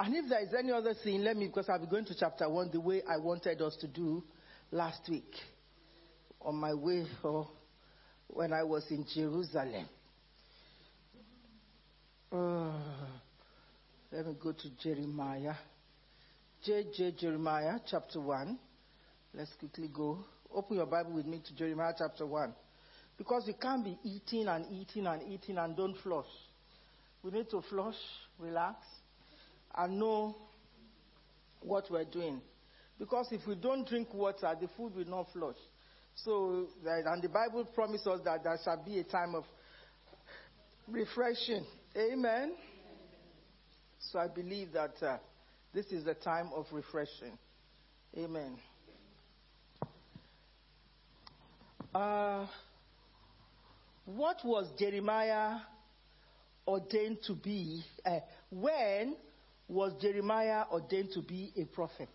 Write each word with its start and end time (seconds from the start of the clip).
And 0.00 0.16
if 0.16 0.30
there 0.30 0.40
is 0.40 0.54
any 0.58 0.72
other 0.72 0.94
thing, 0.94 1.20
let 1.20 1.36
me, 1.36 1.46
because 1.48 1.68
I'll 1.68 1.78
be 1.78 1.84
going 1.84 2.06
to 2.06 2.14
chapter 2.18 2.48
1 2.48 2.70
the 2.72 2.80
way 2.80 3.02
I 3.06 3.18
wanted 3.18 3.60
us 3.60 3.76
to 3.82 3.86
do 3.86 4.24
last 4.70 5.06
week 5.10 5.30
on 6.40 6.56
my 6.56 6.72
way 6.72 7.04
or 7.22 7.46
when 8.28 8.54
I 8.54 8.62
was 8.62 8.90
in 8.90 9.04
Jerusalem. 9.14 9.86
Uh, 12.32 12.72
let 14.10 14.26
me 14.26 14.36
go 14.42 14.52
to 14.52 14.70
Jeremiah. 14.82 15.56
JJ 16.66 17.18
Jeremiah 17.18 17.78
chapter 17.86 18.22
1. 18.22 18.58
Let's 19.34 19.52
quickly 19.58 19.90
go. 19.92 20.24
Open 20.50 20.78
your 20.78 20.86
Bible 20.86 21.12
with 21.12 21.26
me 21.26 21.42
to 21.46 21.54
Jeremiah 21.54 21.92
chapter 21.98 22.24
1. 22.24 22.54
Because 23.18 23.44
we 23.46 23.52
can't 23.52 23.84
be 23.84 23.98
eating 24.02 24.48
and 24.48 24.64
eating 24.72 25.06
and 25.06 25.30
eating 25.30 25.58
and 25.58 25.76
don't 25.76 25.98
flush. 26.02 26.24
We 27.22 27.32
need 27.32 27.50
to 27.50 27.60
flush, 27.68 27.96
relax, 28.38 28.78
and 29.76 29.98
know 29.98 30.36
what 31.60 31.90
we're 31.90 32.04
doing. 32.04 32.40
Because 32.98 33.28
if 33.32 33.46
we 33.46 33.54
don't 33.54 33.88
drink 33.88 34.12
water, 34.12 34.54
the 34.60 34.68
food 34.76 34.94
will 34.94 35.06
not 35.06 35.32
flush. 35.32 35.56
So, 36.14 36.66
and 36.84 37.22
the 37.22 37.28
Bible 37.28 37.64
promises 37.64 38.06
us 38.06 38.20
that 38.24 38.44
there 38.44 38.58
shall 38.62 38.82
be 38.84 38.98
a 38.98 39.04
time 39.04 39.34
of 39.34 39.44
refreshing. 40.86 41.64
Amen. 41.96 42.52
So 43.98 44.18
I 44.18 44.28
believe 44.28 44.72
that 44.72 44.94
uh, 45.02 45.18
this 45.72 45.86
is 45.86 46.04
the 46.04 46.14
time 46.14 46.50
of 46.54 46.66
refreshing. 46.72 47.38
Amen. 48.18 48.58
Uh, 51.94 52.46
what 54.04 54.36
was 54.44 54.66
Jeremiah 54.78 55.58
ordained 56.66 57.18
to 57.26 57.34
be? 57.34 57.82
Uh, 58.04 58.18
when 58.50 59.16
was 59.70 59.92
Jeremiah 60.00 60.64
ordained 60.72 61.12
to 61.14 61.22
be 61.22 61.52
a 61.56 61.64
prophet? 61.64 62.08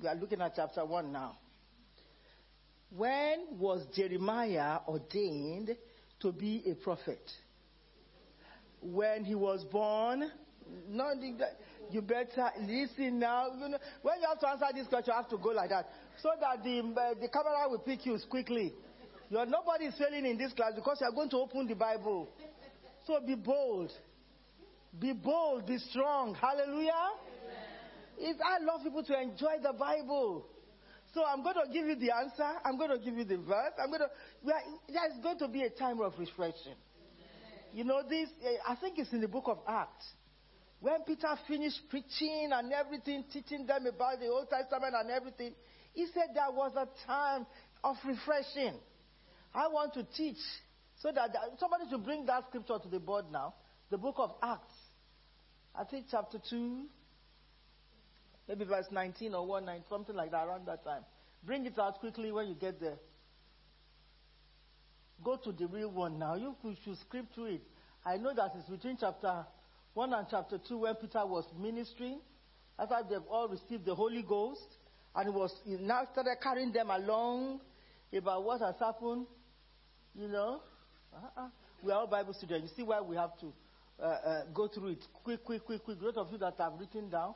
We 0.00 0.08
are 0.08 0.14
looking 0.14 0.40
at 0.40 0.54
chapter 0.56 0.84
1 0.84 1.12
now. 1.12 1.36
When 2.90 3.58
was 3.58 3.86
Jeremiah 3.94 4.78
ordained 4.88 5.76
to 6.20 6.32
be 6.32 6.62
a 6.70 6.74
prophet? 6.82 7.20
When 8.80 9.24
he 9.24 9.34
was 9.34 9.64
born? 9.64 10.30
You 11.90 12.00
better 12.00 12.50
listen 12.62 13.18
now. 13.18 13.48
You 13.52 13.68
know, 13.68 13.78
when 14.00 14.20
you 14.20 14.28
have 14.28 14.40
to 14.40 14.48
answer 14.48 14.66
this 14.74 14.86
question, 14.86 15.12
you 15.14 15.20
have 15.22 15.30
to 15.30 15.36
go 15.38 15.50
like 15.50 15.70
that, 15.70 15.90
so 16.22 16.30
that 16.40 16.62
the 16.62 16.80
uh, 16.80 17.20
the 17.20 17.28
camera 17.28 17.68
will 17.68 17.78
pick 17.78 18.04
you 18.06 18.18
quickly. 18.28 18.72
You're, 19.30 19.46
nobody 19.46 19.86
is 19.86 19.94
failing 19.98 20.24
in 20.26 20.38
this 20.38 20.52
class 20.52 20.72
because 20.74 20.98
you 21.00 21.06
are 21.06 21.12
going 21.12 21.30
to 21.30 21.36
open 21.36 21.66
the 21.66 21.74
Bible. 21.74 22.28
So 23.06 23.20
be 23.26 23.34
bold. 23.34 23.90
Be 24.98 25.12
bold. 25.12 25.66
Be 25.66 25.78
strong. 25.78 26.34
Hallelujah. 26.34 26.92
If 28.18 28.36
I 28.44 28.64
love 28.64 28.82
people 28.82 29.04
to 29.04 29.20
enjoy 29.20 29.62
the 29.62 29.72
Bible. 29.72 30.46
So 31.14 31.24
I'm 31.24 31.42
going 31.42 31.54
to 31.54 31.72
give 31.72 31.86
you 31.86 31.96
the 31.96 32.14
answer. 32.14 32.50
I'm 32.64 32.76
going 32.76 32.90
to 32.90 32.98
give 32.98 33.14
you 33.14 33.24
the 33.24 33.38
verse. 33.38 33.72
I'm 33.82 33.88
going 33.88 34.00
to. 34.00 34.10
There's 34.88 35.22
going 35.22 35.38
to 35.38 35.48
be 35.48 35.62
a 35.62 35.70
time 35.70 36.00
of 36.00 36.14
refreshing. 36.18 36.76
You 37.72 37.84
know 37.84 38.02
this. 38.08 38.28
Eh, 38.44 38.56
I 38.66 38.74
think 38.76 38.98
it's 38.98 39.12
in 39.12 39.20
the 39.20 39.28
book 39.28 39.44
of 39.46 39.58
Acts. 39.68 40.06
When 40.80 41.02
Peter 41.06 41.28
finished 41.46 41.80
preaching 41.90 42.50
and 42.52 42.72
everything, 42.72 43.24
teaching 43.32 43.66
them 43.66 43.86
about 43.86 44.20
the 44.20 44.28
Old 44.28 44.48
Testament 44.48 44.94
and 44.96 45.10
everything, 45.10 45.54
he 45.92 46.06
said 46.14 46.28
there 46.34 46.50
was 46.50 46.72
a 46.76 46.86
time 47.06 47.46
of 47.82 47.96
refreshing. 48.06 48.78
I 49.54 49.68
want 49.68 49.94
to 49.94 50.04
teach 50.16 50.38
so 51.00 51.10
that 51.12 51.34
somebody 51.58 51.84
should 51.90 52.04
bring 52.04 52.26
that 52.26 52.44
scripture 52.48 52.78
to 52.80 52.88
the 52.88 53.00
board 53.00 53.26
now. 53.32 53.54
The 53.90 53.98
book 53.98 54.16
of 54.18 54.34
Acts. 54.42 54.74
I 55.78 55.84
think 55.84 56.06
chapter 56.10 56.38
2, 56.50 56.86
maybe 58.48 58.64
verse 58.64 58.86
19 58.90 59.32
or 59.32 59.46
1, 59.46 59.64
9, 59.64 59.84
something 59.88 60.16
like 60.16 60.32
that 60.32 60.44
around 60.44 60.66
that 60.66 60.82
time. 60.84 61.02
Bring 61.44 61.66
it 61.66 61.78
out 61.78 62.00
quickly 62.00 62.32
when 62.32 62.48
you 62.48 62.54
get 62.54 62.80
there. 62.80 62.96
Go 65.22 65.36
to 65.36 65.52
the 65.52 65.68
real 65.68 65.90
one 65.90 66.18
now. 66.18 66.34
You 66.34 66.56
should 66.84 66.98
script 66.98 67.34
through 67.34 67.46
it. 67.46 67.62
I 68.04 68.16
know 68.16 68.34
that 68.34 68.52
it's 68.58 68.68
between 68.68 68.96
chapter 68.98 69.46
1 69.94 70.12
and 70.12 70.26
chapter 70.28 70.58
2 70.68 70.78
when 70.78 70.94
Peter 70.96 71.24
was 71.24 71.44
ministering. 71.56 72.20
After 72.78 72.96
they've 73.08 73.18
all 73.30 73.48
received 73.48 73.84
the 73.84 73.94
Holy 73.94 74.22
Ghost. 74.22 74.66
And 75.14 75.32
was 75.34 75.52
he 75.64 75.76
now 75.76 76.06
started 76.12 76.36
carrying 76.42 76.72
them 76.72 76.90
along 76.90 77.60
about 78.12 78.44
what 78.44 78.60
has 78.60 78.74
happened. 78.80 79.26
You 80.14 80.28
know. 80.28 80.60
Uh-uh. 81.14 81.48
We 81.82 81.92
are 81.92 82.00
all 82.00 82.06
Bible 82.06 82.34
students. 82.34 82.70
You 82.70 82.76
see 82.76 82.86
why 82.88 83.00
we 83.00 83.16
have 83.16 83.38
to 83.40 83.52
uh, 84.02 84.06
uh, 84.06 84.42
go 84.54 84.68
through 84.68 84.88
it. 84.88 85.06
Quick, 85.24 85.44
quick, 85.44 85.64
quick, 85.64 85.84
quick. 85.84 86.00
Those 86.00 86.16
of 86.16 86.30
you 86.30 86.38
that 86.38 86.54
have 86.58 86.72
written 86.78 87.10
down. 87.10 87.34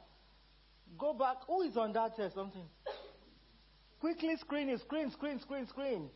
Go 0.98 1.14
back. 1.14 1.38
Who 1.46 1.62
is 1.62 1.76
on 1.76 1.92
that 1.94 2.16
test? 2.16 2.34
Something. 2.34 2.64
Quickly 4.00 4.36
screen 4.36 4.68
it. 4.68 4.80
Screen, 4.80 5.10
screen, 5.10 5.40
screen, 5.40 5.66
screen. 5.66 6.10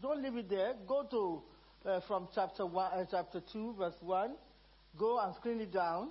Don't 0.00 0.22
leave 0.22 0.36
it 0.36 0.48
there. 0.48 0.74
Go 0.86 1.04
to 1.10 1.42
uh, 1.88 2.00
from 2.06 2.28
chapter 2.34 2.66
one, 2.66 2.92
uh, 2.92 3.04
chapter 3.10 3.40
two, 3.52 3.74
verse 3.78 3.94
one. 4.00 4.34
Go 4.98 5.18
and 5.18 5.34
screen 5.36 5.60
it 5.60 5.72
down. 5.72 6.10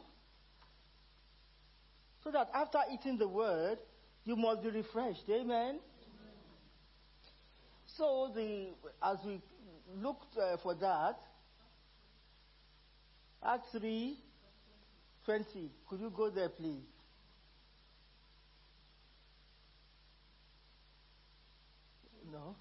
So 2.23 2.31
that 2.31 2.49
after 2.53 2.79
eating 2.91 3.17
the 3.17 3.27
word, 3.27 3.77
you 4.25 4.35
must 4.35 4.63
be 4.63 4.69
refreshed. 4.69 5.29
Amen. 5.29 5.79
So 7.85 8.31
the 8.33 8.69
as 9.03 9.17
we 9.25 9.41
looked 10.01 10.37
uh, 10.37 10.57
for 10.57 10.73
that, 10.75 11.19
Acts 13.43 13.69
three 13.71 14.17
twenty. 15.25 15.71
Could 15.89 15.99
you 15.99 16.11
go 16.15 16.29
there, 16.29 16.49
please? 16.49 16.83
No. 22.31 22.55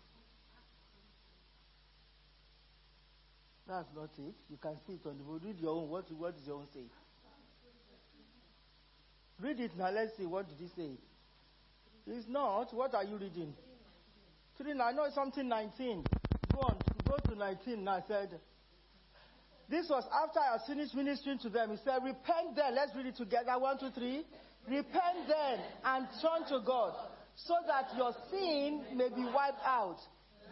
That's 3.69 3.87
not 3.95 4.11
it. 4.19 4.35
You 4.49 4.57
can 4.61 4.77
see 4.87 4.95
it 4.95 5.07
on 5.07 5.17
the 5.19 5.23
board. 5.23 5.43
Read 5.45 5.61
your 5.61 5.77
own. 5.77 5.89
What, 5.89 6.11
what 6.19 6.37
does 6.37 6.45
your 6.45 6.57
own 6.57 6.67
say? 6.75 6.81
Read 9.41 9.61
it 9.61 9.71
now. 9.79 9.91
Let's 9.91 10.17
see. 10.17 10.27
What 10.27 10.47
did 10.49 10.59
he 10.59 10.67
say? 10.75 10.91
It's 12.07 12.27
not. 12.29 12.75
What 12.75 12.95
are 12.95 13.05
you 13.05 13.17
reading? 13.17 13.55
Three. 14.59 14.73
I 14.73 14.91
know 14.93 15.05
it's 15.05 15.15
something 15.15 15.49
19. 15.49 16.05
Go 16.53 16.61
on. 16.63 16.77
Go 17.07 17.17
to 17.31 17.39
19. 17.39 17.87
I 17.87 18.03
said. 18.09 18.31
This 19.71 19.87
was 19.89 20.05
after 20.13 20.41
I 20.41 20.59
finished 20.67 20.95
ministering 20.95 21.39
to 21.41 21.49
them. 21.49 21.71
He 21.71 21.77
said, 21.85 22.03
Repent 22.03 22.57
then. 22.57 22.75
Let's 22.75 22.95
read 22.97 23.07
it 23.07 23.17
together. 23.17 23.57
One, 23.57 23.79
two, 23.79 23.91
three. 23.91 24.27
Repent 24.69 25.29
then 25.29 25.61
and 25.85 26.07
turn 26.21 26.49
to 26.49 26.65
God 26.67 26.93
so 27.37 27.55
that 27.67 27.97
your 27.97 28.13
sin 28.31 28.83
may 28.97 29.09
be 29.09 29.23
wiped 29.23 29.65
out 29.65 29.99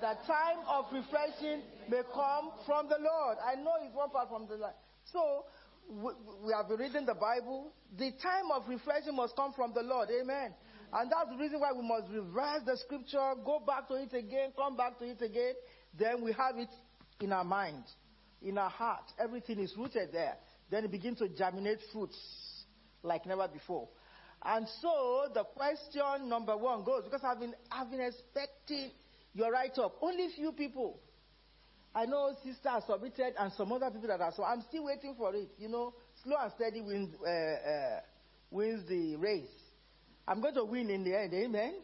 the 0.00 0.14
time 0.26 0.62
of 0.68 0.86
refreshing 0.92 1.62
may 1.90 2.02
come 2.14 2.50
from 2.66 2.88
the 2.88 2.98
Lord. 2.98 3.38
I 3.44 3.56
know 3.56 3.72
it's 3.82 3.94
one 3.94 4.10
part 4.10 4.28
from 4.28 4.46
the 4.46 4.54
Lord. 4.54 4.74
So, 5.12 5.44
we, 5.90 6.12
we 6.46 6.52
have 6.52 6.68
been 6.68 6.78
reading 6.78 7.06
the 7.06 7.14
Bible. 7.14 7.72
The 7.98 8.12
time 8.22 8.50
of 8.54 8.68
refreshing 8.68 9.16
must 9.16 9.34
come 9.34 9.52
from 9.54 9.72
the 9.74 9.82
Lord. 9.82 10.08
Amen. 10.10 10.54
And 10.92 11.10
that's 11.10 11.30
the 11.30 11.36
reason 11.36 11.60
why 11.60 11.72
we 11.72 11.82
must 11.82 12.08
revise 12.10 12.60
the 12.64 12.76
scripture, 12.76 13.34
go 13.44 13.60
back 13.66 13.88
to 13.88 13.94
it 13.94 14.14
again, 14.14 14.52
come 14.56 14.76
back 14.76 14.98
to 15.00 15.04
it 15.04 15.20
again. 15.20 15.54
Then 15.98 16.22
we 16.22 16.32
have 16.32 16.56
it 16.56 16.70
in 17.20 17.32
our 17.32 17.44
mind, 17.44 17.84
in 18.42 18.58
our 18.58 18.70
heart. 18.70 19.04
Everything 19.18 19.58
is 19.58 19.74
rooted 19.76 20.10
there. 20.12 20.36
Then 20.70 20.84
it 20.84 20.90
begins 20.90 21.18
to 21.18 21.28
germinate 21.28 21.78
fruits 21.92 22.18
like 23.02 23.26
never 23.26 23.48
before. 23.48 23.88
And 24.44 24.66
so 24.80 25.26
the 25.34 25.44
question 25.44 26.28
number 26.28 26.56
one 26.56 26.84
goes 26.84 27.04
because 27.04 27.22
I've 27.24 27.40
been, 27.40 27.54
I've 27.70 27.90
been 27.90 28.00
expecting 28.00 28.90
your 29.34 29.50
write 29.50 29.78
up. 29.78 29.96
Only 30.00 30.28
few 30.34 30.52
people. 30.52 31.00
I 31.94 32.04
know 32.06 32.36
sister 32.44 32.68
has 32.68 32.84
submitted 32.84 33.34
and 33.38 33.52
some 33.54 33.72
other 33.72 33.90
people 33.90 34.08
that 34.08 34.20
are 34.20 34.32
so. 34.36 34.44
I'm 34.44 34.62
still 34.68 34.84
waiting 34.84 35.14
for 35.16 35.34
it. 35.34 35.48
You 35.58 35.68
know, 35.68 35.94
slow 36.22 36.36
and 36.40 36.52
steady 36.52 36.80
wins, 36.80 37.14
uh, 37.20 37.28
uh, 37.28 38.00
wins 38.50 38.88
the 38.88 39.16
race. 39.16 39.48
I'm 40.26 40.40
going 40.40 40.54
to 40.54 40.64
win 40.64 40.90
in 40.90 41.02
the 41.02 41.18
end. 41.18 41.32
Amen. 41.34 41.74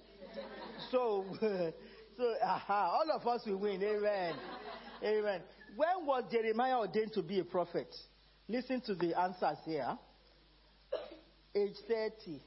so, 0.91 1.25
so 2.17 2.35
all 2.69 3.11
of 3.12 3.27
us 3.27 3.43
will 3.47 3.56
win. 3.56 3.83
Amen. 3.83 4.35
Amen. 5.03 5.41
When 5.76 6.06
was 6.06 6.25
Jeremiah 6.31 6.79
ordained 6.79 7.12
to 7.15 7.23
be 7.23 7.41
a 7.41 7.44
prophet? 7.44 7.94
Listen 8.49 8.81
to 8.82 8.94
the 8.94 9.19
answers 9.19 9.59
here. 9.65 9.99
Age 11.55 11.76
30. 11.88 12.41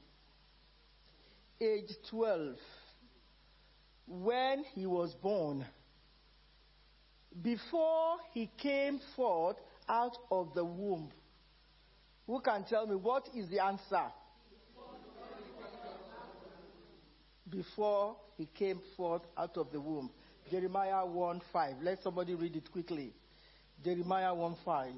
Age 1.59 1.91
12 2.09 2.55
when 4.07 4.63
he 4.73 4.85
was 4.85 5.13
born, 5.21 5.65
before 7.41 8.17
he 8.31 8.49
came 8.57 8.99
forth 9.15 9.57
out 9.87 10.17
of 10.31 10.53
the 10.55 10.63
womb. 10.63 11.11
Who 12.25 12.39
can 12.39 12.63
tell 12.63 12.87
me 12.87 12.95
what 12.95 13.29
is 13.35 13.49
the 13.49 13.63
answer? 13.63 14.05
Before 17.49 18.15
he 18.37 18.45
came 18.45 18.81
forth 18.95 19.21
out 19.37 19.57
of 19.57 19.71
the 19.71 19.79
womb. 19.79 20.09
Jeremiah 20.51 21.05
1 21.05 21.41
5. 21.51 21.75
Let 21.81 22.03
somebody 22.03 22.35
read 22.35 22.55
it 22.55 22.71
quickly. 22.71 23.13
Jeremiah 23.83 24.33
1 24.33 24.55
5. 24.65 24.91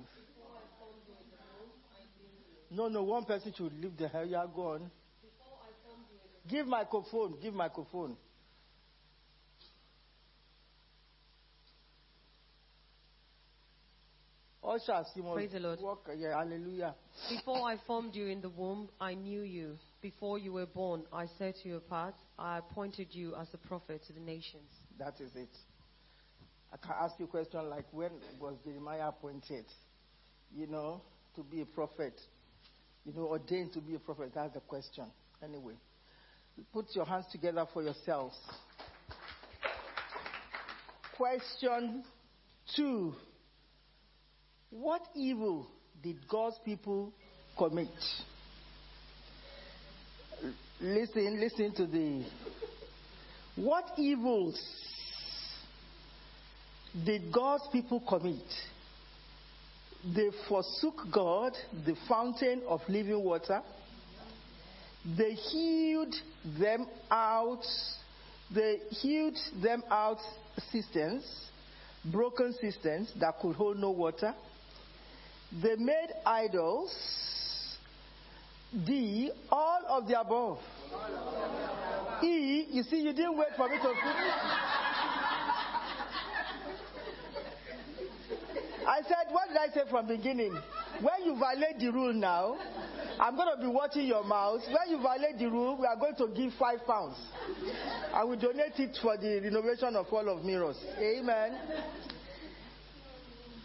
No, 2.71 2.87
no, 2.87 3.03
one 3.03 3.25
person 3.25 3.51
should 3.55 3.73
leave 3.81 3.97
the 3.97 4.07
hell. 4.07 4.25
Yeah, 4.25 4.45
go 4.55 4.73
on. 4.73 4.91
Give 6.47 6.67
microphone. 6.67 7.35
Give 7.41 7.53
microphone. 7.53 8.15
Usher, 14.63 15.03
Simon. 15.15 15.33
Praise 15.33 15.51
the 15.51 15.59
Lord. 15.59 15.79
Walk, 15.81 16.07
yeah, 16.15 16.37
hallelujah. 16.37 16.93
Before 17.29 17.67
I 17.67 17.77
formed 17.87 18.13
you 18.13 18.27
in 18.27 18.41
the 18.41 18.49
womb, 18.49 18.89
I 19.01 19.15
knew 19.15 19.41
you. 19.41 19.77
Before 20.01 20.37
you 20.37 20.53
were 20.53 20.67
born, 20.67 21.03
I 21.11 21.25
set 21.39 21.55
you 21.63 21.77
apart. 21.77 22.13
I 22.37 22.59
appointed 22.59 23.07
you 23.11 23.35
as 23.35 23.47
a 23.53 23.57
prophet 23.57 24.03
to 24.07 24.13
the 24.13 24.19
nations. 24.19 24.69
That 24.99 25.15
is 25.21 25.31
it. 25.35 25.49
I 26.73 26.77
can 26.77 26.93
ask 27.01 27.15
you 27.17 27.25
a 27.25 27.27
question 27.27 27.69
like 27.69 27.85
when 27.91 28.11
was 28.39 28.55
Jeremiah 28.65 29.07
appointed? 29.07 29.65
You 30.55 30.67
know, 30.67 31.01
to 31.35 31.43
be 31.43 31.61
a 31.61 31.65
prophet. 31.65 32.19
You 33.05 33.13
know, 33.13 33.27
ordained 33.27 33.73
to 33.73 33.79
be 33.79 33.95
a 33.95 33.99
prophet. 33.99 34.31
That's 34.35 34.53
the 34.53 34.59
question. 34.59 35.05
Anyway, 35.41 35.75
put 36.73 36.87
your 36.93 37.05
hands 37.05 37.25
together 37.31 37.65
for 37.73 37.81
yourselves. 37.81 38.35
Question 41.15 42.03
two. 42.75 43.13
What 44.69 45.01
evil 45.15 45.67
did 46.03 46.17
God's 46.27 46.57
people 46.63 47.13
commit? 47.57 47.87
Listen, 50.81 51.39
listen 51.39 51.73
to 51.75 51.87
the. 51.87 52.25
What 53.55 53.85
evils 53.97 54.57
did 57.05 57.31
God's 57.31 57.63
people 57.71 58.01
commit? 58.07 58.43
They 60.15 60.29
forsook 60.47 60.95
God, 61.11 61.53
the 61.85 61.95
fountain 62.07 62.61
of 62.67 62.81
living 62.87 63.21
water. 63.23 63.61
They 65.17 65.33
hewed 65.33 66.13
them 66.59 66.87
out. 67.11 67.63
They 68.53 68.77
hewed 69.01 69.35
them 69.61 69.83
out 69.89 70.17
cisterns, 70.71 71.23
broken 72.11 72.53
cisterns 72.59 73.11
that 73.19 73.39
could 73.39 73.55
hold 73.55 73.77
no 73.77 73.91
water. 73.91 74.33
They 75.61 75.75
made 75.75 76.09
idols. 76.25 76.95
D, 78.85 79.31
all 79.51 79.81
of 79.89 80.07
the 80.07 80.19
above. 80.19 80.59
E, 82.23 82.67
you 82.71 82.83
see, 82.83 83.01
you 83.01 83.13
didn't 83.13 83.37
wait 83.37 83.47
for 83.57 83.67
me 83.67 83.77
to 83.77 83.81
put. 83.81 84.68
I 88.89 89.03
said, 89.03 89.29
what 89.29 89.47
did 89.49 89.57
I 89.57 89.67
say 89.71 89.87
from 89.87 90.07
the 90.07 90.17
beginning? 90.17 90.51
When 90.99 91.23
you 91.23 91.37
violate 91.37 91.77
the 91.79 91.91
rule 91.91 92.11
now, 92.11 92.57
I'm 93.19 93.35
going 93.35 93.55
to 93.55 93.61
be 93.61 93.67
watching 93.67 94.07
your 94.07 94.23
mouth. 94.23 94.61
When 94.65 94.89
you 94.89 94.99
violate 94.99 95.37
the 95.37 95.47
rule, 95.47 95.77
we 95.79 95.85
are 95.85 95.95
going 95.95 96.15
to 96.15 96.27
give 96.35 96.53
five 96.57 96.79
pounds. 96.87 97.15
I 98.11 98.23
will 98.23 98.35
donate 98.35 98.79
it 98.79 98.97
for 98.99 99.15
the 99.15 99.41
renovation 99.43 99.95
of 99.95 100.07
all 100.11 100.27
of 100.27 100.43
mirrors. 100.43 100.77
Amen. 100.97 101.55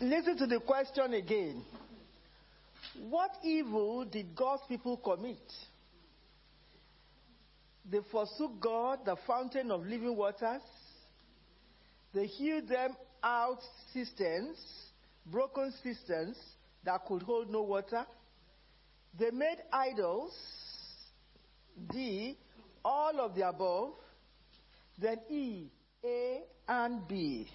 Listen 0.02 0.36
to 0.36 0.46
the 0.46 0.60
question 0.60 1.14
again. 1.14 1.64
What 3.08 3.30
evil 3.42 4.04
did 4.04 4.36
God's 4.36 4.62
people 4.68 4.98
commit? 4.98 5.38
They 7.90 8.00
forsook 8.12 8.60
God, 8.60 9.00
the 9.06 9.16
fountain 9.26 9.70
of 9.70 9.86
living 9.86 10.16
waters. 10.16 10.60
They 12.12 12.26
hewed 12.26 12.68
them 12.68 12.94
out 13.22 13.58
cisterns, 13.92 14.58
broken 15.26 15.72
cisterns 15.82 16.36
that 16.84 17.04
could 17.06 17.22
hold 17.22 17.50
no 17.50 17.62
water. 17.62 18.04
They 19.18 19.30
made 19.30 19.58
idols. 19.72 20.32
D, 21.92 22.36
all 22.84 23.20
of 23.20 23.34
the 23.34 23.48
above. 23.48 23.94
Then 24.98 25.18
E, 25.28 25.66
A, 26.04 26.40
and 26.68 27.06
B. 27.08 27.48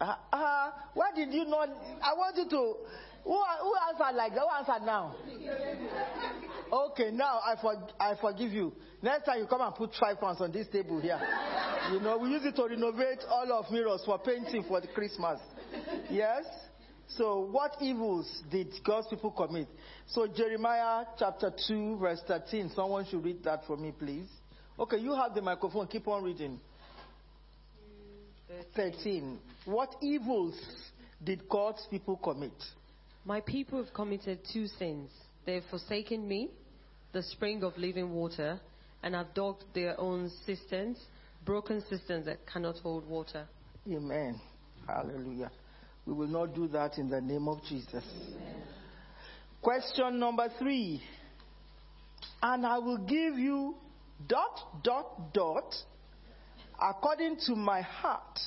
Uh, 0.00 0.14
uh, 0.32 0.70
why 0.94 1.10
did 1.14 1.32
you 1.32 1.44
not? 1.44 1.68
I 2.02 2.14
want 2.14 2.36
you 2.36 2.48
to. 2.48 2.74
Who, 3.24 3.32
who 3.32 3.74
answered 3.90 4.16
like 4.16 4.32
that? 4.34 4.40
Who 4.40 4.58
answered 4.58 4.86
now? 4.86 5.14
Okay, 6.72 7.10
now 7.10 7.40
I, 7.44 7.56
for, 7.60 7.74
I 7.98 8.14
forgive 8.18 8.52
you. 8.52 8.72
Next 9.02 9.24
time 9.26 9.40
you 9.40 9.46
come 9.46 9.60
and 9.60 9.74
put 9.74 9.90
five 10.00 10.18
pounds 10.18 10.40
on 10.40 10.52
this 10.52 10.68
table 10.68 11.00
here. 11.00 11.20
You 11.92 12.00
know, 12.00 12.16
we 12.16 12.30
use 12.30 12.44
it 12.44 12.56
to 12.56 12.64
renovate 12.64 13.18
all 13.28 13.52
of 13.52 13.70
mirrors 13.70 14.02
for 14.06 14.18
painting 14.18 14.64
for 14.66 14.80
the 14.80 14.86
Christmas. 14.88 15.38
Yes? 16.10 16.44
So, 17.16 17.40
what 17.40 17.76
evils 17.80 18.42
did 18.50 18.68
God's 18.84 19.08
people 19.08 19.32
commit? 19.32 19.66
So, 20.08 20.28
Jeremiah 20.28 21.04
chapter 21.18 21.52
2, 21.66 21.98
verse 21.98 22.20
13. 22.26 22.70
Someone 22.74 23.04
should 23.04 23.24
read 23.24 23.42
that 23.44 23.64
for 23.66 23.76
me, 23.76 23.92
please. 23.96 24.28
Okay, 24.78 24.98
you 24.98 25.14
have 25.14 25.34
the 25.34 25.42
microphone. 25.42 25.88
Keep 25.88 26.06
on 26.06 26.22
reading. 26.22 26.60
13. 28.76 29.38
What 29.64 29.94
evils 30.00 30.58
did 31.22 31.48
God's 31.48 31.86
people 31.90 32.16
commit? 32.16 32.52
My 33.24 33.40
people 33.40 33.82
have 33.82 33.92
committed 33.92 34.40
two 34.52 34.66
sins. 34.66 35.10
They 35.46 35.54
have 35.54 35.64
forsaken 35.70 36.26
me, 36.26 36.50
the 37.12 37.22
spring 37.22 37.62
of 37.62 37.76
living 37.76 38.12
water, 38.12 38.60
and 39.02 39.14
have 39.14 39.34
dug 39.34 39.56
their 39.74 39.98
own 39.98 40.30
cisterns, 40.46 40.98
broken 41.44 41.82
cisterns 41.88 42.26
that 42.26 42.46
cannot 42.46 42.76
hold 42.76 43.06
water. 43.08 43.46
Amen. 43.88 44.40
Hallelujah. 44.86 45.50
We 46.06 46.14
will 46.14 46.28
not 46.28 46.54
do 46.54 46.66
that 46.68 46.98
in 46.98 47.08
the 47.08 47.20
name 47.20 47.48
of 47.48 47.62
Jesus. 47.68 48.04
Amen. 48.04 48.62
Question 49.62 50.18
number 50.18 50.48
three. 50.58 51.02
And 52.42 52.66
I 52.66 52.78
will 52.78 52.98
give 52.98 53.38
you 53.38 53.74
dot, 54.26 54.82
dot, 54.82 55.32
dot, 55.34 55.74
according 56.80 57.36
to 57.46 57.54
my 57.54 57.82
heart, 57.82 58.38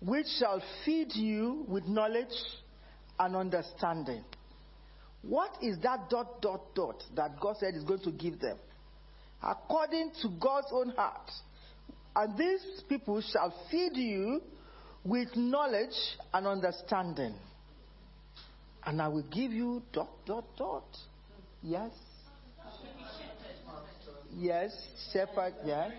which 0.00 0.26
shall 0.38 0.62
feed 0.84 1.14
you 1.14 1.64
with 1.68 1.84
knowledge 1.86 2.26
and 3.18 3.36
understanding. 3.36 4.24
What 5.22 5.50
is 5.62 5.78
that 5.82 6.10
dot, 6.10 6.40
dot, 6.40 6.74
dot 6.74 7.02
that 7.16 7.38
God 7.40 7.56
said 7.58 7.74
is 7.74 7.84
going 7.84 8.02
to 8.02 8.12
give 8.12 8.40
them? 8.40 8.56
According 9.42 10.12
to 10.22 10.28
God's 10.40 10.68
own 10.72 10.90
heart. 10.90 11.30
And 12.16 12.36
these 12.36 12.82
people 12.88 13.20
shall 13.20 13.54
feed 13.70 13.96
you 13.96 14.42
with 15.08 15.34
knowledge 15.34 15.96
and 16.34 16.46
understanding. 16.46 17.34
And 18.84 19.00
I 19.00 19.08
will 19.08 19.24
give 19.30 19.52
you 19.52 19.82
dot, 19.92 20.10
dot, 20.26 20.44
dot. 20.56 20.84
Yes? 21.62 21.90
Yes, 24.36 24.70
shepherd, 25.12 25.54
yeah. 25.64 25.90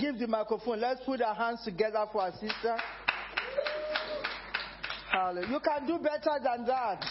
Give 0.00 0.18
the 0.18 0.26
microphone. 0.26 0.80
Let's 0.80 1.00
put 1.06 1.22
our 1.22 1.34
hands 1.34 1.60
together 1.64 2.04
for 2.12 2.22
our 2.22 2.32
sister. 2.32 2.76
Hallelujah. 5.10 5.48
You 5.48 5.60
can 5.60 5.86
do 5.86 5.98
better 5.98 6.38
than 6.42 6.66
that. 6.66 7.04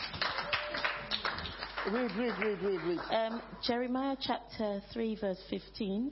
Read, 1.91 2.11
read, 2.17 2.33
read, 2.39 2.61
read, 2.61 2.81
read. 2.81 2.99
Um, 3.11 3.41
Jeremiah 3.65 4.17
chapter 4.19 4.81
3, 4.93 5.17
verse 5.19 5.41
15. 5.49 6.11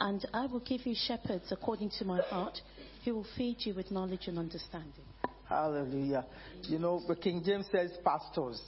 And 0.00 0.24
I 0.34 0.46
will 0.46 0.60
give 0.60 0.86
you 0.86 0.94
shepherds 0.94 1.50
according 1.50 1.90
to 1.98 2.04
my 2.04 2.20
heart, 2.22 2.60
who 3.04 3.14
will 3.14 3.26
feed 3.36 3.56
you 3.60 3.74
with 3.74 3.90
knowledge 3.90 4.26
and 4.26 4.38
understanding. 4.38 5.04
Hallelujah. 5.48 6.24
You 6.62 6.78
know, 6.78 7.02
the 7.06 7.16
King 7.16 7.42
James 7.44 7.66
says 7.70 7.90
pastors, 8.04 8.60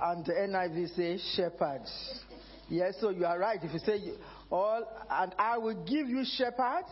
and 0.00 0.24
the 0.24 0.32
NIV 0.32 0.96
says 0.96 1.34
shepherds. 1.36 2.22
Yes, 2.68 2.94
so 3.00 3.10
you 3.10 3.26
are 3.26 3.38
right. 3.38 3.58
If 3.62 3.72
you 3.72 3.78
say 3.80 4.12
all, 4.50 4.82
and 5.10 5.34
I 5.38 5.58
will 5.58 5.84
give 5.84 6.08
you 6.08 6.24
shepherds, 6.24 6.88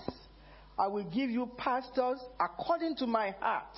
I 0.79 0.87
will 0.89 1.05
give 1.05 1.31
you 1.31 1.51
pastors 1.57 2.19
according 2.39 2.97
to 2.97 3.07
my 3.07 3.35
heart, 3.41 3.77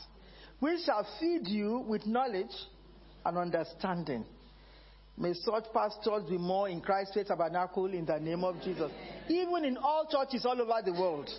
which 0.59 0.81
shall 0.85 1.07
feed 1.21 1.47
you 1.47 1.85
with 1.87 2.07
knowledge 2.07 2.54
and 3.25 3.38
understanding. 3.38 4.25
May 5.16 5.33
such 5.33 5.64
pastors 5.73 6.25
be 6.28 6.38
more 6.38 6.68
in 6.68 6.80
Christ 6.80 7.12
Faith 7.14 7.28
Tabernacle 7.28 7.87
in 7.87 8.04
the 8.04 8.18
name 8.18 8.42
of 8.42 8.61
Jesus. 8.62 8.90
Even 9.28 9.64
in 9.64 9.76
all 9.76 10.09
churches 10.11 10.44
all 10.44 10.61
over 10.61 10.83
the 10.85 10.92
world. 10.92 11.30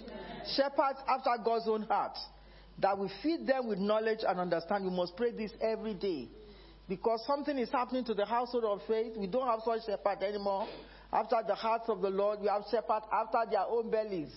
Shepherds 0.55 0.99
after 1.07 1.31
God's 1.43 1.67
own 1.67 1.81
heart. 1.83 2.17
That 2.79 2.97
we 2.97 3.09
feed 3.21 3.45
them 3.45 3.67
with 3.67 3.79
knowledge 3.79 4.19
and 4.25 4.39
understanding. 4.39 4.91
We 4.91 4.95
must 4.95 5.17
pray 5.17 5.31
this 5.31 5.51
every 5.61 5.93
day. 5.93 6.29
Because 6.87 7.21
something 7.27 7.57
is 7.57 7.69
happening 7.69 8.05
to 8.05 8.13
the 8.13 8.25
household 8.25 8.63
of 8.63 8.79
faith. 8.87 9.17
We 9.17 9.27
don't 9.27 9.47
have 9.47 9.59
such 9.65 9.85
shepherds 9.85 10.21
anymore. 10.21 10.67
After 11.11 11.37
the 11.45 11.55
hearts 11.55 11.85
of 11.89 12.01
the 12.01 12.09
Lord, 12.09 12.39
we 12.41 12.47
have 12.47 12.63
shepherds 12.71 13.05
after 13.11 13.39
their 13.49 13.65
own 13.67 13.89
bellies. 13.89 14.31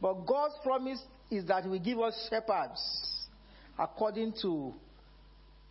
But 0.00 0.26
God's 0.26 0.54
promise 0.62 1.02
is 1.30 1.46
that 1.46 1.62
He 1.62 1.70
will 1.70 1.78
give 1.78 1.98
us 2.00 2.28
shepherds 2.28 2.80
according 3.78 4.34
to 4.42 4.74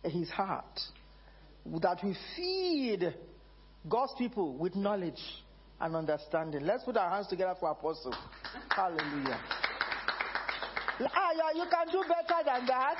His 0.02 0.28
heart 0.30 0.80
that 1.66 1.98
we 2.02 2.16
feed 2.36 3.14
God's 3.88 4.12
people 4.18 4.56
with 4.56 4.74
knowledge 4.74 5.20
and 5.80 5.96
understanding. 5.96 6.62
Let's 6.62 6.84
put 6.84 6.96
our 6.96 7.10
hands 7.10 7.28
together 7.28 7.54
for 7.58 7.70
Apostle. 7.70 8.14
Hallelujah. 8.70 9.40
Ah, 11.02 11.30
yeah, 11.34 11.62
you 11.62 11.64
can 11.70 11.86
do 11.90 12.02
better 12.02 12.44
than 12.44 12.66
that. 12.66 12.98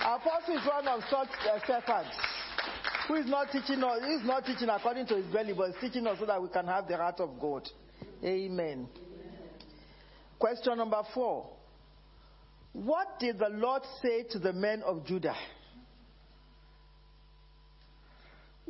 Apostle 0.00 0.56
is 0.56 0.66
one 0.66 0.86
of 0.86 1.00
such 1.10 1.28
uh, 1.50 1.58
shepherds. 1.66 2.14
who 3.08 3.14
is 3.14 3.26
not 3.26 3.50
teaching 3.50 3.82
us, 3.82 4.00
he 4.06 4.12
is 4.12 4.24
not 4.24 4.44
teaching 4.44 4.68
according 4.68 5.06
to 5.06 5.16
his 5.16 5.26
belly, 5.32 5.54
but 5.56 5.70
is 5.70 5.76
teaching 5.80 6.06
us 6.06 6.18
so 6.20 6.26
that 6.26 6.40
we 6.40 6.48
can 6.48 6.66
have 6.66 6.86
the 6.86 6.96
heart 6.96 7.18
of 7.20 7.30
God. 7.40 7.68
Amen. 8.22 8.86
Question 10.38 10.76
number 10.76 11.02
four. 11.14 11.48
What 12.74 13.18
did 13.18 13.38
the 13.38 13.48
Lord 13.48 13.82
say 14.02 14.24
to 14.30 14.38
the 14.38 14.52
men 14.52 14.82
of 14.82 15.04
Judah? 15.06 15.34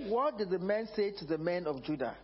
What 0.07 0.39
did 0.39 0.51
the 0.51 0.61
men 0.61 0.89
say 0.95 1.11
to 1.19 1.25
the 1.25 1.39
men 1.39 1.67
of 1.67 1.83
Judah? 1.83 2.15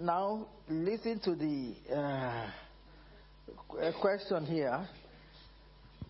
Now, 0.00 0.46
listen 0.68 1.20
to 1.20 1.34
the 1.34 1.74
uh, 1.94 3.92
question 4.00 4.46
here. 4.46 4.88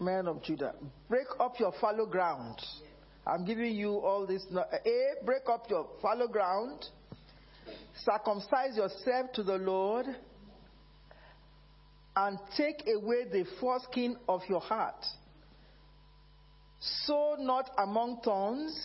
Men 0.00 0.29
of 0.29 0.43
Judah, 0.43 0.75
break 1.09 1.26
up 1.41 1.59
your 1.59 1.73
fallow 1.81 2.07
ground. 2.07 2.57
I'm 3.26 3.45
giving 3.45 3.75
you 3.75 3.95
all 3.95 4.26
this. 4.26 4.45
A, 4.52 5.25
break 5.25 5.43
up 5.49 5.67
your 5.69 5.88
fallow 6.00 6.29
ground. 6.29 6.87
Circumcise 8.05 8.76
yourself 8.76 9.33
to 9.35 9.43
the 9.43 9.57
Lord. 9.59 10.07
And 12.14 12.38
take 12.57 12.85
away 12.87 13.25
the 13.25 13.45
foreskin 13.61 14.17
of 14.29 14.43
your 14.49 14.61
heart. 14.61 15.05
Sow 17.07 17.37
not 17.38 17.71
among 17.79 18.21
thorns. 18.23 18.76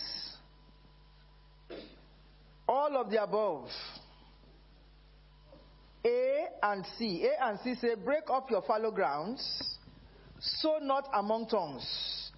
All 2.68 2.96
of 2.98 3.10
the 3.10 3.22
above. 3.22 3.68
A 6.04 6.46
and 6.62 6.84
C. 6.98 7.26
A 7.26 7.46
and 7.46 7.58
C 7.60 7.74
say, 7.74 7.94
break 7.94 8.30
up 8.30 8.50
your 8.50 8.62
fallow 8.62 8.90
grounds, 8.90 9.42
sow 10.38 10.78
not 10.80 11.08
among 11.14 11.48
tongues. 11.48 12.30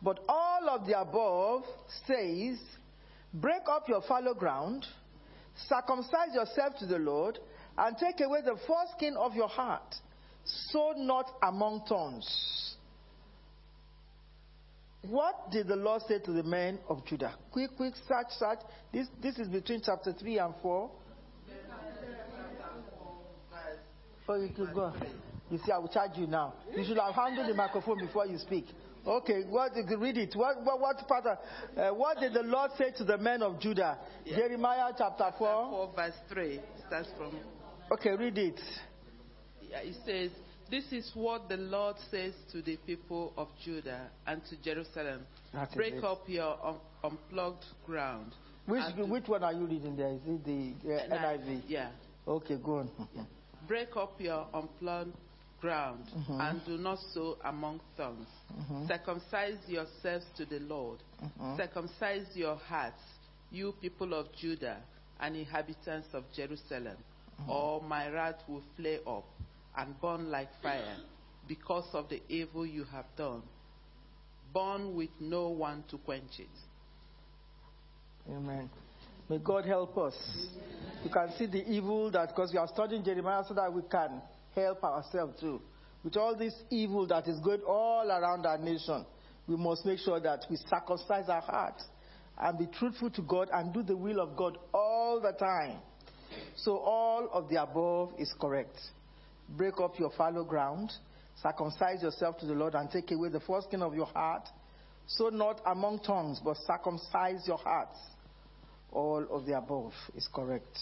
But 0.00 0.20
all 0.28 0.68
of 0.68 0.86
the 0.86 0.98
above 1.00 1.64
says, 2.06 2.58
break 3.34 3.62
up 3.68 3.88
your 3.88 4.02
fallow 4.02 4.34
ground, 4.34 4.86
circumcise 5.68 6.34
yourself 6.34 6.76
to 6.78 6.86
the 6.86 6.98
Lord, 6.98 7.38
and 7.76 7.96
take 7.96 8.20
away 8.20 8.40
the 8.44 8.56
foreskin 8.66 9.16
of 9.16 9.34
your 9.34 9.48
heart. 9.48 9.94
Sow 10.44 10.94
not 10.96 11.30
among 11.42 11.84
tongues. 11.88 12.61
What 15.02 15.50
did 15.50 15.66
the 15.66 15.76
Lord 15.76 16.02
say 16.06 16.20
to 16.20 16.32
the 16.32 16.44
men 16.44 16.78
of 16.88 17.04
Judah? 17.04 17.34
Quick, 17.50 17.76
quick, 17.76 17.94
search, 18.08 18.28
search. 18.38 18.60
This, 18.92 19.08
this 19.20 19.36
is 19.38 19.48
between 19.48 19.82
chapter 19.84 20.12
3 20.12 20.38
and 20.38 20.54
4. 20.62 20.90
Oh, 24.28 24.40
you 24.40 24.48
could 24.54 24.72
go. 24.72 24.92
You 25.50 25.58
see, 25.58 25.72
I 25.72 25.78
will 25.78 25.88
charge 25.88 26.12
you 26.16 26.26
now. 26.26 26.54
You 26.74 26.84
should 26.84 26.96
have 26.96 27.14
handled 27.14 27.50
the 27.50 27.54
microphone 27.54 27.98
before 27.98 28.26
you 28.26 28.38
speak. 28.38 28.66
Okay, 29.06 29.42
what, 29.48 29.72
read 29.98 30.16
it. 30.16 30.34
What, 30.34 30.62
what, 30.64 30.80
what 30.80 31.08
part 31.08 31.26
of, 31.26 31.38
uh, 31.76 31.90
what 31.94 32.20
did 32.20 32.32
the 32.32 32.42
Lord 32.42 32.70
say 32.78 32.92
to 32.96 33.04
the 33.04 33.18
men 33.18 33.42
of 33.42 33.60
Judah? 33.60 33.98
Yeah. 34.24 34.36
Jeremiah 34.36 34.92
chapter 34.96 35.28
4. 35.36 35.70
4 35.70 35.92
verse 35.96 36.14
3 36.32 36.60
starts 36.86 37.08
from. 37.18 37.36
Okay, 37.90 38.10
read 38.10 38.38
it. 38.38 38.60
Yeah, 39.60 39.78
it 39.80 39.96
says, 40.06 40.30
This 40.72 40.90
is 40.90 41.10
what 41.14 41.50
the 41.50 41.58
Lord 41.58 41.96
says 42.10 42.32
to 42.50 42.62
the 42.62 42.78
people 42.86 43.34
of 43.36 43.48
Judah 43.62 44.08
and 44.26 44.40
to 44.46 44.56
Jerusalem. 44.62 45.26
That 45.52 45.68
is 45.68 45.74
Break 45.74 45.94
it. 45.96 46.02
up 46.04 46.26
your 46.26 46.56
un- 46.64 46.80
unplugged 47.04 47.66
ground. 47.84 48.32
Which, 48.64 48.82
which 48.96 49.28
one 49.28 49.42
are 49.44 49.52
you 49.52 49.66
reading 49.66 49.96
there? 49.96 50.14
Is 50.14 50.20
it 50.26 50.44
the 50.46 50.94
uh, 50.94 51.14
NIV? 51.14 51.64
Yeah. 51.68 51.90
Okay, 52.26 52.56
go 52.56 52.78
on. 52.78 52.88
Break 53.68 53.94
up 53.98 54.18
your 54.18 54.46
unplugged 54.54 55.12
ground 55.60 56.06
Mhm. 56.16 56.40
and 56.40 56.64
do 56.64 56.78
not 56.78 56.98
sow 57.12 57.36
among 57.44 57.78
thorns. 57.98 58.26
Mhm. 58.58 58.88
Circumcise 58.88 59.58
yourselves 59.68 60.24
to 60.38 60.46
the 60.46 60.58
Lord. 60.60 61.00
Mhm. 61.22 61.56
Circumcise 61.58 62.34
your 62.34 62.56
hearts, 62.56 63.02
you 63.50 63.72
people 63.82 64.14
of 64.14 64.32
Judah 64.32 64.80
and 65.20 65.36
inhabitants 65.36 66.08
of 66.14 66.24
Jerusalem, 66.32 66.96
or 67.46 67.82
my 67.82 68.08
wrath 68.08 68.42
will 68.48 68.62
flare 68.76 69.00
up 69.06 69.24
and 69.76 70.00
burn 70.00 70.30
like 70.30 70.48
fire 70.62 70.96
because 71.48 71.88
of 71.92 72.08
the 72.08 72.20
evil 72.28 72.66
you 72.66 72.84
have 72.84 73.06
done. 73.16 73.42
Burn 74.52 74.94
with 74.94 75.10
no 75.18 75.48
one 75.48 75.84
to 75.90 75.98
quench 75.98 76.38
it. 76.38 76.46
Amen. 78.30 78.70
May 79.28 79.38
God 79.38 79.64
help 79.64 79.96
us. 79.96 80.14
You 81.04 81.10
can 81.10 81.32
see 81.38 81.46
the 81.46 81.66
evil 81.68 82.10
that, 82.10 82.28
because 82.28 82.52
we 82.52 82.58
are 82.58 82.68
studying 82.68 83.02
Jeremiah 83.02 83.42
so 83.48 83.54
that 83.54 83.72
we 83.72 83.82
can 83.90 84.20
help 84.54 84.84
ourselves 84.84 85.40
too. 85.40 85.60
With 86.04 86.16
all 86.16 86.36
this 86.36 86.54
evil 86.70 87.06
that 87.06 87.26
is 87.28 87.38
going 87.40 87.62
all 87.62 88.08
around 88.10 88.44
our 88.44 88.58
nation, 88.58 89.06
we 89.46 89.56
must 89.56 89.86
make 89.86 89.98
sure 90.00 90.20
that 90.20 90.44
we 90.50 90.56
circumcise 90.68 91.28
our 91.28 91.40
hearts 91.40 91.84
and 92.38 92.58
be 92.58 92.66
truthful 92.78 93.10
to 93.10 93.22
God 93.22 93.48
and 93.52 93.72
do 93.72 93.82
the 93.82 93.96
will 93.96 94.20
of 94.20 94.36
God 94.36 94.58
all 94.72 95.20
the 95.20 95.32
time. 95.32 95.78
So 96.56 96.76
all 96.78 97.28
of 97.32 97.48
the 97.48 97.62
above 97.62 98.14
is 98.18 98.32
correct. 98.40 98.76
Break 99.56 99.80
up 99.80 99.98
your 99.98 100.10
fallow 100.16 100.44
ground, 100.44 100.90
circumcise 101.42 102.02
yourself 102.02 102.38
to 102.38 102.46
the 102.46 102.54
Lord, 102.54 102.74
and 102.74 102.90
take 102.90 103.10
away 103.10 103.28
the 103.28 103.40
foreskin 103.40 103.82
of 103.82 103.94
your 103.94 104.06
heart. 104.06 104.48
So 105.06 105.28
not 105.28 105.60
among 105.66 106.00
tongues, 106.00 106.40
but 106.42 106.56
circumcise 106.66 107.46
your 107.46 107.58
hearts. 107.58 107.98
All 108.90 109.26
of 109.30 109.46
the 109.46 109.56
above 109.56 109.92
is 110.14 110.28
correct. 110.32 110.78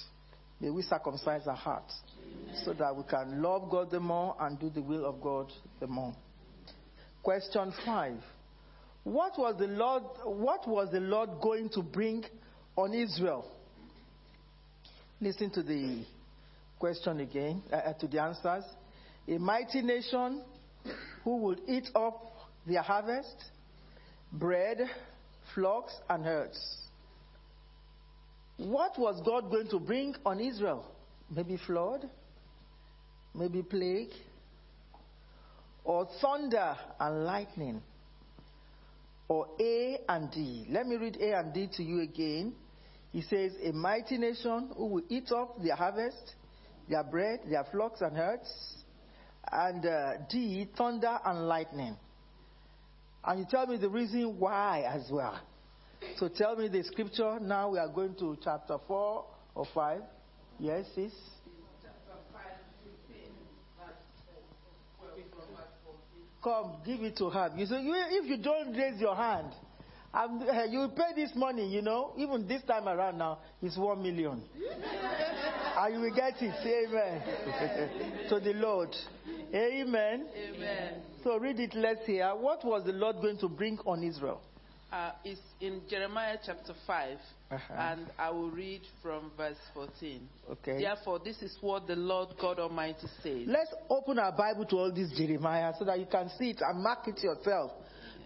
May 0.60 0.70
we 0.70 0.82
circumcise 0.82 1.46
our 1.46 1.56
hearts 1.56 1.94
so 2.64 2.74
that 2.74 2.94
we 2.94 3.02
can 3.04 3.40
love 3.40 3.70
God 3.70 3.90
the 3.90 4.00
more 4.00 4.36
and 4.40 4.58
do 4.58 4.68
the 4.68 4.82
will 4.82 5.06
of 5.06 5.20
God 5.20 5.50
the 5.80 5.86
more. 5.86 6.14
Question 7.22 7.72
five. 7.84 8.18
What 9.04 9.38
was 9.38 9.56
the 9.58 9.66
Lord 9.66 10.02
what 10.24 10.68
was 10.68 10.90
the 10.92 11.00
Lord 11.00 11.30
going 11.42 11.70
to 11.70 11.82
bring 11.82 12.24
on 12.76 12.92
Israel? 12.92 13.50
Listen 15.20 15.50
to 15.50 15.62
the 15.62 16.04
question 16.80 17.20
again, 17.20 17.62
uh, 17.70 17.76
uh, 17.76 17.92
to 17.92 18.08
the 18.08 18.20
answers. 18.20 18.64
A 19.28 19.38
mighty 19.38 19.82
nation 19.82 20.42
who 21.22 21.36
would 21.36 21.60
eat 21.68 21.88
up 21.94 22.26
their 22.66 22.82
harvest, 22.82 23.36
bread, 24.32 24.78
flocks, 25.54 25.92
and 26.08 26.24
herds. 26.24 26.58
What 28.56 28.98
was 28.98 29.22
God 29.24 29.50
going 29.50 29.68
to 29.68 29.78
bring 29.78 30.14
on 30.24 30.40
Israel? 30.40 30.86
Maybe 31.30 31.58
flood, 31.66 32.08
maybe 33.34 33.62
plague, 33.62 34.12
or 35.84 36.08
thunder 36.20 36.76
and 36.98 37.24
lightning, 37.24 37.82
or 39.28 39.48
A 39.60 39.98
and 40.08 40.30
D. 40.30 40.66
Let 40.70 40.86
me 40.86 40.96
read 40.96 41.16
A 41.20 41.38
and 41.38 41.54
D 41.54 41.68
to 41.76 41.82
you 41.82 42.00
again. 42.00 42.54
He 43.12 43.22
says, 43.22 43.52
A 43.62 43.72
mighty 43.72 44.16
nation 44.16 44.70
who 44.76 44.86
will 44.86 45.04
eat 45.08 45.30
up 45.30 45.62
their 45.62 45.76
harvest, 45.76 46.34
their 46.90 47.04
bread, 47.04 47.40
their 47.48 47.64
flocks 47.70 48.00
and 48.00 48.16
herds, 48.16 48.52
and 49.50 49.86
uh, 49.86 50.12
D, 50.28 50.68
thunder 50.76 51.18
and 51.24 51.46
lightning. 51.46 51.96
And 53.24 53.40
you 53.40 53.46
tell 53.48 53.66
me 53.66 53.76
the 53.76 53.88
reason 53.88 54.38
why 54.38 54.84
as 54.86 55.08
well. 55.10 55.38
So 56.16 56.28
tell 56.28 56.56
me 56.56 56.68
the 56.68 56.82
scripture. 56.84 57.38
Now 57.40 57.70
we 57.70 57.78
are 57.78 57.88
going 57.88 58.14
to 58.16 58.36
chapter 58.42 58.76
4 58.86 59.24
or 59.54 59.66
5. 59.72 60.00
Yes, 60.58 60.86
sis? 60.94 61.12
Come, 66.42 66.76
give 66.86 67.02
it 67.02 67.18
to 67.18 67.28
her. 67.28 67.52
You 67.54 67.66
say, 67.66 67.76
if 67.82 68.24
you 68.26 68.38
don't 68.38 68.74
raise 68.74 68.98
your 68.98 69.14
hand, 69.14 69.52
uh, 70.14 70.26
you 70.70 70.88
pay 70.96 71.22
this 71.22 71.32
money, 71.36 71.68
you 71.68 71.82
know. 71.82 72.14
Even 72.16 72.48
this 72.48 72.62
time 72.62 72.88
around 72.88 73.18
now, 73.18 73.40
it's 73.60 73.76
one 73.76 74.02
million. 74.02 74.42
and 75.84 75.94
you 75.94 76.00
will 76.00 76.14
get 76.14 76.34
it. 76.40 76.54
Amen. 76.88 78.26
to 78.28 78.40
the 78.40 78.52
Lord. 78.54 78.94
Amen. 79.54 80.26
Amen. 80.36 80.94
So 81.24 81.38
read 81.38 81.58
it, 81.58 81.74
let's 81.74 82.06
hear. 82.06 82.28
What 82.36 82.64
was 82.64 82.84
the 82.84 82.92
Lord 82.92 83.16
going 83.16 83.38
to 83.38 83.48
bring 83.48 83.78
on 83.86 84.02
Israel? 84.02 84.40
Uh, 84.92 85.12
it's 85.24 85.40
in 85.60 85.80
Jeremiah 85.88 86.36
chapter 86.44 86.74
5, 86.86 87.18
Uh-huh. 87.52 87.74
and 87.78 88.06
I 88.18 88.30
will 88.30 88.50
read 88.50 88.80
from 89.02 89.30
verse 89.36 89.56
14. 89.72 90.28
Okay. 90.50 90.82
Therefore, 90.82 91.20
this 91.24 91.40
is 91.42 91.56
what 91.60 91.86
the 91.86 91.94
Lord 91.94 92.30
God 92.40 92.58
Almighty 92.58 93.06
says. 93.22 93.42
Let's 93.46 93.72
open 93.88 94.18
our 94.18 94.32
Bible 94.32 94.64
to 94.66 94.76
all 94.76 94.92
this 94.92 95.12
Jeremiah 95.16 95.72
so 95.78 95.84
that 95.84 95.98
you 96.00 96.06
can 96.10 96.28
see 96.38 96.50
it 96.50 96.58
and 96.60 96.82
mark 96.82 97.06
it 97.06 97.22
yourself. 97.22 97.70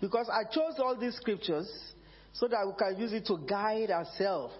Because 0.00 0.28
I 0.32 0.44
chose 0.44 0.78
all 0.78 0.96
these 0.98 1.16
scriptures 1.16 1.68
so 2.32 2.48
that 2.48 2.66
we 2.66 2.72
can 2.78 2.98
use 3.00 3.12
it 3.12 3.26
to 3.26 3.38
guide 3.46 3.90
ourselves. 3.90 4.54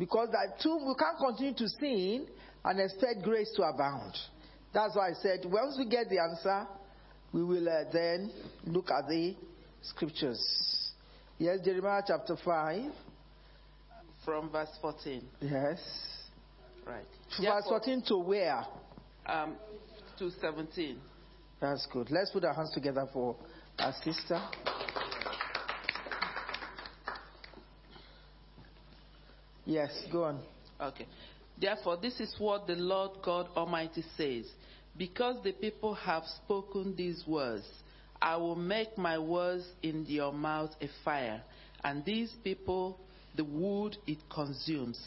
Because 0.00 0.30
that 0.32 0.58
too, 0.62 0.78
we 0.78 0.94
can't 0.98 1.18
continue 1.18 1.52
to 1.58 1.68
sin 1.68 2.26
and 2.64 2.80
expect 2.80 3.22
grace 3.22 3.52
to 3.56 3.62
abound. 3.64 4.14
That's 4.72 4.96
why 4.96 5.10
I 5.10 5.12
said 5.12 5.40
once 5.44 5.76
we 5.78 5.86
get 5.90 6.08
the 6.08 6.18
answer, 6.18 6.66
we 7.34 7.44
will 7.44 7.68
uh, 7.68 7.84
then 7.92 8.32
look 8.64 8.90
at 8.90 9.06
the 9.08 9.36
scriptures. 9.82 10.40
Yes, 11.38 11.58
Jeremiah 11.62 12.02
chapter 12.06 12.34
5. 12.42 12.90
From 14.24 14.50
verse 14.50 14.70
14. 14.80 15.22
Yes. 15.42 15.78
Right. 16.86 17.04
From 17.36 17.44
Verse 17.44 17.64
Therefore, 17.64 17.80
14 17.80 18.02
to 18.08 18.18
where? 18.18 18.64
um, 19.26 19.56
to 20.18 20.30
17. 20.40 20.98
That's 21.60 21.86
good. 21.92 22.10
Let's 22.10 22.30
put 22.30 22.44
our 22.44 22.54
hands 22.54 22.70
together 22.72 23.06
for 23.12 23.36
our 23.78 23.92
sister. 24.02 24.40
Yes, 29.64 29.90
go 30.10 30.24
on. 30.24 30.40
Okay. 30.80 31.06
Therefore, 31.60 31.98
this 32.00 32.18
is 32.20 32.34
what 32.38 32.66
the 32.66 32.76
Lord 32.76 33.22
God 33.22 33.48
Almighty 33.56 34.02
says 34.16 34.46
Because 34.96 35.42
the 35.44 35.52
people 35.52 35.94
have 35.94 36.24
spoken 36.44 36.94
these 36.96 37.22
words, 37.26 37.64
I 38.20 38.36
will 38.36 38.56
make 38.56 38.96
my 38.96 39.18
words 39.18 39.64
in 39.82 40.06
your 40.06 40.32
mouth 40.32 40.70
a 40.80 40.88
fire, 41.04 41.42
and 41.84 42.04
these 42.04 42.32
people 42.44 42.98
the 43.36 43.44
wood 43.44 43.96
it 44.06 44.18
consumes. 44.28 45.00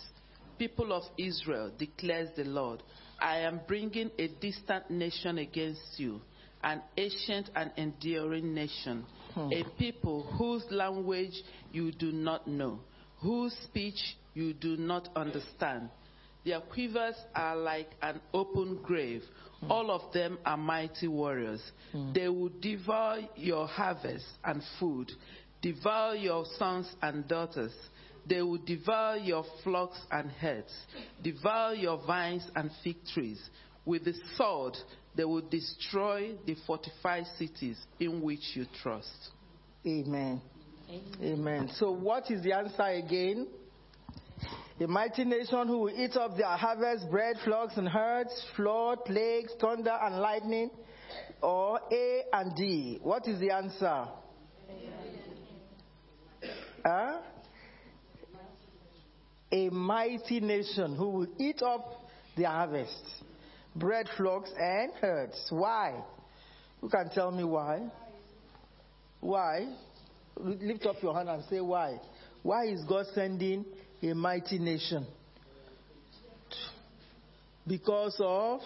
People 0.57 0.93
of 0.93 1.03
Israel, 1.17 1.71
declares 1.77 2.29
the 2.35 2.43
Lord, 2.43 2.81
I 3.19 3.39
am 3.39 3.61
bringing 3.67 4.11
a 4.17 4.27
distant 4.39 4.89
nation 4.89 5.39
against 5.39 5.81
you, 5.97 6.21
an 6.63 6.81
ancient 6.97 7.49
and 7.55 7.71
enduring 7.75 8.53
nation, 8.53 9.05
hmm. 9.33 9.49
a 9.51 9.63
people 9.77 10.23
whose 10.37 10.63
language 10.71 11.33
you 11.71 11.91
do 11.91 12.11
not 12.11 12.47
know, 12.47 12.79
whose 13.19 13.53
speech 13.63 14.15
you 14.33 14.53
do 14.53 14.77
not 14.77 15.09
understand. 15.15 15.89
Their 16.45 16.59
quivers 16.59 17.15
are 17.33 17.55
like 17.55 17.89
an 18.01 18.19
open 18.33 18.79
grave. 18.83 19.23
Hmm. 19.61 19.71
All 19.71 19.91
of 19.91 20.11
them 20.11 20.37
are 20.45 20.57
mighty 20.57 21.07
warriors. 21.07 21.61
Hmm. 21.91 22.13
They 22.13 22.27
will 22.27 22.51
devour 22.61 23.21
your 23.35 23.67
harvest 23.67 24.25
and 24.43 24.61
food, 24.79 25.11
devour 25.61 26.15
your 26.15 26.45
sons 26.57 26.93
and 27.01 27.27
daughters. 27.27 27.73
They 28.27 28.41
will 28.41 28.57
devour 28.57 29.17
your 29.17 29.45
flocks 29.63 29.99
and 30.11 30.31
herds, 30.31 30.73
devour 31.21 31.75
your 31.75 32.01
vines 32.05 32.43
and 32.55 32.71
fig 32.83 32.97
trees. 33.13 33.41
With 33.85 34.05
the 34.05 34.13
sword, 34.37 34.77
they 35.15 35.25
will 35.25 35.41
destroy 35.41 36.35
the 36.45 36.55
fortified 36.65 37.25
cities 37.37 37.77
in 37.99 38.21
which 38.21 38.55
you 38.55 38.65
trust. 38.81 39.29
Amen. 39.85 40.41
Amen. 41.21 41.69
So, 41.75 41.91
what 41.91 42.31
is 42.31 42.41
the 42.43 42.53
answer 42.53 42.83
again? 42.83 43.47
A 44.79 44.87
mighty 44.87 45.23
nation 45.23 45.67
who 45.67 45.79
will 45.79 46.03
eat 46.03 46.15
up 46.15 46.35
their 46.35 46.47
harvest, 46.47 47.09
bread, 47.11 47.35
flocks, 47.43 47.77
and 47.77 47.87
herds, 47.87 48.31
flood, 48.55 49.05
plagues, 49.05 49.51
thunder, 49.61 49.95
and 50.01 50.17
lightning, 50.19 50.71
or 51.41 51.79
A 51.91 52.23
and 52.33 52.55
D. 52.55 52.99
What 53.03 53.27
is 53.27 53.39
the 53.39 53.51
answer? 53.51 54.07
Huh? 56.83 57.19
A 59.51 59.69
mighty 59.69 60.39
nation 60.39 60.95
who 60.95 61.09
will 61.09 61.27
eat 61.37 61.61
up 61.61 62.09
their 62.35 62.49
harvest, 62.49 63.05
bread, 63.75 64.09
flocks, 64.17 64.49
and 64.57 64.91
herds. 64.99 65.45
Why? 65.51 66.03
Who 66.81 66.89
can 66.89 67.09
tell 67.13 67.29
me 67.31 67.43
why? 67.43 67.91
Why? 69.19 69.67
Lift 70.35 70.87
up 70.87 70.95
your 71.03 71.13
hand 71.13 71.29
and 71.29 71.43
say 71.47 71.61
why. 71.61 71.99
Why 72.41 72.65
is 72.65 72.83
God 72.85 73.05
sending 73.13 73.63
a 74.03 74.15
mighty 74.15 74.59
nation? 74.59 75.05
Because 77.65 78.15
of. 78.19 78.59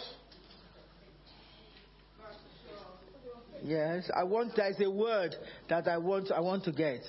Yes, 3.63 4.09
I 4.15 4.23
want. 4.23 4.55
There 4.55 4.69
is 4.69 4.79
a 4.81 4.89
word 4.89 5.35
that 5.69 5.87
I 5.87 5.97
want. 5.97 6.31
I 6.31 6.39
want 6.39 6.63
to 6.65 6.71
get. 6.71 7.01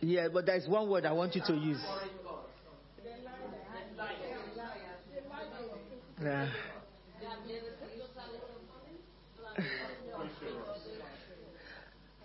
Yeah, 0.00 0.28
but 0.32 0.46
there 0.46 0.56
is 0.56 0.68
one 0.68 0.88
word 0.88 1.06
I 1.06 1.12
want 1.12 1.34
you 1.34 1.42
to 1.46 1.54
use. 1.54 1.80
Yeah. 6.22 6.48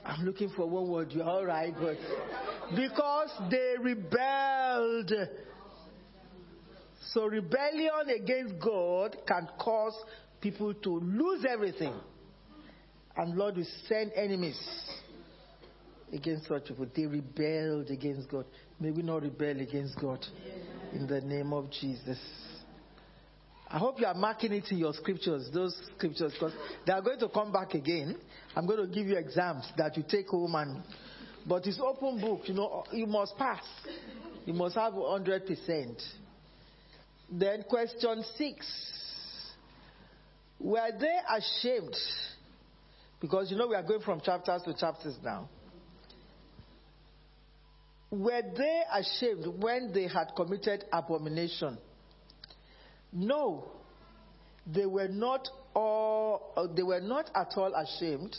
I'm 0.04 0.26
looking 0.26 0.50
for 0.50 0.68
one 0.68 0.90
word. 0.90 1.12
You're 1.12 1.26
all 1.26 1.46
right, 1.46 1.74
but 1.80 1.98
because 2.76 3.30
they 3.50 3.76
rebelled. 3.82 5.12
So 7.14 7.26
rebellion 7.26 8.10
against 8.16 8.60
God 8.60 9.18
can 9.28 9.48
cause 9.60 9.96
people 10.40 10.74
to 10.74 10.90
lose 11.00 11.46
everything. 11.50 11.94
And 13.18 13.36
Lord 13.36 13.58
will 13.58 13.66
send 13.88 14.12
enemies 14.16 14.60
against 16.14 16.48
such 16.48 16.66
people. 16.66 16.88
They 16.96 17.06
rebelled 17.06 17.90
against 17.90 18.30
God. 18.30 18.46
May 18.80 18.92
we 18.92 19.02
not 19.02 19.24
rebel 19.24 19.60
against 19.60 20.00
God. 20.00 20.26
In 20.94 21.08
the 21.08 21.22
name 21.22 21.54
of 21.54 21.70
Jesus. 21.72 22.20
I 23.70 23.78
hope 23.78 24.00
you 24.02 24.06
are 24.06 24.14
marking 24.14 24.52
it 24.52 24.66
in 24.70 24.80
your 24.80 24.94
scriptures, 24.94 25.50
those 25.54 25.74
scriptures, 25.96 26.34
because 26.34 26.52
they 26.86 26.92
are 26.92 27.02
going 27.02 27.20
to 27.20 27.30
come 27.30 27.54
back 27.54 27.74
again. 27.74 28.18
I'm 28.54 28.66
going 28.68 28.86
to 28.86 28.94
give 28.94 29.08
you 29.08 29.16
exams 29.16 29.72
that 29.78 29.96
you 29.96 30.04
take 30.08 30.28
home 30.28 30.56
and, 30.56 30.84
but 31.48 31.66
it's 31.66 31.80
open 31.80 32.20
book, 32.20 32.42
you 32.46 32.54
know, 32.54 32.84
you 32.92 33.06
must 33.06 33.38
pass. 33.38 33.64
You 34.46 34.54
must 34.54 34.76
have 34.76 34.94
100%. 34.94 36.02
Then 37.32 37.64
question 37.70 38.24
six. 38.36 38.66
Were 40.60 40.92
they 41.00 41.18
ashamed? 41.38 41.96
Because 43.20 43.50
you 43.52 43.58
know 43.58 43.68
we 43.68 43.76
are 43.76 43.84
going 43.84 44.02
from 44.02 44.22
chapters 44.22 44.62
to 44.64 44.74
chapters 44.74 45.16
now. 45.24 45.48
Were 48.12 48.42
they 48.58 48.82
ashamed 48.94 49.62
when 49.64 49.94
they 49.94 50.08
had 50.08 50.34
committed 50.36 50.84
abomination? 50.92 51.78
No, 53.14 53.72
they 54.68 54.86
were 54.86 55.08
not 55.08 55.48
all, 55.74 56.70
they 56.76 56.84
were 56.84 57.00
not 57.00 57.30
at 57.34 57.54
all 57.56 57.74
ashamed, 57.74 58.36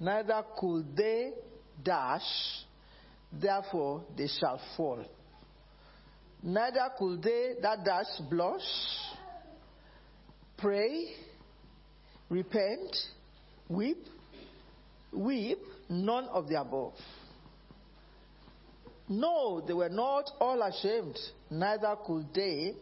neither 0.00 0.42
could 0.58 0.96
they 0.96 1.32
dash, 1.82 2.22
therefore 3.32 4.04
they 4.16 4.28
shall 4.28 4.60
fall. 4.76 5.04
Neither 6.42 6.90
could 6.98 7.22
they 7.22 7.54
that 7.62 7.84
dash 7.84 8.20
blush, 8.28 8.60
pray, 10.58 11.06
repent, 12.28 12.96
weep, 13.68 14.04
weep, 15.12 15.58
none 15.88 16.24
of 16.26 16.48
the 16.48 16.60
above. 16.60 16.94
No, 19.08 19.60
they 19.66 19.72
were 19.72 19.88
not 19.88 20.30
all 20.40 20.62
ashamed, 20.62 21.18
neither 21.50 21.94
could 22.06 22.26
they 22.34 22.72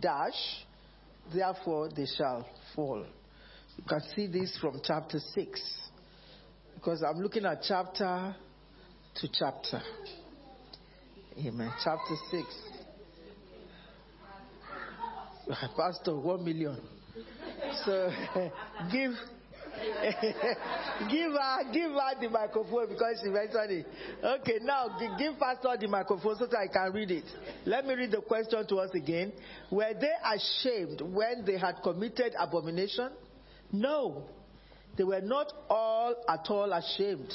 dash, 0.00 0.64
therefore 1.34 1.88
they 1.94 2.06
shall 2.16 2.46
fall. 2.74 3.04
You 3.76 3.84
can 3.88 4.00
see 4.14 4.26
this 4.26 4.58
from 4.60 4.80
chapter 4.84 5.18
6. 5.18 5.60
Because 6.80 7.02
I'm 7.02 7.20
looking 7.20 7.44
at 7.44 7.60
chapter 7.62 8.34
to 9.16 9.28
chapter. 9.38 9.82
Amen. 11.38 11.70
Chapter 11.84 12.14
6. 12.30 12.42
Pastor, 15.76 16.16
one 16.16 16.42
million. 16.42 16.78
So 17.84 18.10
give 18.90 19.12
give 21.10 21.32
her 21.32 21.72
give 21.72 21.90
her 21.90 22.20
the 22.20 22.28
microphone 22.30 22.88
because 22.88 23.20
she 23.22 23.28
mentioned 23.28 23.70
it. 23.70 23.86
Okay, 24.24 24.58
now 24.62 24.88
give 25.18 25.38
Pastor 25.38 25.76
the 25.78 25.86
microphone 25.86 26.36
so 26.38 26.46
that 26.46 26.58
I 26.58 26.66
can 26.66 26.94
read 26.94 27.10
it. 27.10 27.24
Let 27.66 27.84
me 27.86 27.92
read 27.92 28.10
the 28.12 28.22
question 28.22 28.66
to 28.66 28.76
us 28.76 28.90
again. 28.94 29.32
Were 29.70 29.92
they 30.00 30.12
ashamed 30.34 31.02
when 31.02 31.44
they 31.44 31.58
had 31.58 31.82
committed 31.82 32.32
abomination? 32.38 33.10
No. 33.70 34.24
They 35.00 35.04
were 35.04 35.22
not 35.22 35.50
all 35.70 36.14
at 36.28 36.44
all 36.50 36.70
ashamed. 36.74 37.32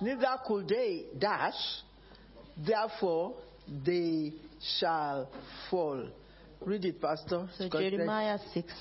Neither 0.00 0.38
could 0.44 0.66
they 0.66 1.04
dash. 1.16 1.54
Therefore, 2.66 3.36
they 3.86 4.32
shall 4.76 5.30
fall. 5.70 6.08
Read 6.62 6.84
it, 6.84 7.00
Pastor. 7.00 7.48
So 7.56 7.68
Jeremiah 7.68 8.40
6, 8.52 8.72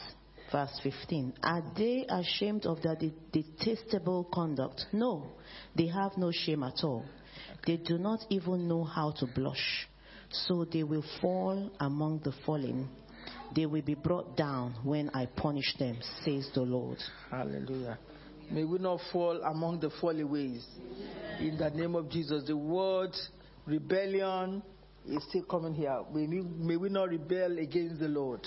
verse 0.51 0.79
15. 0.81 1.35
Are 1.43 1.61
they 1.77 2.07
ashamed 2.09 2.65
of 2.65 2.81
their 2.81 2.95
detestable 3.31 4.23
conduct? 4.33 4.87
No, 4.91 5.27
they 5.75 5.85
have 5.85 6.17
no 6.17 6.31
shame 6.31 6.63
at 6.63 6.83
all. 6.83 7.05
They 7.67 7.77
do 7.77 7.99
not 7.99 8.21
even 8.31 8.67
know 8.67 8.85
how 8.85 9.11
to 9.19 9.27
blush. 9.27 9.87
So 10.31 10.65
they 10.65 10.81
will 10.81 11.05
fall 11.21 11.71
among 11.79 12.21
the 12.23 12.33
fallen. 12.43 12.89
They 13.55 13.67
will 13.67 13.83
be 13.83 13.93
brought 13.93 14.35
down 14.35 14.77
when 14.83 15.11
I 15.13 15.27
punish 15.27 15.75
them, 15.77 15.99
says 16.23 16.49
the 16.55 16.61
Lord. 16.61 16.97
Hallelujah. 17.29 17.99
May 18.51 18.63
we 18.63 18.77
not 18.77 18.99
fall 19.11 19.41
among 19.43 19.79
the 19.79 19.89
follyways. 20.01 20.65
In 21.39 21.57
the 21.57 21.69
name 21.69 21.95
of 21.95 22.09
Jesus. 22.09 22.43
The 22.45 22.55
word 22.55 23.11
rebellion 23.65 24.61
is 25.07 25.23
still 25.29 25.43
coming 25.43 25.73
here. 25.73 26.01
May 26.13 26.27
we, 26.27 26.41
may 26.41 26.77
we 26.77 26.89
not 26.89 27.09
rebel 27.09 27.57
against 27.57 27.99
the 27.99 28.07
Lord. 28.07 28.45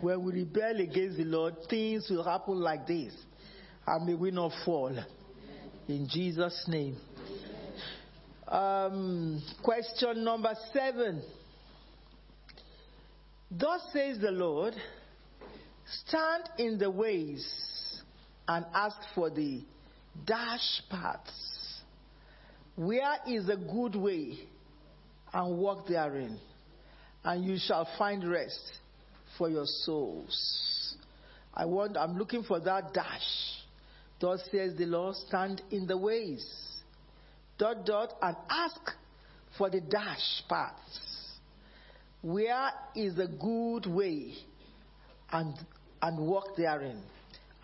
When 0.00 0.22
we 0.24 0.32
rebel 0.32 0.80
against 0.80 1.18
the 1.18 1.24
Lord, 1.24 1.54
things 1.68 2.06
will 2.10 2.24
happen 2.24 2.60
like 2.60 2.86
this. 2.86 3.12
And 3.86 4.06
may 4.06 4.14
we 4.14 4.30
not 4.30 4.52
fall. 4.64 4.96
In 5.88 6.08
Jesus' 6.08 6.64
name. 6.68 6.96
Um, 8.48 9.42
question 9.62 10.24
number 10.24 10.54
seven. 10.72 11.22
Thus 13.50 13.82
says 13.92 14.18
the 14.18 14.30
Lord, 14.30 14.74
stand 16.06 16.44
in 16.58 16.78
the 16.78 16.90
ways 16.90 17.46
and 18.48 18.64
ask 18.74 18.96
for 19.14 19.30
the 19.30 19.62
dash 20.26 20.82
paths. 20.90 21.82
Where 22.76 23.16
is 23.26 23.48
a 23.48 23.56
good 23.56 23.96
way? 23.96 24.38
and 25.34 25.58
walk 25.58 25.88
therein, 25.88 26.38
and 27.24 27.44
you 27.44 27.56
shall 27.58 27.88
find 27.98 28.26
rest 28.30 28.78
for 29.36 29.50
your 29.50 29.66
souls. 29.66 30.96
I 31.52 31.66
want, 31.66 31.96
I'm 31.96 32.16
looking 32.16 32.44
for 32.44 32.60
that 32.60 32.94
dash. 32.94 33.60
Thus 34.20 34.40
says 34.50 34.76
the 34.78 34.86
Lord, 34.86 35.16
stand 35.28 35.60
in 35.72 35.86
the 35.86 35.98
ways. 35.98 36.46
Dot, 37.58 37.84
dot, 37.84 38.12
and 38.22 38.36
ask 38.48 38.80
for 39.58 39.68
the 39.70 39.80
dash 39.80 40.42
paths. 40.48 41.00
Where 42.22 42.70
is 42.94 43.18
a 43.18 43.26
good 43.26 43.86
way? 43.86 44.34
And, 45.32 45.54
and 46.00 46.26
walk 46.26 46.56
therein, 46.56 47.02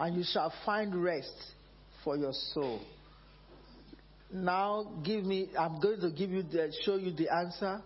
and 0.01 0.17
you 0.17 0.25
shall 0.25 0.53
find 0.65 0.95
rest 0.95 1.35
for 2.03 2.17
your 2.17 2.33
soul. 2.33 2.81
Now, 4.33 4.91
give 5.05 5.25
me, 5.25 5.51
I'm 5.59 5.79
going 5.81 6.01
to 6.01 6.11
give 6.11 6.31
you 6.31 6.43
the, 6.43 6.73
show 6.85 6.97
you 6.97 7.13
the 7.13 7.29
answer, 7.29 7.83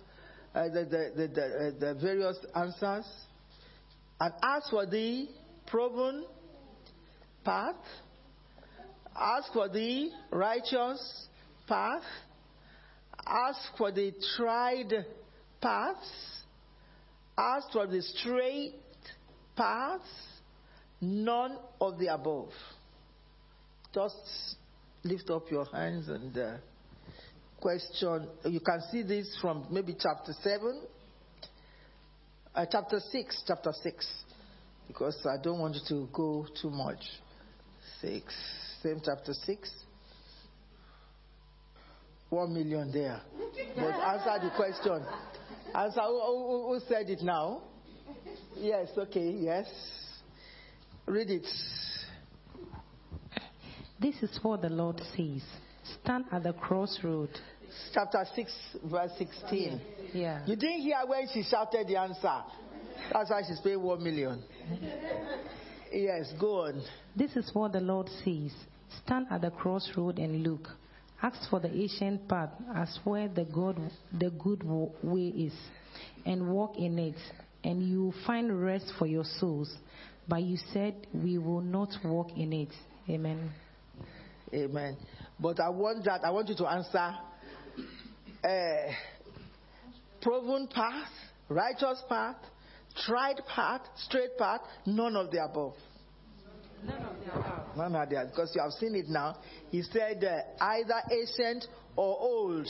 uh, 0.55 0.65
the, 0.69 0.85
the, 0.85 1.13
the, 1.17 1.29
the, 1.29 1.45
uh, 1.45 1.71
the 1.81 2.01
various 2.01 2.39
answers. 2.55 3.05
And 4.21 4.33
ask 4.43 4.71
for 4.71 4.87
the 4.87 5.27
proven 5.67 6.25
path, 7.45 7.75
ask 9.17 9.53
for 9.53 9.69
the 9.69 10.11
righteous 10.31 11.27
path, 11.67 12.05
ask 13.27 13.59
for 13.77 13.91
the 13.91 14.13
tried 14.37 14.93
paths, 15.61 16.45
ask 17.37 17.73
for 17.73 17.89
the 17.89 18.03
straight 18.03 18.75
paths, 19.57 20.03
none 21.05 21.57
of 21.81 21.99
the 21.99 22.13
above. 22.13 22.51
Just 23.93 24.57
lift 25.05 25.31
up 25.31 25.51
your 25.51 25.67
hands 25.67 26.09
and 26.09 26.37
uh, 26.37 26.57
question. 27.61 28.29
You 28.45 28.61
can 28.61 28.81
see 28.91 29.03
this 29.03 29.37
from 29.41 29.67
maybe 29.71 29.97
chapter 29.99 30.33
7, 30.43 30.83
uh, 32.55 32.67
chapter 32.71 33.01
6, 33.01 33.43
chapter 33.47 33.73
6, 33.83 34.07
because 34.89 35.27
I 35.27 35.43
don't 35.43 35.61
want 35.61 35.75
you 35.77 35.81
to 35.89 36.09
go 36.13 36.47
too 36.61 36.71
much. 36.71 37.01
6, 38.01 38.23
same 38.83 39.01
chapter 39.05 39.33
6. 39.33 39.71
One 42.31 42.53
million 42.53 42.91
there. 42.93 43.21
But 43.77 43.95
answer 43.95 44.45
the 44.45 44.51
question. 44.57 45.05
Answer 45.75 46.01
who, 46.03 46.21
who, 46.21 46.73
who 46.73 46.81
said 46.89 47.09
it 47.09 47.23
now? 47.23 47.63
Yes, 48.57 48.89
okay, 48.97 49.31
yes. 49.31 49.67
Read 51.07 51.31
it. 51.31 51.47
This 54.01 54.15
is 54.23 54.39
what 54.43 54.63
the 54.63 54.71
Lord 54.71 55.01
says. 55.17 55.43
Stand 56.03 56.25
at 56.33 56.43
the 56.43 56.53
crossroad. 56.53 57.31
Chapter 57.93 58.25
6, 58.35 58.53
verse 58.85 59.11
16. 59.19 59.81
Yeah. 60.13 60.43
You 60.47 60.57
didn't 60.57 60.81
hear 60.81 60.99
when 61.07 61.27
she 61.33 61.43
shouted 61.43 61.87
the 61.89 61.97
answer. 61.97 62.43
That's 63.13 63.31
why 63.31 63.43
she's 63.47 63.61
paying 63.61 63.83
one 63.83 64.03
million. 64.03 64.43
Yes, 65.93 66.33
go 66.41 66.67
on. 66.67 66.83
This 67.15 67.37
is 67.37 67.51
what 67.53 67.73
the 67.73 67.81
Lord 67.81 68.09
says. 68.25 68.53
Stand 69.05 69.27
at 69.31 69.43
the 69.43 69.51
crossroad 69.51 70.19
and 70.19 70.43
look. 70.43 70.69
Ask 71.23 71.49
for 71.51 71.61
the 71.61 71.73
ancient 71.73 72.29
path 72.29 72.51
as 72.75 72.99
where 73.05 73.29
the 73.29 73.45
good, 73.45 73.79
the 74.19 74.31
good 74.31 74.63
way 75.03 75.29
is, 75.29 75.55
and 76.27 76.49
walk 76.49 76.77
in 76.77 76.99
it, 76.99 77.17
and 77.63 77.83
you 77.83 78.05
will 78.05 78.15
find 78.27 78.63
rest 78.63 78.93
for 78.99 79.07
your 79.07 79.25
souls. 79.39 79.75
But 80.29 80.43
you 80.43 80.57
said, 80.73 81.07
We 81.13 81.39
will 81.39 81.61
not 81.61 81.91
walk 82.05 82.31
in 82.37 82.53
it. 82.53 82.73
Amen. 83.09 83.51
Amen. 84.53 84.97
But 85.39 85.61
I 85.61 85.69
want 85.69 86.05
that, 86.05 86.25
I 86.25 86.31
want 86.31 86.49
you 86.49 86.55
to 86.57 86.67
answer 86.67 87.15
uh, 88.45 88.93
proven 90.23 90.69
path, 90.69 91.09
righteous 91.49 92.03
path, 92.09 92.37
tried 93.05 93.41
path, 93.55 93.83
straight 93.97 94.37
path, 94.39 94.61
none 94.87 95.17
of 95.17 95.31
the 95.31 95.45
above. 95.45 95.75
None 96.87 97.03
of 97.97 98.09
the 98.09 98.17
above. 98.17 98.31
Because 98.31 98.53
you 98.55 98.63
have 98.63 98.73
seen 98.73 98.95
it 98.95 99.09
now. 99.09 99.37
He 99.71 99.83
said 99.83 100.23
uh, 100.25 100.65
either 100.65 101.01
ancient 101.11 101.67
or 101.97 102.17
old. 102.21 102.69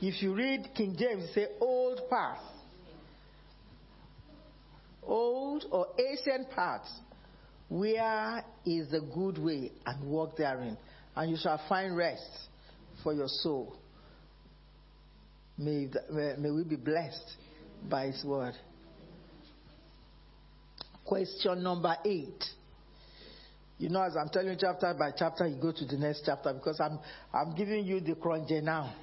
If 0.00 0.22
you 0.22 0.34
read 0.34 0.68
King 0.76 0.96
James, 0.98 1.28
he 1.28 1.32
say 1.32 1.46
old 1.60 2.00
path. 2.10 2.38
Old 5.02 5.64
or 5.70 5.88
ancient 5.98 6.50
paths, 6.50 6.90
Where 7.68 8.44
is 8.64 8.90
the 8.90 9.00
good 9.00 9.38
way 9.38 9.72
and 9.86 10.10
walk 10.10 10.36
therein, 10.36 10.76
and 11.16 11.30
you 11.30 11.36
shall 11.36 11.60
find 11.68 11.96
rest 11.96 12.48
for 13.02 13.12
your 13.12 13.28
soul. 13.28 13.76
May, 15.58 15.86
th- 15.86 16.38
may, 16.38 16.50
we 16.50 16.64
be 16.64 16.76
blessed 16.76 17.36
by 17.88 18.06
His 18.06 18.24
word. 18.24 18.54
Question 21.04 21.62
number 21.62 21.94
eight. 22.04 22.44
You 23.78 23.88
know, 23.88 24.02
as 24.02 24.16
I'm 24.16 24.28
telling 24.28 24.48
you 24.48 24.56
chapter 24.58 24.94
by 24.96 25.10
chapter, 25.16 25.46
you 25.46 25.56
go 25.60 25.72
to 25.72 25.84
the 25.84 25.96
next 25.96 26.22
chapter 26.24 26.52
because 26.52 26.80
I'm, 26.80 26.98
I'm 27.34 27.54
giving 27.56 27.84
you 27.84 28.00
the 28.00 28.14
cronje 28.14 28.62
now. 28.62 28.94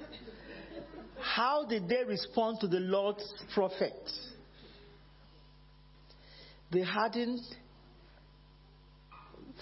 How 1.20 1.66
did 1.66 1.88
they 1.88 2.02
respond 2.04 2.60
to 2.60 2.66
the 2.66 2.80
Lord's 2.80 3.32
prophet? 3.54 4.10
They 6.70 6.82
hardened 6.82 7.40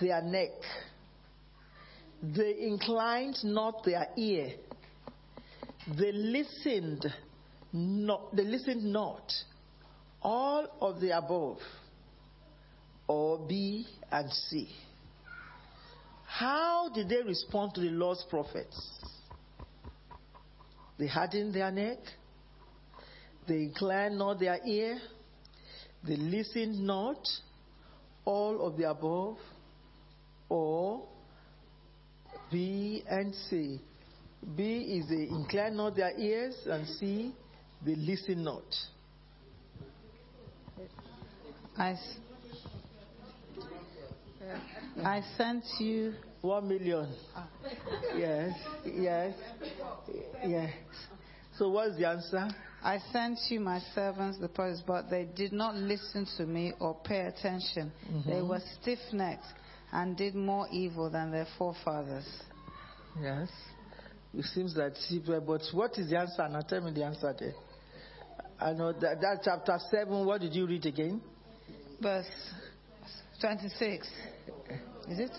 their 0.00 0.22
neck. 0.22 0.50
They 2.22 2.56
inclined 2.60 3.36
not 3.44 3.84
their 3.84 4.06
ear. 4.16 4.50
They 5.98 6.12
listened 6.12 7.06
not, 7.72 8.34
they 8.34 8.44
listened 8.44 8.84
not. 8.84 9.32
All 10.20 10.66
of 10.80 11.00
the 11.00 11.16
above, 11.16 11.58
or 13.06 13.38
B 13.46 13.86
and 14.10 14.30
C. 14.30 14.68
How 16.26 16.90
did 16.94 17.08
they 17.08 17.22
respond 17.22 17.74
to 17.74 17.80
the 17.80 17.90
Lord's 17.90 18.24
prophets? 18.28 18.78
They 20.98 21.06
hardened 21.06 21.54
their 21.54 21.70
neck. 21.70 21.98
They 23.46 23.54
inclined 23.54 24.18
not 24.18 24.40
their 24.40 24.58
ear. 24.66 24.98
They 26.06 26.16
listened 26.16 26.80
not. 26.80 27.20
All 28.24 28.66
of 28.66 28.76
the 28.76 28.90
above, 28.90 29.38
or 30.50 31.02
B 32.52 33.02
and 33.08 33.34
C. 33.48 33.80
B 34.54 34.62
is 35.00 35.08
they 35.08 35.34
incline 35.34 35.76
not 35.76 35.96
their 35.96 36.16
ears, 36.18 36.54
and 36.66 36.86
C, 36.86 37.34
they 37.84 37.94
listen 37.94 38.44
not. 38.44 38.64
i 45.04 45.22
sent 45.36 45.64
you. 45.80 46.14
One 46.40 46.68
million. 46.68 47.08
Ah. 47.34 47.48
Yes, 48.16 48.52
yes, 48.84 49.34
yes. 50.46 50.72
So 51.58 51.68
what's 51.70 51.96
the 51.96 52.06
answer? 52.06 52.48
I 52.84 52.98
sent 53.12 53.38
you 53.48 53.58
my 53.58 53.80
servants, 53.92 54.38
the 54.38 54.48
prophets, 54.48 54.80
but 54.86 55.10
they 55.10 55.24
did 55.34 55.52
not 55.52 55.74
listen 55.74 56.24
to 56.36 56.46
me 56.46 56.72
or 56.78 56.96
pay 57.02 57.26
attention. 57.26 57.90
Mm-hmm. 58.08 58.30
They 58.30 58.42
were 58.42 58.60
stiff 58.80 59.00
necked 59.12 59.44
and 59.92 60.16
did 60.16 60.36
more 60.36 60.68
evil 60.70 61.10
than 61.10 61.32
their 61.32 61.48
forefathers. 61.58 62.26
Yes. 63.20 63.48
It 64.32 64.44
seems 64.44 64.74
that, 64.74 64.92
but 65.44 65.62
what 65.72 65.98
is 65.98 66.10
the 66.10 66.18
answer? 66.18 66.46
Now 66.48 66.60
tell 66.60 66.80
me 66.80 66.92
the 66.92 67.04
answer 67.04 67.34
there. 67.36 67.54
I 68.60 68.72
know 68.72 68.92
that, 68.92 69.20
that 69.20 69.40
chapter 69.42 69.78
7, 69.90 70.24
what 70.24 70.40
did 70.40 70.54
you 70.54 70.66
read 70.66 70.86
again? 70.86 71.20
Verse 72.00 72.26
26. 73.40 74.08
Is 75.10 75.18
it? 75.18 75.30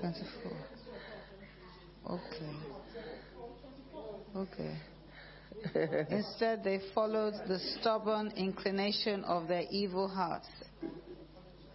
24. 0.00 0.52
Okay. 2.10 2.74
Okay. 4.52 4.74
Instead, 6.10 6.62
they 6.62 6.80
followed 6.94 7.34
the 7.48 7.58
stubborn 7.80 8.32
inclination 8.36 9.24
of 9.24 9.48
their 9.48 9.64
evil 9.70 10.08
hearts. 10.08 10.48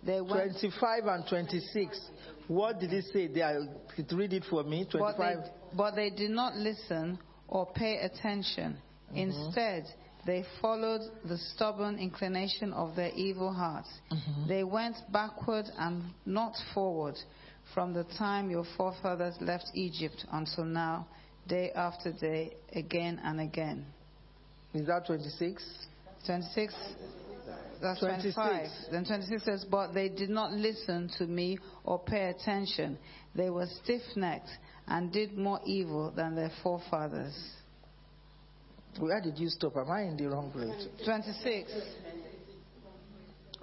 They 0.03 0.21
went 0.21 0.59
25 0.59 1.05
and 1.05 1.23
26. 1.27 2.09
What 2.47 2.79
did 2.79 2.93
it 2.93 3.05
say 3.11 3.27
there? 3.27 3.67
Read 4.11 4.33
it 4.33 4.45
for 4.49 4.63
me. 4.63 4.85
But 4.91 5.15
25. 5.15 5.17
they, 5.17 5.77
but 5.77 5.95
they 5.95 6.09
did 6.09 6.31
not 6.31 6.55
listen 6.55 7.19
or 7.47 7.67
pay 7.73 7.97
attention. 7.99 8.77
Mm-hmm. 9.09 9.17
Instead, 9.17 9.85
they 10.25 10.45
followed 10.61 11.01
the 11.25 11.37
stubborn 11.55 11.97
inclination 11.97 12.73
of 12.73 12.95
their 12.95 13.11
evil 13.15 13.51
hearts. 13.51 13.89
Mm-hmm. 14.11 14.47
They 14.47 14.63
went 14.63 14.95
backward 15.11 15.65
and 15.77 16.03
not 16.25 16.53
forward 16.73 17.15
from 17.73 17.93
the 17.93 18.03
time 18.17 18.49
your 18.49 18.65
forefathers 18.77 19.35
left 19.41 19.69
Egypt 19.73 20.25
until 20.31 20.65
now, 20.65 21.07
day 21.49 21.71
after 21.75 22.13
day, 22.13 22.53
again 22.73 23.19
and 23.23 23.41
again. 23.41 23.85
Is 24.73 24.87
that 24.87 25.05
26? 25.07 25.87
26. 26.25 26.73
That's 27.81 27.99
26. 27.99 28.35
25. 28.35 28.67
Then 28.91 29.05
26 29.05 29.43
says, 29.43 29.65
But 29.69 29.93
they 29.93 30.09
did 30.09 30.29
not 30.29 30.51
listen 30.53 31.09
to 31.17 31.25
me 31.25 31.57
or 31.83 31.99
pay 31.99 32.29
attention. 32.29 32.97
They 33.35 33.49
were 33.49 33.67
stiff 33.83 34.01
necked 34.15 34.49
and 34.87 35.11
did 35.11 35.37
more 35.37 35.59
evil 35.65 36.11
than 36.15 36.35
their 36.35 36.51
forefathers. 36.61 37.35
Where 38.99 39.21
did 39.21 39.37
you 39.39 39.49
stop? 39.49 39.77
Am 39.77 39.89
I 39.89 40.03
in 40.03 40.17
the 40.17 40.27
wrong 40.27 40.51
place? 40.51 40.87
26. 41.05 41.71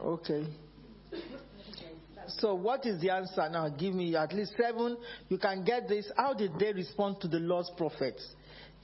Okay. 0.00 0.46
So, 2.28 2.54
what 2.54 2.84
is 2.86 3.00
the 3.00 3.10
answer 3.10 3.48
now? 3.50 3.68
Give 3.68 3.94
me 3.94 4.14
at 4.16 4.32
least 4.32 4.52
seven. 4.60 4.96
You 5.28 5.38
can 5.38 5.64
get 5.64 5.88
this. 5.88 6.10
How 6.16 6.34
did 6.34 6.52
they 6.58 6.72
respond 6.72 7.20
to 7.20 7.28
the 7.28 7.38
Lord's 7.38 7.70
prophets? 7.76 8.26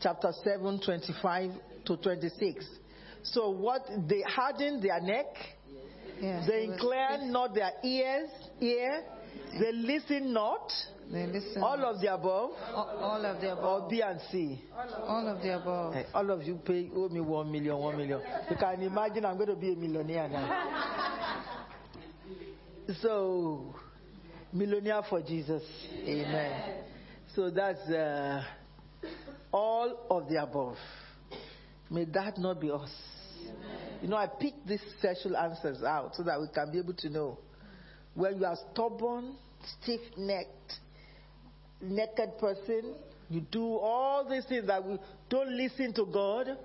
Chapter 0.01 0.33
7, 0.45 0.81
25 0.85 1.51
to 1.87 1.97
26. 1.97 2.67
So, 3.25 3.51
what 3.51 3.83
they 4.09 4.23
hardened 4.23 4.83
their 4.83 5.01
neck, 5.01 5.27
Yes. 6.21 6.47
they 6.49 6.65
inclined 6.65 7.33
not 7.33 7.53
their 7.55 7.73
ears, 7.83 8.29
ear, 8.61 9.03
they 9.59 9.73
listen 9.73 10.33
not. 10.33 10.71
They 11.11 11.27
listen. 11.27 11.63
All 11.63 11.85
of 11.85 12.01
the 12.01 12.15
above, 12.15 12.51
all, 12.75 12.99
all 13.01 13.25
of 13.25 13.41
the 13.41 13.49
or 13.51 13.59
above. 13.59 13.91
B 13.91 14.01
and 14.03 14.21
C. 14.31 14.63
All 15.07 15.27
of 15.29 15.43
the 15.43 15.57
above. 15.57 15.95
Eh, 15.97 16.05
All 16.15 16.31
of 16.31 16.43
you 16.43 16.57
pay 16.65 16.91
owe 16.95 17.09
me 17.09 17.21
one 17.21 17.51
million, 17.51 17.77
one 17.77 17.97
million. 17.97 18.21
You 18.49 18.57
can 18.57 18.83
imagine 18.83 19.25
I'm 19.27 19.37
going 19.37 19.49
to 19.49 19.57
be 19.57 19.73
a 19.73 19.77
millionaire 19.77 20.29
now. 20.29 21.43
So, 23.01 23.75
millionaire 24.53 25.03
for 25.09 25.23
Jesus. 25.23 25.63
Amen. 26.05 26.85
So 27.35 27.51
that's 27.51 27.81
uh, 27.89 28.43
all 29.53 30.07
of 30.11 30.29
the 30.29 30.43
above. 30.43 30.77
May 31.91 32.05
that 32.07 32.39
not 32.39 32.61
be 32.61 32.71
us. 32.71 32.91
You 34.01 34.09
know, 34.09 34.17
I 34.17 34.27
picked 34.27 34.67
these 34.67 34.83
special 34.99 35.37
answers 35.37 35.83
out 35.83 36.17
so 36.17 36.25
that 36.25 36.41
we 36.41 36.49
can 36.53 36.73
be 36.73 36.79
able 36.79 36.95
to 36.95 37.09
know. 37.09 37.39
When 38.15 38.39
you 38.39 38.45
are 38.45 38.57
stubborn, 38.73 39.37
stiff 39.81 40.01
necked, 40.17 40.73
naked 41.81 42.39
person, 42.39 42.95
you 43.31 43.41
do 43.51 43.77
all 43.77 44.29
these 44.29 44.45
things 44.47 44.67
that 44.67 44.85
we 44.85 44.99
don't 45.31 45.57
listen 45.57 45.95
to 45.95 46.05
God 46.05 46.59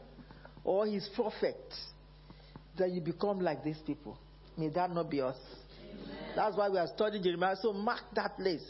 or 0.63 0.87
His 0.87 1.07
prophet, 1.15 1.73
then 2.77 2.93
you 2.93 3.01
become 3.01 3.39
like 3.39 3.63
these 3.63 3.79
people. 3.85 4.17
May 4.57 4.69
that 4.69 4.91
not 4.91 5.09
be 5.09 5.21
us. 5.21 5.37
That's 6.37 6.55
why 6.55 6.69
we 6.69 6.77
are 6.77 6.85
studying 6.85 7.23
Jeremiah. 7.23 7.55
So 7.59 7.73
mark 7.73 8.13
that 8.13 8.37
place 8.37 8.61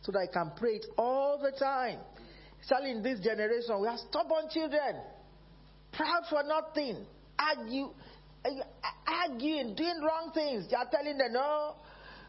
so 0.00 0.12
that 0.12 0.28
I 0.30 0.32
can 0.32 0.52
pray 0.56 0.76
it 0.76 0.86
all 0.96 1.40
the 1.42 1.50
time. 1.58 1.98
Especially 2.62 2.92
in 2.92 3.02
this 3.02 3.18
generation, 3.18 3.80
we 3.80 3.88
have 3.88 3.98
stubborn 3.98 4.48
children, 4.48 5.02
proud 5.92 6.22
for 6.30 6.44
nothing, 6.44 7.04
argue, 7.36 7.90
arguing, 9.04 9.74
doing 9.74 10.00
wrong 10.06 10.30
things. 10.34 10.66
You 10.70 10.76
are 10.76 10.86
telling 10.88 11.18
them, 11.18 11.32
no, 11.32 11.74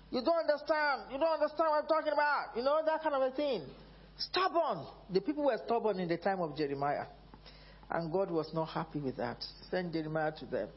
you 0.09 0.23
don't 0.25 0.49
understand. 0.49 1.13
You 1.13 1.19
don't 1.19 1.41
understand 1.41 1.69
what 1.69 1.83
I'm 1.83 1.87
talking 1.87 2.13
about. 2.13 2.57
You 2.57 2.63
know, 2.63 2.79
that 2.83 3.03
kind 3.03 3.13
of 3.13 3.21
a 3.21 3.35
thing. 3.35 3.61
Stubborn. 4.17 4.83
The 5.11 5.21
people 5.21 5.45
were 5.45 5.59
stubborn 5.63 5.99
in 5.99 6.07
the 6.09 6.17
time 6.17 6.41
of 6.41 6.57
Jeremiah. 6.57 7.05
And 7.91 8.11
God 8.11 8.31
was 8.31 8.49
not 8.51 8.65
happy 8.65 8.99
with 8.99 9.17
that. 9.17 9.45
Send 9.69 9.93
Jeremiah 9.93 10.31
to 10.39 10.45
them. 10.47 10.69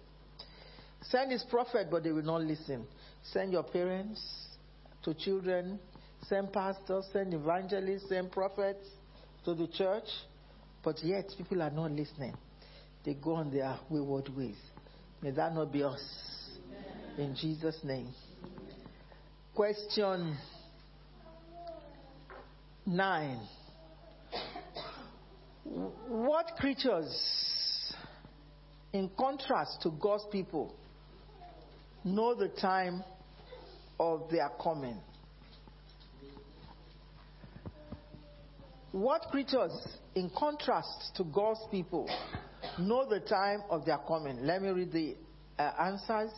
Send 1.00 1.32
his 1.32 1.42
prophet, 1.44 1.88
but 1.90 2.04
they 2.04 2.12
will 2.12 2.22
not 2.22 2.42
listen. 2.42 2.86
Send 3.22 3.52
your 3.52 3.62
parents 3.62 4.20
to 5.04 5.14
children. 5.14 5.78
Send 6.28 6.52
pastors, 6.52 7.06
send 7.12 7.32
evangelists, 7.32 8.08
send 8.08 8.30
prophets 8.30 8.86
to 9.44 9.54
the 9.54 9.66
church. 9.68 10.04
But 10.82 11.02
yet, 11.02 11.26
people 11.36 11.62
are 11.62 11.70
not 11.70 11.92
listening. 11.92 12.34
They 13.04 13.14
go 13.14 13.34
on 13.34 13.50
their 13.50 13.78
wayward 13.88 14.28
ways. 14.36 14.56
May 15.22 15.30
that 15.32 15.54
not 15.54 15.72
be 15.72 15.82
us. 15.82 16.02
In 17.18 17.34
Jesus' 17.34 17.78
name. 17.82 18.08
Question 19.54 20.36
nine. 22.86 23.40
What 25.64 26.46
creatures, 26.58 27.94
in 28.92 29.10
contrast 29.18 29.82
to 29.82 29.90
God's 30.00 30.24
people, 30.32 30.74
know 32.04 32.34
the 32.34 32.48
time 32.48 33.02
of 33.98 34.30
their 34.30 34.50
coming? 34.62 34.98
What 38.92 39.22
creatures, 39.30 39.72
in 40.14 40.30
contrast 40.36 41.14
to 41.16 41.24
God's 41.24 41.60
people, 41.70 42.10
know 42.78 43.08
the 43.08 43.20
time 43.20 43.62
of 43.70 43.84
their 43.84 43.98
coming? 43.98 44.44
Let 44.44 44.62
me 44.62 44.70
read 44.70 44.92
the 44.92 45.16
uh, 45.58 45.70
answers. 45.80 46.32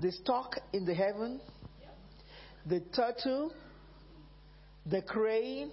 The 0.00 0.10
stork 0.10 0.58
in 0.72 0.84
the 0.84 0.94
heaven, 0.94 1.40
the 2.66 2.80
turtle, 2.94 3.52
the 4.84 5.02
crane, 5.02 5.70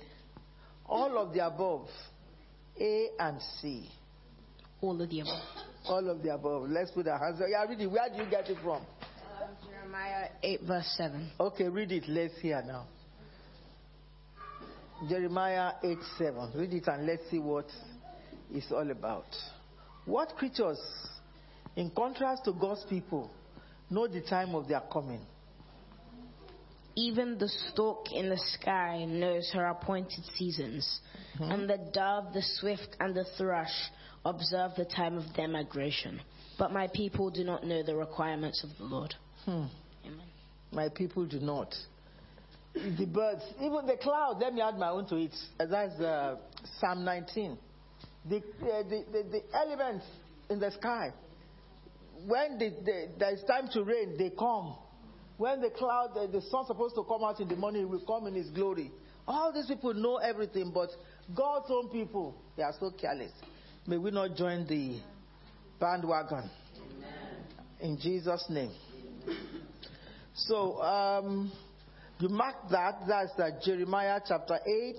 all 0.86 1.18
of 1.18 1.34
the 1.34 1.46
above. 1.46 1.88
A 2.80 3.08
and 3.20 3.42
C. 3.60 3.90
All 4.82 5.02
of 5.02 5.10
the 5.10 5.22
above. 5.22 5.69
All 5.86 6.10
of 6.10 6.22
the 6.22 6.34
above. 6.34 6.70
Let's 6.70 6.92
put 6.92 7.08
our 7.08 7.18
hands 7.18 7.42
up. 7.42 7.48
Yeah, 7.50 7.64
read 7.66 7.80
it. 7.80 7.88
Where 7.88 8.10
do 8.10 8.24
you 8.24 8.30
get 8.30 8.50
it 8.50 8.58
from? 8.64 8.82
Uh, 8.82 9.48
Jeremiah 9.70 10.30
8, 10.44 10.62
verse 10.68 10.94
7. 10.98 11.32
Okay, 11.40 11.70
read 11.70 11.92
it. 11.92 12.04
Let's 12.08 12.38
hear 12.42 12.62
now. 12.66 12.86
Jeremiah 15.08 15.74
8 15.84 15.98
7. 16.18 16.52
Read 16.56 16.74
it 16.74 16.88
and 16.88 17.06
let's 17.06 17.24
see 17.32 17.40
what 17.40 17.66
it's 18.52 18.72
all 18.72 18.90
about. 18.92 19.28
What 20.06 20.36
creatures, 20.36 20.80
in 21.76 21.92
contrast 21.92 22.46
to 22.46 22.54
God's 22.54 22.84
people, 22.90 23.32
know 23.90 24.08
the 24.08 24.22
time 24.22 24.56
of 24.56 24.68
their 24.68 24.82
coming? 24.92 25.22
Even 26.96 27.38
the 27.38 27.48
stork 27.72 28.12
in 28.12 28.30
the 28.30 28.38
sky 28.60 29.06
knows 29.06 29.50
her 29.54 29.66
appointed 29.68 30.24
seasons, 30.36 31.00
mm-hmm. 31.36 31.52
and 31.52 31.70
the 31.70 31.78
dove, 31.94 32.34
the 32.34 32.42
swift, 32.42 32.98
and 33.00 33.16
the 33.16 33.26
thrush 33.38 33.72
observe 34.26 34.72
the 34.78 34.86
time 34.86 35.18
of 35.18 35.24
their 35.36 35.48
migration. 35.48 36.22
But 36.58 36.72
my 36.72 36.88
people 36.88 37.30
do 37.30 37.44
not 37.44 37.64
know 37.64 37.84
the 37.84 37.96
requirements 37.96 38.64
of 38.64 38.70
the 38.78 38.84
Lord. 38.84 39.14
Hmm. 39.46 39.66
Amen. 40.06 40.28
My 40.72 40.90
people 40.90 41.26
do 41.26 41.40
not. 41.40 41.74
The 42.74 43.06
birds, 43.06 43.42
even 43.58 43.88
the 43.88 43.98
cloud, 44.02 44.38
let 44.40 44.54
me 44.54 44.62
add 44.62 44.78
my 44.78 44.90
own 44.90 45.08
to 45.08 45.16
it. 45.18 45.36
That's 45.58 46.00
uh, 46.00 46.36
Psalm 46.80 47.04
19. 47.04 47.58
The, 48.30 48.38
uh, 48.38 48.42
the, 48.84 49.06
the, 49.12 49.24
the 49.32 49.42
elements 49.58 50.06
in 50.50 50.60
the 50.60 50.72
sky, 50.72 51.12
when 52.28 52.60
the, 52.60 52.70
the, 52.84 53.08
there's 53.18 53.44
time 53.44 53.70
to 53.74 53.84
rain, 53.84 54.16
they 54.18 54.30
come. 54.30 54.76
When 55.38 55.62
the 55.62 55.70
cloud, 55.70 56.12
the, 56.14 56.28
the 56.28 56.42
sun's 56.50 56.68
supposed 56.68 56.96
to 56.96 57.04
come 57.04 57.24
out 57.24 57.40
in 57.40 57.48
the 57.48 57.56
morning, 57.56 57.84
it 57.84 57.90
will 57.90 58.06
come 58.06 58.28
in 58.28 58.36
its 58.36 58.50
glory. 58.50 58.92
All 59.28 59.54
these 59.54 59.68
people 59.68 59.94
know 59.94 60.18
everything, 60.18 60.72
but 60.74 60.90
God's 61.34 61.68
own 61.70 61.90
people, 61.90 62.36
they 62.58 62.64
are 62.64 62.74
so 62.80 62.92
careless. 62.92 63.32
May 63.88 63.98
we 63.98 64.12
not 64.12 64.36
join 64.36 64.68
the 64.68 65.00
bandwagon. 65.80 66.50
In 67.80 67.98
Jesus' 68.00 68.46
name. 68.50 68.72
So, 70.36 70.82
um, 70.82 71.52
you 72.20 72.30
mark 72.30 72.56
that. 72.72 73.02
That's 73.08 73.32
uh, 73.40 73.50
Jeremiah 73.64 74.20
chapter 74.26 74.60
8, 74.66 74.96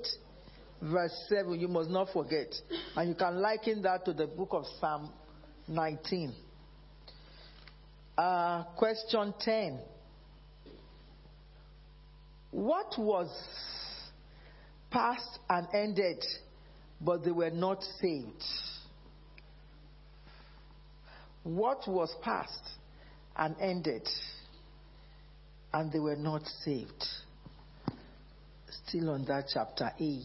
verse 0.83 1.27
7. 1.29 1.59
You 1.61 1.69
must 1.69 1.91
not 1.91 2.09
forget. 2.13 2.55
And 2.97 3.11
you 3.11 3.15
can 3.15 3.41
liken 3.41 3.83
that 3.83 4.05
to 4.07 4.13
the 4.13 4.27
book 4.27 4.51
of 4.53 4.65
Psalm 4.81 5.13
19. 5.69 6.35
Uh, 8.17 8.65
question 8.77 9.35
10. 9.41 9.81
What 12.51 12.95
was 12.99 13.31
past 14.91 15.39
and 15.49 15.69
ended, 15.73 16.25
but 17.01 17.25
they 17.25 17.31
were 17.31 17.51
not 17.51 17.83
saved? 18.01 18.45
What 21.43 21.89
was 21.89 22.15
past 22.23 22.63
and 23.37 23.57
ended, 23.61 24.07
and 25.73 25.91
they 25.91 25.99
were 25.99 26.17
not 26.17 26.43
saved? 26.65 27.05
Still 28.87 29.11
on 29.11 29.25
that 29.25 29.47
chapter 29.53 29.91
8. 29.99 30.23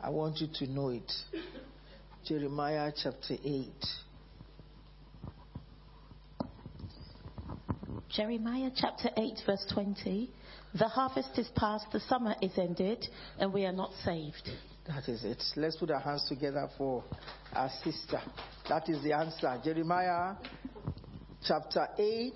I 0.00 0.10
want 0.10 0.38
you 0.38 0.48
to 0.60 0.66
know 0.70 0.90
it. 0.90 1.10
Jeremiah 2.26 2.92
chapter 2.94 3.34
8. 3.42 3.68
Jeremiah 8.10 8.70
chapter 8.74 9.10
8, 9.16 9.32
verse 9.46 9.64
20. 9.72 10.30
The 10.74 10.88
harvest 10.88 11.38
is 11.38 11.48
past, 11.56 11.86
the 11.92 12.00
summer 12.00 12.34
is 12.42 12.52
ended, 12.58 13.06
and 13.38 13.52
we 13.52 13.64
are 13.64 13.72
not 13.72 13.92
saved. 14.04 14.50
That 14.88 15.06
is 15.06 15.22
it. 15.22 15.42
Let's 15.56 15.76
put 15.76 15.90
our 15.90 16.00
hands 16.00 16.24
together 16.30 16.66
for 16.78 17.04
our 17.52 17.70
sister. 17.84 18.22
That 18.70 18.88
is 18.88 19.02
the 19.02 19.12
answer. 19.12 19.60
Jeremiah 19.62 20.36
chapter 21.46 21.88
8, 21.98 22.32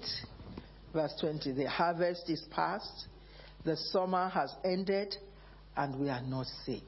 verse 0.93 1.15
20. 1.19 1.53
The 1.53 1.71
harvest 1.71 2.29
is 2.29 2.45
past, 2.51 3.07
the 3.65 3.75
summer 3.75 4.29
has 4.29 4.55
ended, 4.67 5.17
and 5.79 5.99
we 5.99 6.11
are 6.11 6.21
not 6.21 6.47
saved. 6.67 6.85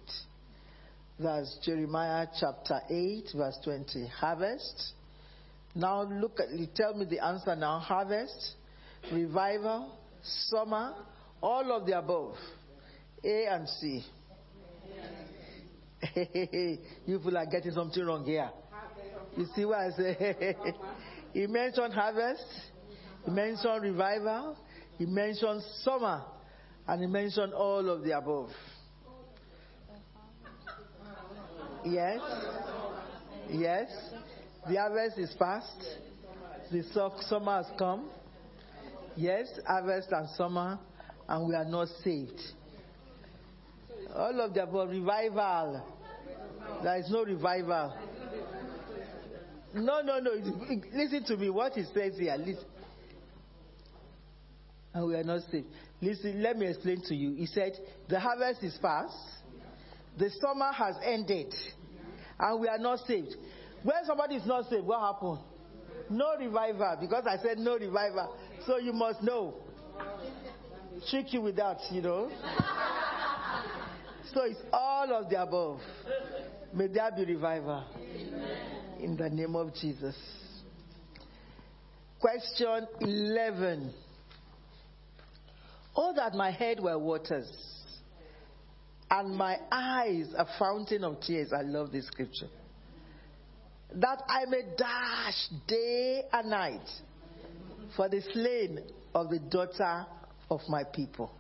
That's 1.19 1.57
Jeremiah 1.65 2.27
chapter 2.39 2.81
8, 2.91 3.31
verse 3.35 3.59
20. 3.65 4.07
Harvest. 4.09 4.93
Now 5.75 6.03
look 6.03 6.41
at, 6.41 6.49
tell 6.75 6.93
me 6.95 7.07
the 7.07 7.25
answer 7.25 7.57
now. 7.57 7.79
Harvest, 7.79 8.53
revival, 9.11 9.97
summer, 10.23 10.95
all 11.41 11.73
of 11.73 11.87
the 11.87 11.99
above. 11.99 12.35
A 13.25 13.47
and 13.47 13.67
C. 13.67 14.05
you 17.07 17.19
people 17.19 17.37
are 17.37 17.47
getting 17.47 17.73
something 17.73 18.05
wrong 18.05 18.25
here. 18.25 18.51
You 19.37 19.47
see 19.55 19.65
what 19.65 19.79
I 19.79 19.91
say? 19.91 20.57
he 21.33 21.47
mentioned 21.47 21.93
harvest, 21.93 22.45
he 23.25 23.31
mentioned 23.31 23.83
revival, 23.83 24.57
he 24.99 25.07
mentioned 25.07 25.63
summer, 25.83 26.23
and 26.87 27.01
he 27.01 27.07
mentioned 27.07 27.53
all 27.53 27.89
of 27.89 28.03
the 28.03 28.17
above. 28.17 28.51
Yes? 31.85 32.21
Yes? 33.51 33.91
The 34.69 34.77
harvest 34.77 35.19
is 35.19 35.35
past. 35.39 35.77
The 36.73 36.83
su- 36.83 37.29
summer 37.29 37.63
has 37.63 37.67
come. 37.79 38.09
Yes, 39.17 39.47
harvest 39.67 40.09
and 40.11 40.29
summer, 40.31 40.79
and 41.29 41.49
we 41.49 41.55
are 41.55 41.65
not 41.65 41.89
saved. 42.03 42.41
All 44.15 44.41
of 44.41 44.55
the 44.55 44.63
above. 44.63 44.89
Revival. 44.89 45.83
There 46.83 46.97
is 46.99 47.11
no 47.11 47.25
revival. 47.25 47.97
No, 49.75 50.01
no, 50.03 50.19
no. 50.21 50.31
Listen 50.93 51.25
to 51.27 51.37
me. 51.37 51.51
What 51.51 51.73
he 51.73 51.85
says 51.95 52.15
here. 52.19 52.37
Listen. 52.39 52.65
And 54.95 55.03
oh, 55.03 55.07
we 55.09 55.17
are 55.17 55.25
not 55.25 55.41
saved. 55.51 55.67
Listen, 56.01 56.41
let 56.41 56.57
me 56.57 56.69
explain 56.69 57.03
to 57.09 57.15
you. 57.15 57.35
He 57.35 57.47
said, 57.47 57.73
The 58.09 58.21
harvest 58.21 58.63
is 58.63 58.79
past, 58.81 59.17
the 60.17 60.31
summer 60.41 60.71
has 60.73 60.95
ended, 61.03 61.53
and 62.39 62.61
we 62.61 62.69
are 62.69 62.79
not 62.79 63.01
saved. 63.01 63.35
When 63.83 63.97
somebody 64.07 64.37
is 64.37 64.47
not 64.47 64.71
saved, 64.71 64.87
what 64.87 65.01
happened? 65.01 65.41
No 66.11 66.37
revival, 66.39 66.99
because 67.01 67.25
I 67.27 67.39
said 67.43 67.59
no 67.59 67.77
revival. 67.77 68.37
So 68.67 68.79
you 68.79 68.93
must 68.93 69.23
know. 69.23 69.55
Trick 71.11 71.33
you 71.33 71.41
with 71.41 71.57
that, 71.57 71.79
you 71.91 72.01
know. 72.01 72.31
So 74.33 74.43
it's 74.45 74.61
all 74.73 75.13
of 75.13 75.29
the 75.29 75.43
above. 75.43 75.81
May 76.73 76.89
there 76.89 77.11
be 77.17 77.25
revival. 77.25 77.85
In 79.01 79.17
the 79.17 79.29
name 79.29 79.55
of 79.55 79.75
Jesus. 79.75 80.17
Question 82.21 82.87
11. 83.01 83.93
Oh, 85.97 86.13
that 86.17 86.35
my 86.35 86.51
head 86.51 86.81
were 86.81 86.99
waters 86.99 87.49
and 89.11 89.37
my 89.37 89.59
eyes 89.71 90.27
a 90.37 90.47
fountain 90.59 91.05
of 91.05 91.21
tears. 91.21 91.53
I 91.53 91.63
love 91.63 91.93
this 91.93 92.07
scripture. 92.07 92.49
That 93.95 94.23
I 94.29 94.47
may 94.49 94.63
dash 94.77 95.49
day 95.69 96.23
and 96.33 96.51
night 96.51 96.89
for 97.95 98.09
the 98.09 98.23
slain 98.33 98.81
of 99.15 99.31
the 99.31 99.39
daughter 99.39 100.07
of 100.51 100.61
my 100.69 100.83
people. 100.83 101.31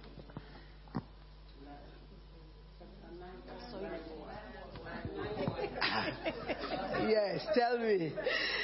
Yes, 7.14 7.46
tell 7.54 7.78
me. 7.78 8.12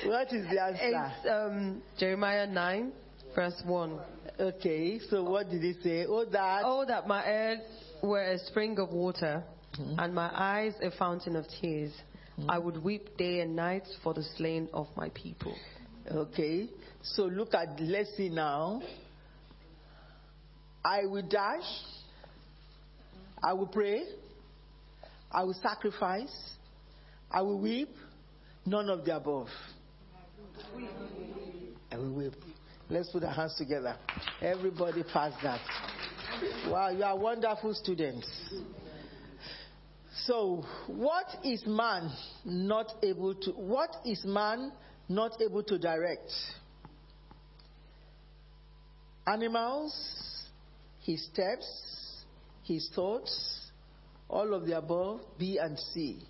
What 0.07 0.33
is 0.33 0.47
the 0.51 0.63
answer? 0.63 0.81
It's 0.83 1.29
um, 1.31 1.83
Jeremiah 1.99 2.47
9, 2.47 2.93
verse 3.35 3.63
1. 3.65 3.99
Okay, 4.39 5.01
so 5.11 5.23
what 5.25 5.51
did 5.51 5.63
he 5.63 5.75
say? 5.83 6.07
Oh, 6.09 6.25
that. 6.25 6.63
Oh, 6.65 6.85
that 6.87 7.07
my 7.07 7.27
ears 7.27 7.61
were 8.03 8.23
a 8.23 8.39
spring 8.39 8.79
of 8.79 8.91
water, 8.91 9.43
and 9.99 10.15
my 10.15 10.31
eyes 10.35 10.75
a 10.83 10.91
fountain 10.97 11.37
of 11.37 11.45
tears. 11.61 11.93
I 12.49 12.59
would 12.59 12.83
weep 12.83 13.19
day 13.19 13.41
and 13.41 13.55
night 13.55 13.87
for 14.03 14.15
the 14.15 14.23
slain 14.37 14.69
of 14.73 14.87
my 14.97 15.11
people. 15.11 15.55
Okay, 16.11 16.69
so 17.03 17.25
look 17.25 17.53
at, 17.55 17.79
let's 17.81 18.17
see 18.17 18.31
now. 18.31 18.81
I 20.83 21.05
will 21.05 21.23
dash, 21.23 21.69
I 23.43 23.53
will 23.53 23.67
pray, 23.67 24.05
I 25.31 25.45
will 25.45 25.57
sacrifice, 25.63 26.33
I 27.31 27.43
will 27.43 27.59
weep, 27.59 27.91
none 28.70 28.88
of 28.88 29.04
the 29.04 29.16
above. 29.16 29.48
I 31.90 31.96
will. 31.98 32.33
Let's 32.88 33.11
put 33.11 33.24
our 33.24 33.33
hands 33.33 33.56
together. 33.59 33.96
Everybody 34.40 35.02
pass 35.02 35.33
that. 35.42 35.61
Wow, 36.68 36.90
you 36.90 37.02
are 37.02 37.18
wonderful 37.18 37.74
students. 37.74 38.28
So, 40.24 40.64
what 40.87 41.26
is 41.44 41.64
man 41.66 42.11
not 42.44 42.92
able 43.02 43.35
to 43.35 43.50
what 43.52 43.90
is 44.04 44.24
man 44.24 44.72
not 45.09 45.33
able 45.40 45.64
to 45.64 45.78
direct? 45.78 46.30
Animals, 49.26 49.92
his 51.00 51.24
steps, 51.26 51.66
his 52.64 52.88
thoughts, 52.94 53.70
all 54.28 54.54
of 54.54 54.66
the 54.66 54.78
above, 54.78 55.20
B 55.38 55.59
and 55.61 55.78
C. 55.78 56.22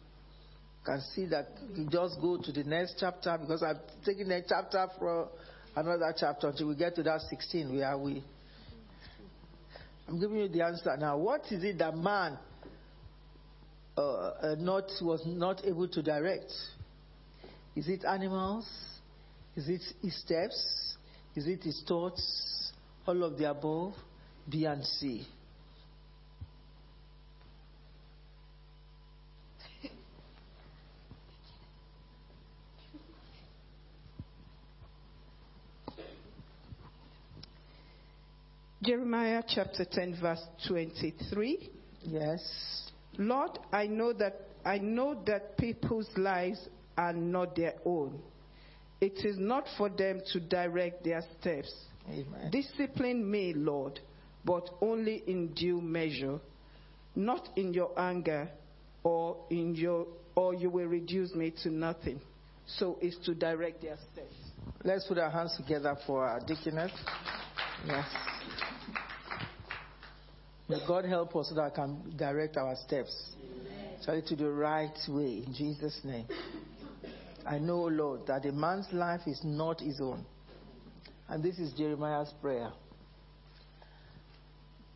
Can 0.85 1.01
see 1.15 1.27
that 1.27 1.49
you 1.75 1.87
just 1.91 2.21
go 2.21 2.39
to 2.39 2.53
the 2.53 2.65
next 2.65 2.97
chapter 2.99 3.37
because 3.39 3.63
I'm 3.63 3.79
taking 4.05 4.31
a 4.31 4.41
chapter 4.47 4.87
from 4.99 5.29
another 5.77 6.15
chapter 6.19 6.49
until 6.49 6.69
we 6.69 6.75
get 6.75 6.95
to 6.97 7.03
that 7.03 7.21
16 7.29 7.77
where 7.77 7.99
we 7.99 8.25
I'm 10.11 10.19
giving 10.19 10.39
you 10.39 10.49
the 10.49 10.63
answer 10.63 10.97
now. 10.97 11.19
What 11.19 11.43
is 11.53 11.63
it 11.63 11.79
that 11.79 11.97
man 11.97 12.37
uh, 13.97 14.01
uh, 14.01 14.57
not 14.59 14.91
was 15.03 15.23
not 15.25 15.65
able 15.65 15.87
to 15.87 16.03
direct? 16.03 16.51
Is 17.77 17.89
it 17.89 18.05
animals? 18.05 18.69
Is 19.55 19.69
it 19.69 19.83
his 20.03 20.21
steps? 20.21 20.97
Is 21.37 21.47
it 21.47 21.63
his 21.63 21.83
thoughts? 21.87 22.73
All 23.07 23.23
of 23.23 23.39
the 23.39 23.51
above, 23.51 23.95
B 24.49 24.65
and 24.65 24.85
C. 24.85 25.27
Jeremiah 39.11 39.43
chapter 39.45 39.85
10 39.85 40.19
verse 40.21 40.41
23. 40.69 41.69
Yes. 42.03 42.93
Lord, 43.19 43.59
I 43.73 43.89
know 43.89 44.13
that 44.13 44.41
I 44.65 44.79
know 44.79 45.21
that 45.27 45.59
people's 45.59 46.09
lives 46.17 46.61
are 46.97 47.13
not 47.13 47.57
their 47.57 47.75
own. 47.85 48.21
It 49.01 49.25
is 49.25 49.37
not 49.37 49.65
for 49.77 49.89
them 49.89 50.21
to 50.33 50.39
direct 50.39 51.03
their 51.03 51.25
steps. 51.41 51.75
Amen. 52.09 52.53
Discipline 52.53 53.29
me, 53.29 53.53
Lord, 53.53 53.99
but 54.45 54.71
only 54.81 55.25
in 55.27 55.55
due 55.55 55.81
measure, 55.81 56.39
not 57.17 57.49
in 57.57 57.75
your 57.75 57.91
anger 57.99 58.49
or 59.03 59.39
in 59.51 59.75
your 59.75 60.07
or 60.37 60.55
you 60.55 60.71
will 60.71 60.87
reduce 60.87 61.35
me 61.35 61.53
to 61.65 61.71
nothing. 61.71 62.21
So 62.65 62.97
it's 63.03 63.19
to 63.27 63.35
direct 63.35 63.83
their 63.83 63.97
steps. 64.13 64.35
Let's 64.85 65.05
put 65.09 65.19
our 65.19 65.31
hands 65.31 65.57
together 65.57 65.97
for 66.07 66.25
our 66.25 66.39
deaconess. 66.39 66.93
Yes. 67.87 68.05
May 70.69 70.79
God 70.87 71.05
help 71.05 71.35
us 71.35 71.49
so 71.49 71.55
that 71.57 71.63
I 71.63 71.71
can 71.71 72.15
direct 72.17 72.57
our 72.57 72.77
steps. 72.77 73.33
Try 74.05 74.21
to 74.21 74.37
the 74.37 74.51
right 74.51 74.97
way 75.09 75.43
in 75.47 75.55
Jesus' 75.55 76.01
name. 76.05 76.27
I 77.47 77.59
know, 77.59 77.83
Lord, 77.83 78.27
that 78.27 78.47
a 78.47 78.53
man's 78.53 78.87
life 78.93 79.23
is 79.27 79.41
not 79.43 79.81
his 79.81 80.01
own. 80.01 80.25
And 81.29 81.43
this 81.43 81.59
is 81.59 81.73
Jeremiah's 81.73 82.33
prayer. 82.41 82.71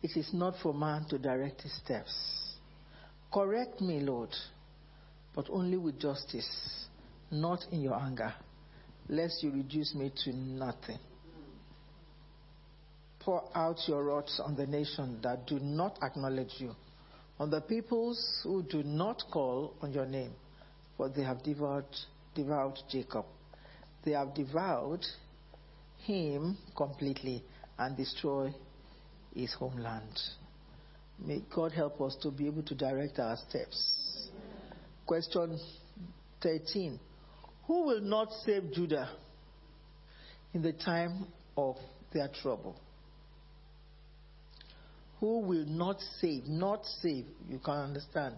It 0.01 0.15
is 0.15 0.29
not 0.33 0.55
for 0.61 0.73
man 0.73 1.05
to 1.09 1.17
direct 1.17 1.61
his 1.61 1.75
steps. 1.77 2.13
Correct 3.33 3.81
me, 3.81 3.99
Lord, 3.99 4.29
but 5.35 5.47
only 5.49 5.77
with 5.77 5.99
justice, 5.99 6.87
not 7.31 7.65
in 7.71 7.81
your 7.81 7.95
anger, 7.95 8.33
lest 9.09 9.43
you 9.43 9.51
reduce 9.51 9.93
me 9.95 10.11
to 10.23 10.33
nothing. 10.33 10.99
Pour 13.25 13.43
out 13.55 13.79
your 13.87 14.03
wrath 14.03 14.29
on 14.39 14.55
the 14.55 14.67
nation 14.67 15.17
that 15.23 15.47
do 15.47 15.57
not 15.59 15.97
acknowledge 16.03 16.53
you, 16.59 16.75
on 17.39 17.49
the 17.49 17.59
peoples 17.59 18.39
who 18.43 18.61
do 18.61 18.83
not 18.83 19.23
call 19.31 19.73
on 19.81 19.91
your 19.91 20.05
name, 20.05 20.31
for 20.95 21.09
they 21.09 21.23
have 21.23 21.41
devoured, 21.41 21.85
devoured 22.35 22.77
Jacob. 22.87 23.25
They 24.03 24.11
have 24.11 24.35
devoured 24.35 25.03
him 26.03 26.55
completely 26.77 27.43
and 27.79 27.97
destroy 27.97 28.53
his 29.33 29.51
homeland. 29.55 30.19
May 31.17 31.41
God 31.53 31.71
help 31.71 31.99
us 32.01 32.15
to 32.21 32.29
be 32.29 32.45
able 32.45 32.61
to 32.61 32.75
direct 32.75 33.17
our 33.17 33.37
steps. 33.49 34.29
Question 35.07 35.59
13 36.43 36.99
Who 37.65 37.85
will 37.85 38.01
not 38.01 38.31
save 38.45 38.71
Judah 38.71 39.09
in 40.53 40.61
the 40.61 40.73
time 40.73 41.25
of 41.57 41.77
their 42.13 42.27
trouble? 42.27 42.79
Who 45.19 45.39
will 45.39 45.65
not 45.65 45.97
save? 46.19 46.45
Not 46.45 46.85
save, 47.01 47.25
you 47.49 47.59
can 47.59 47.75
understand. 47.75 48.35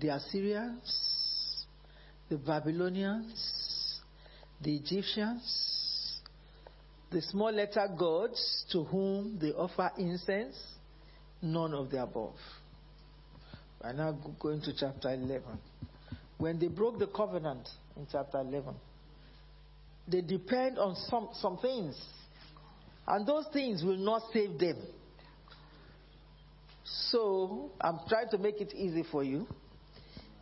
The 0.00 0.08
Assyrians, 0.14 1.66
the 2.28 2.36
Babylonians, 2.36 4.00
the 4.62 4.76
Egyptians, 4.76 6.20
the 7.10 7.20
small 7.22 7.52
letter 7.52 7.88
gods 7.98 8.64
to 8.72 8.84
whom 8.84 9.38
they 9.40 9.50
offer 9.52 9.90
incense, 9.98 10.56
none 11.42 11.74
of 11.74 11.90
the 11.90 12.02
above. 12.02 12.34
We're 13.82 13.92
now 13.92 14.12
going 14.38 14.60
to 14.62 14.72
chapter 14.78 15.10
11. 15.12 15.42
when 16.38 16.58
they 16.58 16.68
broke 16.68 16.98
the 16.98 17.06
covenant 17.06 17.68
in 17.96 18.06
chapter 18.10 18.40
11, 18.40 18.74
they 20.08 20.20
depend 20.20 20.78
on 20.78 20.94
some, 21.08 21.28
some 21.34 21.58
things. 21.58 22.00
And 23.06 23.26
those 23.26 23.46
things 23.52 23.82
will 23.82 23.96
not 23.96 24.22
save 24.32 24.58
them. 24.58 24.76
So 26.90 27.70
I'm 27.80 28.00
trying 28.08 28.28
to 28.30 28.38
make 28.38 28.60
it 28.60 28.74
easy 28.74 29.04
for 29.10 29.22
you. 29.22 29.46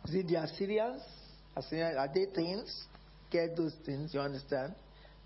Is 0.05 0.15
it 0.15 0.27
the 0.27 0.41
Assyrians? 0.41 1.01
Assyrians 1.55 1.97
are 1.97 2.07
they 2.13 2.25
things? 2.33 2.85
Get 3.29 3.55
those 3.55 3.75
things, 3.85 4.13
you 4.13 4.19
understand? 4.19 4.73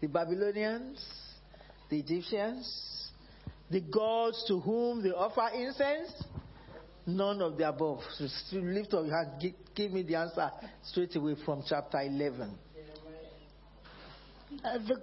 The 0.02 0.08
Babylonians, 0.08 1.04
the 1.90 2.00
Egyptians, 2.00 3.10
the 3.70 3.80
gods 3.80 4.44
to 4.48 4.60
whom 4.60 5.02
they 5.02 5.12
offer 5.12 5.50
incense? 5.56 6.12
None 7.06 7.42
of 7.42 7.58
the 7.58 7.68
above. 7.68 8.00
So 8.18 8.28
lift 8.58 8.94
up 8.94 9.06
your 9.06 9.16
hand. 9.16 9.42
Give, 9.42 9.54
give 9.76 9.92
me 9.92 10.04
the 10.04 10.16
answer 10.16 10.50
straight 10.84 11.16
away 11.16 11.36
from 11.46 11.64
chapter 11.68 12.02
11. 12.02 12.58
Uh, 14.64 14.78
the 14.88 15.02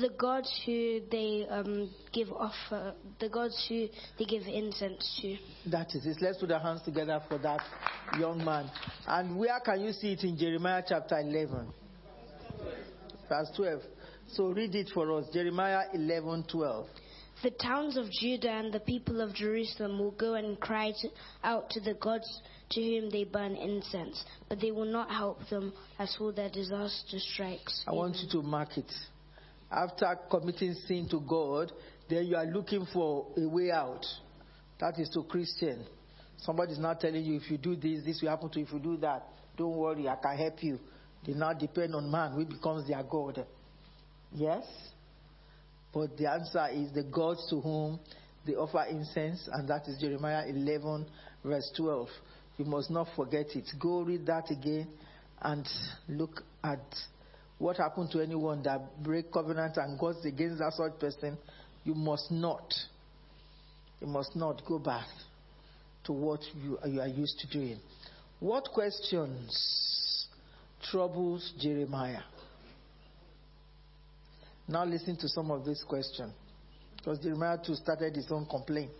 the 0.00 0.10
gods 0.10 0.60
who 0.64 1.00
they 1.10 1.46
um, 1.48 1.90
give 2.12 2.30
offer, 2.32 2.94
the 3.20 3.28
gods 3.28 3.66
who 3.68 3.88
they 4.18 4.24
give 4.24 4.42
incense 4.46 5.20
to. 5.20 5.36
That 5.70 5.94
is 5.94 6.06
it. 6.06 6.18
Let's 6.20 6.38
put 6.38 6.50
our 6.50 6.60
hands 6.60 6.82
together 6.82 7.20
for 7.28 7.38
that 7.38 7.60
young 8.18 8.44
man. 8.44 8.70
And 9.06 9.38
where 9.38 9.58
can 9.60 9.80
you 9.80 9.92
see 9.92 10.12
it 10.12 10.24
in 10.24 10.36
Jeremiah 10.36 10.82
chapter 10.86 11.18
11? 11.18 11.72
Verse 13.28 13.50
12. 13.56 13.82
So 14.28 14.48
read 14.48 14.74
it 14.74 14.90
for 14.92 15.18
us. 15.18 15.26
Jeremiah 15.32 15.84
11, 15.92 16.44
12. 16.50 16.86
The 17.42 17.50
towns 17.50 17.96
of 17.96 18.10
Judah 18.10 18.50
and 18.50 18.72
the 18.72 18.80
people 18.80 19.20
of 19.20 19.32
Jerusalem 19.32 19.98
will 19.98 20.10
go 20.10 20.34
and 20.34 20.58
cry 20.58 20.92
to, 21.00 21.08
out 21.44 21.70
to 21.70 21.80
the 21.80 21.94
gods 21.94 22.40
to 22.70 22.82
whom 22.82 23.10
they 23.10 23.24
burn 23.24 23.54
incense, 23.54 24.24
but 24.48 24.60
they 24.60 24.72
will 24.72 24.84
not 24.90 25.10
help 25.10 25.48
them 25.48 25.72
as 25.98 26.16
all 26.20 26.32
their 26.32 26.50
disaster 26.50 27.18
strikes. 27.18 27.84
I 27.86 27.92
want 27.92 28.16
you 28.16 28.28
to 28.32 28.42
mark 28.46 28.76
it. 28.76 28.90
After 29.70 30.18
committing 30.30 30.74
sin 30.86 31.08
to 31.10 31.20
God, 31.20 31.72
then 32.08 32.26
you 32.26 32.36
are 32.36 32.46
looking 32.46 32.86
for 32.92 33.26
a 33.36 33.46
way 33.46 33.70
out. 33.70 34.04
That 34.80 34.98
is 34.98 35.08
to 35.10 35.22
Christian. 35.24 35.84
Somebody 36.38 36.72
is 36.72 36.78
not 36.78 37.00
telling 37.00 37.24
you 37.24 37.36
if 37.36 37.50
you 37.50 37.58
do 37.58 37.74
this, 37.76 38.04
this 38.04 38.22
will 38.22 38.30
happen 38.30 38.48
to 38.50 38.60
you. 38.60 38.66
If 38.66 38.72
you 38.72 38.78
do 38.78 38.96
that, 38.98 39.26
don't 39.56 39.76
worry, 39.76 40.08
I 40.08 40.16
can 40.16 40.36
help 40.36 40.62
you. 40.62 40.78
They 41.26 41.34
now 41.34 41.52
depend 41.52 41.94
on 41.94 42.10
man, 42.10 42.32
who 42.32 42.44
becomes 42.44 42.86
their 42.86 43.02
God. 43.02 43.44
Yes? 44.32 44.64
But 45.92 46.16
the 46.16 46.30
answer 46.30 46.68
is 46.72 46.92
the 46.92 47.02
God 47.02 47.38
to 47.50 47.60
whom 47.60 47.98
they 48.46 48.54
offer 48.54 48.84
incense, 48.88 49.48
and 49.52 49.68
that 49.68 49.88
is 49.88 50.00
Jeremiah 50.00 50.46
11, 50.46 51.06
verse 51.44 51.70
12. 51.76 52.08
You 52.56 52.64
must 52.64 52.90
not 52.90 53.08
forget 53.16 53.46
it. 53.54 53.68
Go 53.78 54.02
read 54.02 54.26
that 54.26 54.50
again 54.50 54.88
and 55.42 55.66
look 56.08 56.42
at 56.62 56.80
what 57.58 57.76
happened 57.76 58.10
to 58.12 58.20
anyone 58.20 58.62
that 58.62 59.02
break 59.02 59.32
covenant 59.32 59.76
and 59.76 59.98
goes 59.98 60.24
against 60.24 60.58
that 60.58 60.72
sort 60.74 60.92
of 60.92 61.00
person. 61.00 61.36
You 61.84 61.94
must 61.94 62.30
not. 62.30 62.72
You 64.00 64.06
must 64.06 64.36
not 64.36 64.64
go 64.64 64.78
back 64.78 65.06
to 66.04 66.12
what 66.12 66.40
you, 66.54 66.78
you 66.86 67.00
are 67.00 67.08
used 67.08 67.38
to 67.40 67.48
doing. 67.48 67.78
What 68.40 68.68
questions 68.72 70.28
troubles 70.90 71.52
Jeremiah? 71.58 72.22
Now 74.68 74.84
listen 74.84 75.16
to 75.16 75.28
some 75.28 75.50
of 75.50 75.64
these 75.64 75.82
questions. 75.88 76.32
Because 76.96 77.18
Jeremiah 77.20 77.58
too 77.64 77.74
started 77.74 78.14
his 78.14 78.30
own 78.30 78.46
complaint 78.46 78.90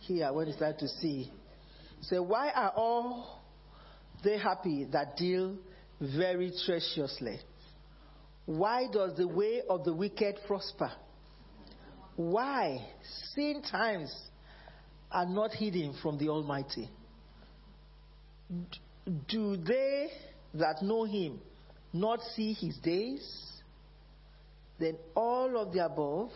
here 0.00 0.30
when 0.32 0.48
he 0.48 0.52
started 0.52 0.78
to 0.80 0.88
see. 0.88 1.30
Say, 2.02 2.16
so 2.16 2.22
why 2.22 2.50
are 2.50 2.72
all 2.74 3.40
they 4.24 4.36
happy 4.36 4.84
that 4.92 5.16
deal 5.16 5.56
very 6.00 6.52
treacherously? 6.66 7.38
Why 8.46 8.86
does 8.90 9.16
the 9.16 9.28
way 9.28 9.62
of 9.68 9.84
the 9.84 9.94
wicked 9.94 10.38
prosper? 10.46 10.90
Why 12.16 12.84
sin 13.34 13.62
times 13.62 14.12
are 15.10 15.26
not 15.26 15.52
hidden 15.52 15.94
from 16.02 16.18
the 16.18 16.28
Almighty? 16.28 16.90
Do 19.28 19.56
they 19.56 20.08
that 20.54 20.82
know 20.82 21.04
Him 21.04 21.40
not 21.92 22.20
see 22.34 22.52
His 22.52 22.76
days? 22.78 23.52
Then 24.78 24.96
all 25.14 25.56
of 25.56 25.72
the 25.72 25.84
above, 25.84 26.30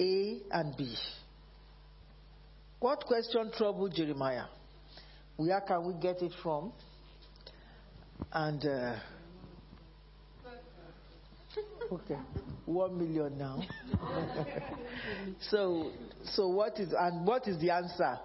A 0.00 0.38
and 0.52 0.76
B. 0.76 0.96
What 2.78 3.04
question 3.04 3.50
troubled 3.56 3.94
Jeremiah? 3.94 4.44
Where 5.36 5.60
can 5.62 5.84
we 5.86 5.94
get 5.94 6.22
it 6.22 6.32
from? 6.42 6.72
And 8.32 8.64
uh, 8.64 8.94
okay, 11.92 12.18
one 12.66 12.98
million 12.98 13.36
now. 13.38 13.62
so, 15.50 15.90
so 16.24 16.48
what 16.48 16.78
is 16.78 16.92
and 16.98 17.26
what 17.26 17.46
is 17.48 17.58
the 17.60 17.70
answer? 17.70 18.18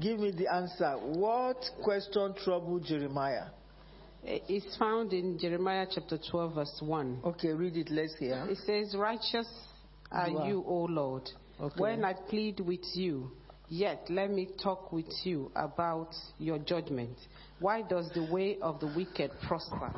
Give 0.00 0.18
me 0.18 0.32
the 0.32 0.52
answer. 0.52 0.96
What 1.00 1.58
question 1.82 2.34
troubled 2.44 2.84
Jeremiah? 2.84 3.46
It's 4.24 4.76
found 4.78 5.12
in 5.12 5.38
Jeremiah 5.38 5.86
chapter 5.92 6.18
12, 6.30 6.54
verse 6.54 6.78
1. 6.80 7.20
Okay, 7.24 7.52
read 7.52 7.76
it. 7.76 7.90
Let's 7.90 8.14
hear. 8.16 8.46
It 8.48 8.58
says, 8.64 8.96
Righteous 8.98 9.46
are 10.10 10.28
You 10.28 10.44
you, 10.44 10.64
O 10.66 10.84
Lord, 10.84 11.28
Okay. 11.60 11.74
when 11.76 12.04
I 12.04 12.14
plead 12.14 12.60
with 12.60 12.84
you. 12.94 13.30
Yet 13.68 14.06
let 14.10 14.30
me 14.30 14.48
talk 14.62 14.92
with 14.92 15.10
you 15.24 15.50
about 15.56 16.14
your 16.38 16.58
judgment. 16.58 17.16
Why 17.60 17.80
does 17.82 18.10
the 18.14 18.22
way 18.30 18.58
of 18.60 18.78
the 18.78 18.86
wicked 18.94 19.30
prosper? 19.48 19.90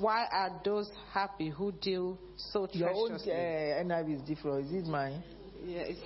Why 0.00 0.26
are 0.32 0.60
those 0.64 0.90
happy 1.12 1.50
who 1.50 1.72
deal 1.72 2.18
so 2.36 2.66
Your 2.72 2.90
own 2.90 3.12
uh, 3.12 3.18
treacherously? 3.18 3.84
NIV 3.84 4.14
is 4.16 4.22
different. 4.22 4.66
Is 4.66 4.72
it 4.72 4.86
mine? 4.86 5.22
Yeah, 5.64 5.80
it's, 5.80 6.00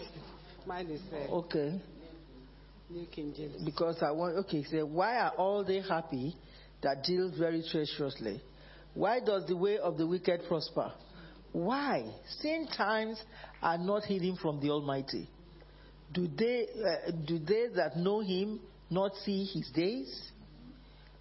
mine 0.66 0.86
is 0.88 1.00
uh, 1.12 1.32
Okay. 1.36 1.80
New 2.90 3.06
King 3.06 3.32
James. 3.36 3.62
Because 3.64 4.02
I 4.02 4.10
want, 4.10 4.36
okay, 4.38 4.64
say, 4.64 4.82
why 4.82 5.16
are 5.18 5.30
all 5.36 5.64
they 5.64 5.80
happy 5.80 6.36
that 6.82 7.02
deal 7.04 7.32
very 7.38 7.62
treacherously? 7.70 8.42
Why 8.94 9.20
does 9.20 9.46
the 9.46 9.56
way 9.56 9.78
of 9.78 9.96
the 9.96 10.06
wicked 10.06 10.42
prosper? 10.48 10.92
Why? 11.52 12.04
Sin 12.40 12.66
times 12.76 13.22
are 13.62 13.78
not 13.78 14.04
hidden 14.04 14.36
from 14.36 14.60
the 14.60 14.70
Almighty. 14.70 15.28
Do 16.12 16.28
they, 16.28 16.66
uh, 16.84 17.10
do 17.26 17.38
they 17.38 17.68
that 17.76 17.96
know 17.96 18.20
Him 18.20 18.60
not 18.90 19.12
see 19.24 19.44
His 19.44 19.70
days? 19.70 20.30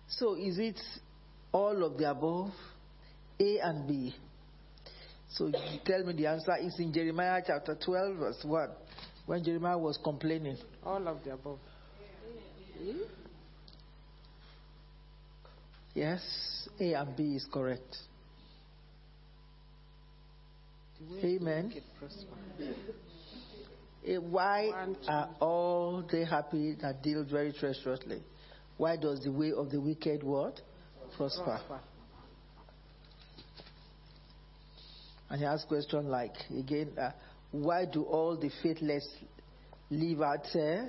So 0.08 0.36
is 0.36 0.60
it 0.60 0.80
all 1.54 1.84
of 1.86 1.98
the 1.98 2.10
above? 2.10 2.52
A 3.40 3.60
and 3.60 3.88
B. 3.88 4.14
So 5.30 5.48
you 5.48 5.80
tell 5.86 6.04
me 6.04 6.14
the 6.14 6.28
answer 6.28 6.56
is 6.62 6.76
in 6.80 6.94
Jeremiah 6.94 7.42
chapter 7.46 7.76
12, 7.84 8.18
verse 8.18 8.40
1, 8.44 8.70
when 9.26 9.44
Jeremiah 9.44 9.78
was 9.78 9.98
complaining. 10.04 10.58
All 10.84 11.08
of 11.08 11.24
the 11.24 11.34
above. 11.34 11.60
Yes, 15.96 16.68
A 16.80 16.94
and 16.94 17.16
B 17.16 17.24
is 17.36 17.48
correct. 17.52 17.98
Amen. 21.24 21.74
Eh, 24.06 24.18
Why 24.18 24.72
are 25.08 25.30
all 25.40 26.04
they 26.12 26.26
happy 26.26 26.76
that 26.82 27.02
deal 27.04 27.24
very 27.24 27.54
treacherously? 27.54 28.22
Why 28.78 28.98
does 28.98 29.20
the 29.24 29.32
way 29.32 29.52
of 29.52 29.70
the 29.70 29.80
wicked 29.80 30.24
what? 30.24 30.60
Prosper. 31.18 31.60
And 35.30 35.40
he 35.40 35.46
asks 35.46 35.66
question 35.66 36.10
like, 36.10 36.34
again, 36.58 36.92
uh, 37.00 37.12
why 37.52 37.86
do 37.86 38.04
all 38.04 38.38
the 38.38 38.52
faithless 38.62 39.08
live 39.90 40.22
at 40.22 40.48
uh, 40.56 40.86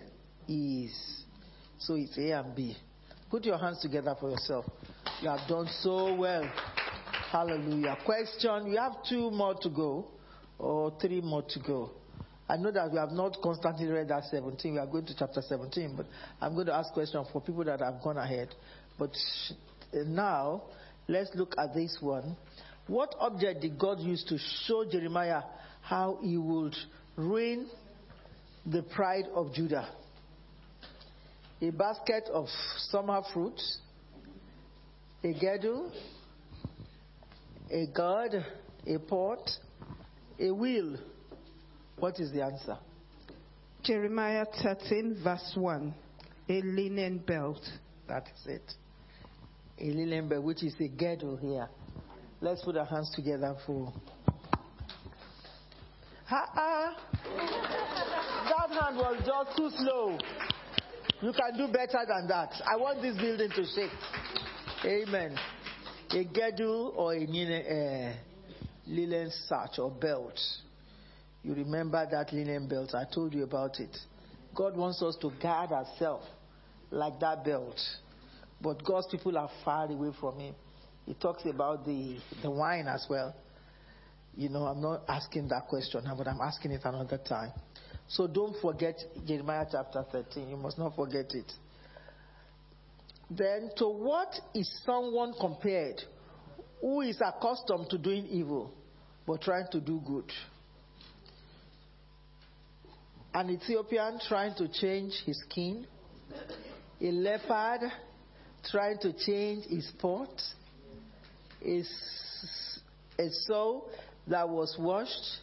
ease? 0.46 1.22
So 1.78 1.94
it's 1.94 2.16
A 2.18 2.32
and 2.32 2.54
B. 2.54 2.76
Put 3.30 3.44
your 3.44 3.58
hands 3.58 3.80
together 3.80 4.14
for 4.20 4.30
yourself. 4.30 4.64
You 5.20 5.28
have 5.30 5.48
done 5.48 5.68
so 5.80 6.14
well. 6.14 6.50
Hallelujah. 7.30 7.96
Question, 8.04 8.68
we 8.68 8.76
have 8.76 8.92
two 9.08 9.30
more 9.30 9.54
to 9.60 9.68
go, 9.68 10.06
or 10.58 10.92
three 11.00 11.20
more 11.20 11.42
to 11.48 11.58
go. 11.60 11.90
I 12.48 12.56
know 12.56 12.70
that 12.70 12.92
we 12.92 12.98
have 12.98 13.10
not 13.10 13.38
constantly 13.42 13.86
read 13.86 14.08
that 14.08 14.24
17. 14.24 14.74
We 14.74 14.78
are 14.78 14.86
going 14.86 15.06
to 15.06 15.16
chapter 15.16 15.40
17, 15.40 15.94
but 15.96 16.06
I'm 16.40 16.54
going 16.54 16.66
to 16.66 16.74
ask 16.74 16.92
questions 16.92 17.26
for 17.32 17.40
people 17.40 17.64
that 17.64 17.80
have 17.80 18.02
gone 18.02 18.18
ahead. 18.18 18.54
But 18.98 19.10
now, 20.06 20.62
let's 21.08 21.30
look 21.34 21.54
at 21.58 21.74
this 21.74 21.96
one. 22.00 22.36
What 22.86 23.14
object 23.18 23.62
did 23.62 23.78
God 23.78 24.00
use 24.00 24.24
to 24.28 24.38
show 24.66 24.84
Jeremiah 24.84 25.42
how 25.80 26.18
he 26.22 26.36
would 26.36 26.74
ruin 27.16 27.68
the 28.66 28.82
pride 28.82 29.24
of 29.34 29.52
Judah? 29.54 29.88
A 31.62 31.70
basket 31.70 32.24
of 32.32 32.46
summer 32.90 33.22
fruits, 33.32 33.78
a 35.22 35.32
girdle, 35.32 35.92
a 37.70 37.86
gourd, 37.86 38.44
a 38.86 38.98
pot, 38.98 39.50
a 40.38 40.50
wheel. 40.50 40.98
What 41.98 42.20
is 42.20 42.32
the 42.32 42.42
answer? 42.42 42.76
Jeremiah 43.82 44.46
13, 44.62 45.20
verse 45.22 45.52
1. 45.54 45.94
a 46.48 46.60
linen 46.62 47.18
belt. 47.18 47.60
That 48.08 48.26
is 48.34 48.46
it. 48.46 48.72
A 49.78 49.84
linen 49.84 50.28
belt, 50.28 50.44
which 50.44 50.62
is 50.62 50.74
a 50.80 50.88
girdle 50.88 51.36
here. 51.36 51.68
Let's 52.40 52.62
put 52.62 52.76
our 52.76 52.84
hands 52.84 53.10
together 53.14 53.56
for. 53.66 53.92
Ha 56.26 56.96
That 58.48 58.70
hand 58.70 58.96
was 58.96 59.22
just 59.24 59.56
too 59.56 59.70
slow. 59.70 60.18
You 61.22 61.32
can 61.32 61.56
do 61.56 61.72
better 61.72 62.04
than 62.06 62.28
that. 62.28 62.52
I 62.66 62.76
want 62.76 63.02
this 63.02 63.16
building 63.16 63.50
to 63.50 63.64
shake. 63.74 63.90
Amen. 64.84 65.36
A 66.10 66.24
girdle 66.24 66.92
or 66.96 67.14
a 67.14 67.24
uh, 67.24 68.12
linen 68.86 69.30
sash 69.48 69.78
or 69.78 69.90
belt. 69.90 70.38
You 71.42 71.54
remember 71.54 72.06
that 72.10 72.32
linen 72.32 72.68
belt? 72.68 72.94
I 72.94 73.04
told 73.12 73.34
you 73.34 73.44
about 73.44 73.80
it. 73.80 73.96
God 74.54 74.76
wants 74.76 75.02
us 75.02 75.16
to 75.20 75.32
guard 75.42 75.72
ourselves 75.72 76.26
like 76.90 77.18
that 77.20 77.44
belt. 77.44 77.80
But 78.64 78.82
God's 78.82 79.08
people 79.08 79.36
are 79.36 79.50
far 79.62 79.84
away 79.92 80.08
from 80.18 80.38
Him. 80.38 80.54
He 81.04 81.12
talks 81.12 81.44
about 81.44 81.84
the, 81.84 82.16
the 82.42 82.50
wine 82.50 82.88
as 82.88 83.06
well. 83.10 83.36
You 84.34 84.48
know, 84.48 84.62
I'm 84.64 84.80
not 84.80 85.02
asking 85.06 85.48
that 85.48 85.66
question 85.68 86.02
now, 86.04 86.14
but 86.16 86.26
I'm 86.26 86.40
asking 86.40 86.70
it 86.70 86.80
another 86.82 87.18
time. 87.18 87.52
So 88.08 88.26
don't 88.26 88.56
forget 88.62 88.96
Jeremiah 89.26 89.66
chapter 89.70 90.02
13. 90.10 90.48
You 90.48 90.56
must 90.56 90.78
not 90.78 90.96
forget 90.96 91.26
it. 91.34 91.52
Then, 93.30 93.70
to 93.76 93.86
what 93.86 94.32
is 94.54 94.70
someone 94.86 95.34
compared 95.38 96.00
who 96.80 97.02
is 97.02 97.20
accustomed 97.20 97.90
to 97.90 97.98
doing 97.98 98.26
evil 98.28 98.72
but 99.26 99.42
trying 99.42 99.66
to 99.72 99.80
do 99.80 100.00
good? 100.06 100.32
An 103.34 103.50
Ethiopian 103.50 104.20
trying 104.26 104.54
to 104.54 104.68
change 104.68 105.12
his 105.26 105.38
skin, 105.50 105.86
a 107.00 107.10
leopard 107.10 107.90
trying 108.70 108.98
to 108.98 109.12
change 109.12 109.64
his 109.66 109.88
spot, 109.88 110.30
a, 111.64 111.82
a 113.18 113.30
soul 113.46 113.88
that 114.26 114.48
was 114.48 114.76
washed 114.78 115.38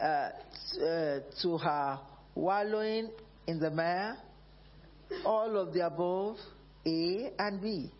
uh, 0.00 0.04
uh, 0.04 1.20
to 1.42 1.58
her 1.58 1.98
wallowing 2.34 3.10
in 3.46 3.58
the 3.58 3.70
mire, 3.70 4.16
all 5.24 5.56
of 5.56 5.72
the 5.72 5.84
above, 5.86 6.36
A 6.86 7.32
and 7.38 7.60
B. 7.60 7.90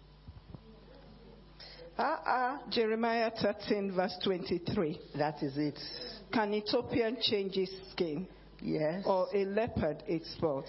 Uh-uh. 1.99 2.59
Jeremiah 2.71 3.31
13, 3.41 3.93
verse 3.95 4.17
23. 4.25 4.99
That 5.19 5.43
is 5.43 5.57
it. 5.59 5.79
Can 6.33 6.55
Ethiopian 6.55 7.19
change 7.21 7.55
his 7.55 7.71
skin? 7.93 8.27
Yes. 8.63 9.05
Or 9.07 9.29
a 9.35 9.45
leopard 9.45 10.03
its 10.07 10.33
spot? 10.33 10.65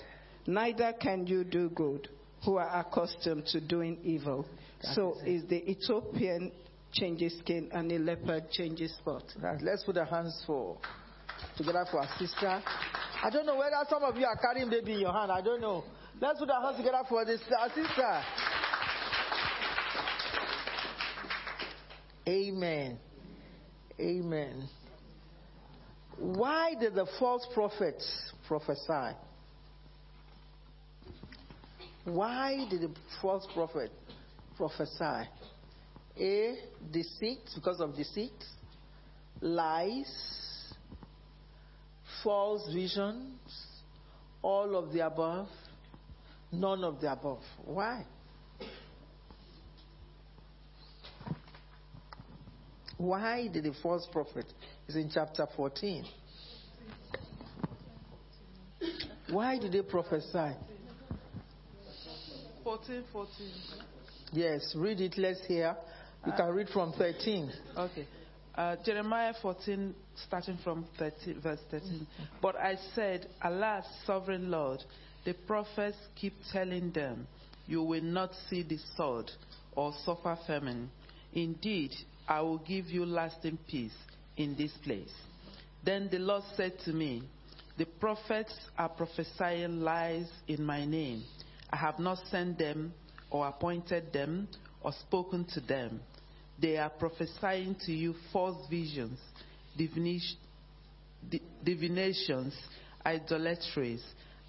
Neither 0.45 0.93
can 0.99 1.25
you 1.25 1.43
do 1.45 1.69
good, 1.69 2.09
who 2.45 2.57
are 2.57 2.79
accustomed 2.79 3.45
to 3.47 3.61
doing 3.61 3.97
evil. 4.03 4.45
That 4.81 4.95
so 4.95 5.17
is 5.25 5.43
is 5.43 5.49
the 5.49 5.69
Ethiopian 5.69 6.51
changes 6.91 7.37
skin 7.39 7.69
and 7.71 7.89
the 7.89 7.97
leopard 7.97 8.51
changes 8.51 8.95
spot. 8.97 9.23
Right, 9.41 9.61
let's 9.61 9.83
put 9.83 9.97
our 9.97 10.05
hands 10.05 10.43
for 10.45 10.77
together 11.57 11.85
for 11.89 12.01
our 12.01 12.09
sister. 12.17 12.61
I 13.23 13.29
don't 13.29 13.45
know 13.45 13.55
whether 13.55 13.75
some 13.89 14.03
of 14.03 14.15
you 14.17 14.25
are 14.25 14.37
carrying 14.37 14.69
baby 14.69 14.93
in 14.93 14.99
your 14.99 15.13
hand. 15.13 15.31
I 15.31 15.41
don't 15.41 15.61
know. 15.61 15.83
Let's 16.19 16.39
put 16.39 16.49
our 16.49 16.61
hands 16.61 16.77
together 16.77 17.03
for 17.07 17.25
this 17.25 17.41
our 17.59 17.69
sister. 17.69 18.23
Amen. 22.27 22.99
Amen. 23.99 24.69
Why 26.17 26.73
did 26.79 26.95
the 26.95 27.05
false 27.19 27.45
prophets 27.53 28.31
prophesy? 28.47 29.17
Why 32.05 32.67
did 32.69 32.81
the 32.81 32.91
false 33.21 33.47
prophet 33.53 33.91
prophesy? 34.57 35.29
A, 36.19 36.55
deceit, 36.91 37.39
because 37.55 37.79
of 37.79 37.95
deceit, 37.95 38.31
lies, 39.41 40.73
false 42.23 42.69
visions, 42.73 43.39
all 44.41 44.75
of 44.75 44.91
the 44.91 45.05
above, 45.05 45.47
none 46.51 46.83
of 46.83 46.99
the 46.99 47.11
above. 47.11 47.41
Why? 47.65 48.05
Why 52.97 53.47
did 53.47 53.63
the 53.63 53.73
false 53.81 54.07
prophet? 54.11 54.45
Is 54.87 54.95
in 54.95 55.09
chapter 55.13 55.47
14. 55.55 56.05
Why 59.29 59.57
did 59.57 59.71
they 59.71 59.81
prophesy? 59.81 60.55
14, 62.63 63.03
14. 63.11 63.51
Yes, 64.31 64.73
read 64.77 65.01
it. 65.01 65.17
Let's 65.17 65.45
hear. 65.47 65.75
You 66.25 66.31
can 66.35 66.49
read 66.53 66.69
from 66.69 66.93
13. 66.93 67.51
Okay. 67.77 68.07
Uh, 68.55 68.75
Jeremiah 68.85 69.33
14, 69.41 69.93
starting 70.27 70.57
from 70.63 70.85
13, 70.97 71.41
verse 71.41 71.59
13. 71.71 72.07
But 72.41 72.55
I 72.55 72.77
said, 72.95 73.27
Alas, 73.41 73.83
sovereign 74.05 74.49
Lord, 74.49 74.79
the 75.25 75.33
prophets 75.33 75.97
keep 76.15 76.33
telling 76.51 76.91
them, 76.91 77.27
You 77.67 77.83
will 77.83 78.03
not 78.03 78.31
see 78.49 78.63
the 78.63 78.77
sword 78.95 79.29
or 79.75 79.93
suffer 80.05 80.37
famine. 80.47 80.89
Indeed, 81.33 81.91
I 82.27 82.41
will 82.41 82.59
give 82.59 82.85
you 82.85 83.05
lasting 83.05 83.57
peace 83.67 83.95
in 84.37 84.55
this 84.55 84.71
place. 84.83 85.11
Then 85.83 86.07
the 86.11 86.19
Lord 86.19 86.43
said 86.55 86.73
to 86.85 86.93
me, 86.93 87.23
The 87.77 87.85
prophets 87.85 88.53
are 88.77 88.89
prophesying 88.89 89.81
lies 89.81 90.27
in 90.47 90.63
my 90.63 90.85
name. 90.85 91.23
I 91.73 91.75
have 91.75 91.97
not 91.97 92.19
sent 92.29 92.59
them 92.59 92.93
or 93.31 93.47
appointed 93.47 94.13
them 94.13 94.47
or 94.83 94.91
spoken 94.93 95.43
to 95.55 95.59
them. 95.59 96.01
They 96.61 96.77
are 96.77 96.91
prophesying 96.91 97.75
to 97.87 97.91
you 97.91 98.13
false 98.31 98.69
visions, 98.69 99.19
divination- 99.75 100.37
divinations, 101.63 102.53
idolatries, 103.03 104.03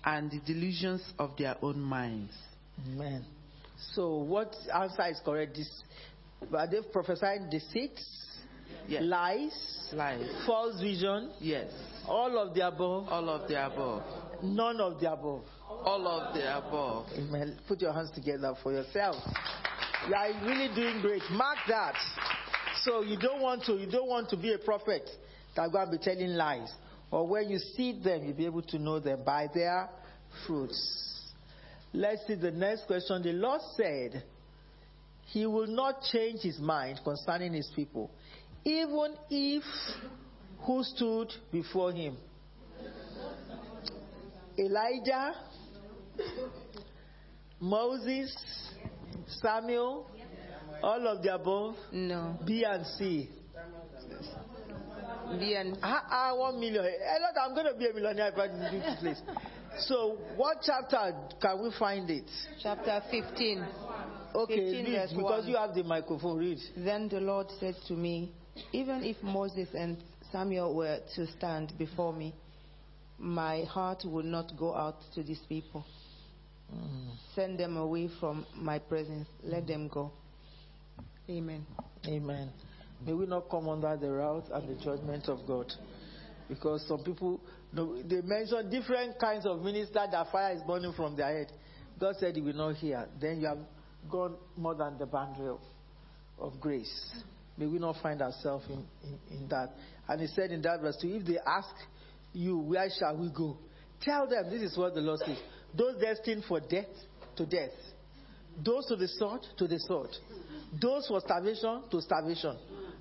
and 0.04 0.30
the 0.30 0.38
delusions 0.40 1.00
of 1.18 1.34
their 1.38 1.56
own 1.62 1.80
minds. 1.80 2.34
Amen. 2.86 3.24
So, 3.94 4.18
what 4.18 4.54
answer 4.74 5.06
is 5.08 5.18
correct? 5.24 5.56
This, 5.56 5.82
are 6.52 6.66
they 6.66 6.82
prophesying 6.92 7.48
deceits, 7.50 8.04
Yes. 8.86 9.02
lies, 9.02 9.88
Lies. 9.94 10.28
false 10.46 10.78
vision, 10.78 11.30
Yes. 11.40 11.70
all 12.06 12.36
of 12.38 12.52
the 12.54 12.66
above, 12.66 13.08
All 13.08 13.30
of 13.30 13.48
the 13.48 13.64
above. 13.66 14.02
none 14.42 14.78
of 14.80 15.00
the 15.00 15.10
above? 15.10 15.44
All 15.84 16.06
of 16.06 16.34
the 16.34 16.58
above. 16.58 17.06
Amen. 17.16 17.58
Put 17.66 17.80
your 17.80 17.92
hands 17.92 18.10
together 18.14 18.54
for 18.62 18.72
yourself. 18.72 19.16
You 20.08 20.14
are 20.14 20.28
really 20.44 20.74
doing 20.74 21.00
great. 21.00 21.22
Mark 21.30 21.58
that. 21.68 21.94
So 22.82 23.02
you 23.02 23.18
don't 23.18 23.40
want 23.40 23.64
to 23.64 23.74
you 23.74 23.90
don't 23.90 24.08
want 24.08 24.28
to 24.30 24.36
be 24.36 24.52
a 24.52 24.58
prophet 24.58 25.08
that 25.56 25.72
going 25.72 25.86
to 25.86 25.92
be 25.92 25.98
telling 25.98 26.30
lies. 26.30 26.72
Or 27.10 27.26
when 27.26 27.48
you 27.48 27.58
see 27.58 28.00
them, 28.02 28.24
you'll 28.24 28.36
be 28.36 28.46
able 28.46 28.62
to 28.62 28.78
know 28.78 28.98
them 28.98 29.20
by 29.24 29.48
their 29.54 29.88
fruits. 30.46 31.32
Let's 31.92 32.26
see 32.26 32.34
the 32.34 32.50
next 32.50 32.86
question. 32.86 33.22
The 33.22 33.32
Lord 33.32 33.60
said, 33.76 34.24
He 35.26 35.46
will 35.46 35.68
not 35.68 36.02
change 36.10 36.40
his 36.40 36.58
mind 36.58 37.00
concerning 37.04 37.52
his 37.52 37.70
people, 37.76 38.10
even 38.64 39.14
if 39.30 39.62
who 40.64 40.82
stood 40.82 41.28
before 41.52 41.92
him? 41.92 42.16
Elijah, 44.58 45.34
Moses, 47.60 48.34
Samuel, 49.40 50.06
all 50.82 51.06
of 51.08 51.22
the 51.22 51.34
above, 51.34 51.76
No. 51.92 52.38
B 52.46 52.64
and 52.64 52.84
C. 52.98 53.28
B 55.38 55.54
and 55.54 55.78
Ah, 55.82 56.04
ah, 56.10 56.34
one 56.36 56.60
million. 56.60 56.84
Hey, 56.84 57.16
Lord, 57.20 57.34
I'm 57.42 57.54
going 57.54 57.72
to 57.72 57.78
be 57.78 57.86
a 57.88 57.92
millionaire 57.94 58.28
if 58.28 58.38
I 58.38 58.48
do 58.48 58.78
this 58.78 59.00
place. 59.00 59.22
So, 59.86 60.18
what 60.36 60.58
chapter 60.62 61.14
can 61.40 61.62
we 61.62 61.70
find 61.78 62.08
it? 62.10 62.30
chapter 62.62 63.00
15. 63.10 63.64
Okay, 64.34 64.56
15 64.56 64.84
read, 64.92 65.08
because 65.16 65.44
1. 65.44 65.48
you 65.48 65.56
have 65.56 65.74
the 65.74 65.82
microphone. 65.84 66.38
Read. 66.38 66.58
Then 66.76 67.08
the 67.08 67.20
Lord 67.20 67.46
said 67.58 67.74
to 67.88 67.94
me, 67.94 68.32
Even 68.72 69.02
if 69.04 69.16
Moses 69.22 69.68
and 69.74 69.96
Samuel 70.30 70.74
were 70.74 70.98
to 71.16 71.26
stand 71.38 71.72
before 71.78 72.12
me, 72.12 72.34
my 73.18 73.62
heart 73.64 74.02
would 74.04 74.24
not 74.26 74.52
go 74.56 74.74
out 74.74 74.96
to 75.14 75.22
these 75.22 75.40
people. 75.48 75.84
Send 77.34 77.58
them 77.58 77.76
away 77.76 78.08
from 78.20 78.46
my 78.54 78.78
presence. 78.78 79.28
Let 79.42 79.66
them 79.66 79.88
go. 79.88 80.12
Amen. 81.28 81.66
Amen. 82.06 82.50
May 83.04 83.12
we 83.12 83.26
not 83.26 83.50
come 83.50 83.68
under 83.68 83.96
the 83.96 84.10
wrath 84.10 84.44
and 84.52 84.68
the 84.68 84.82
judgment 84.82 85.28
of 85.28 85.46
God. 85.46 85.72
Because 86.48 86.86
some 86.86 87.02
people, 87.02 87.40
no, 87.72 88.02
they 88.02 88.20
mention 88.22 88.70
different 88.70 89.18
kinds 89.18 89.46
of 89.46 89.62
ministers 89.62 90.08
that 90.10 90.30
fire 90.30 90.54
is 90.54 90.62
burning 90.66 90.92
from 90.92 91.16
their 91.16 91.38
head. 91.38 91.52
God 91.98 92.14
said 92.18 92.36
He 92.36 92.42
will 92.42 92.54
not 92.54 92.76
hear. 92.76 93.08
Then 93.20 93.40
you 93.40 93.46
have 93.46 93.58
gone 94.10 94.36
more 94.56 94.74
than 94.74 94.98
the 94.98 95.06
boundary 95.06 95.48
of, 95.48 95.60
of 96.38 96.60
grace. 96.60 97.10
May 97.56 97.66
we 97.66 97.78
not 97.78 97.96
find 98.02 98.20
ourselves 98.20 98.66
in, 98.68 98.84
in, 99.02 99.38
in 99.38 99.48
that. 99.48 99.70
And 100.08 100.20
He 100.20 100.26
said 100.28 100.50
in 100.50 100.60
that 100.62 100.80
verse 100.80 100.98
2 101.00 101.08
if 101.08 101.26
they 101.26 101.38
ask 101.46 101.74
you, 102.32 102.58
where 102.58 102.88
shall 102.98 103.16
we 103.16 103.30
go? 103.30 103.56
Tell 104.02 104.28
them, 104.28 104.50
this 104.50 104.60
is 104.60 104.76
what 104.76 104.94
the 104.94 105.00
Lord 105.00 105.20
says. 105.24 105.38
Those 105.76 106.00
destined 106.00 106.44
for 106.44 106.60
death, 106.60 106.86
to 107.36 107.46
death. 107.46 107.70
Those 108.64 108.86
to 108.86 108.96
the 108.96 109.08
sword, 109.08 109.40
to 109.58 109.66
the 109.66 109.78
sword. 109.80 110.10
Those 110.80 111.06
for 111.08 111.20
starvation, 111.20 111.82
to 111.90 112.00
starvation. 112.00 112.56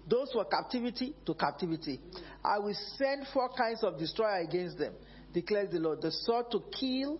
Those 0.09 0.31
for 0.33 0.45
captivity, 0.45 1.15
to 1.25 1.33
captivity. 1.33 1.99
I 2.43 2.59
will 2.59 2.75
send 2.97 3.27
four 3.33 3.49
kinds 3.55 3.83
of 3.83 3.97
destroyer 3.97 4.41
against 4.41 4.77
them, 4.77 4.93
declares 5.33 5.71
the 5.71 5.79
Lord. 5.79 6.01
The 6.01 6.11
sword 6.11 6.47
to 6.51 6.63
kill, 6.77 7.19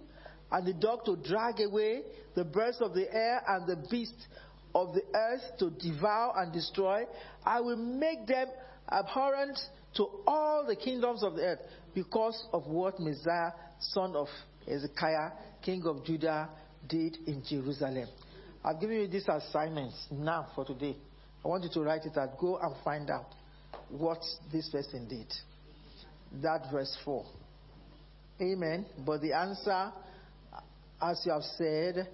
and 0.52 0.68
the 0.68 0.74
dog 0.74 1.06
to 1.06 1.16
drag 1.16 1.62
away, 1.62 2.02
the 2.36 2.44
birds 2.44 2.78
of 2.82 2.94
the 2.94 3.12
air 3.14 3.42
and 3.48 3.68
the 3.68 3.88
beasts 3.90 4.28
of 4.76 4.94
the 4.94 5.04
earth 5.14 5.58
to 5.60 5.70
devour 5.70 6.34
and 6.38 6.52
destroy. 6.52 7.04
I 7.46 7.62
will 7.62 7.78
make 7.78 8.28
them 8.28 8.48
abhorrent 8.92 9.60
to 9.96 10.08
all 10.28 10.66
the 10.68 10.76
kingdoms 10.76 11.24
of 11.24 11.36
the 11.36 11.42
earth 11.44 11.60
because 11.94 12.48
of 12.52 12.68
what 12.68 13.00
Manasseh, 13.00 13.54
son 13.80 14.16
of 14.16 14.28
Hezekiah, 14.68 15.32
king 15.62 15.84
of 15.86 16.06
Judah, 16.06 16.50
did 16.88 17.18
in 17.28 17.44
Jerusalem. 17.48 18.08
I've 18.64 18.80
given 18.80 18.98
you 18.98 19.08
these 19.08 19.28
assignments 19.28 20.08
now 20.12 20.48
for 20.56 20.66
today. 20.66 20.96
I 21.44 21.48
want 21.48 21.64
you 21.64 21.70
to 21.74 21.82
write 21.82 22.06
it 22.06 22.18
out. 22.18 22.38
Go 22.40 22.58
and 22.58 22.74
find 22.84 23.10
out 23.10 23.28
what 23.90 24.20
this 24.52 24.70
person 24.70 25.08
did. 25.08 25.28
That 26.42 26.72
verse 26.72 26.96
4. 27.04 27.26
Amen. 28.42 28.86
But 29.06 29.22
the 29.22 29.34
answer, 29.34 29.92
as 31.02 31.22
you 31.26 31.34
have 31.34 31.44
said, 31.58 32.08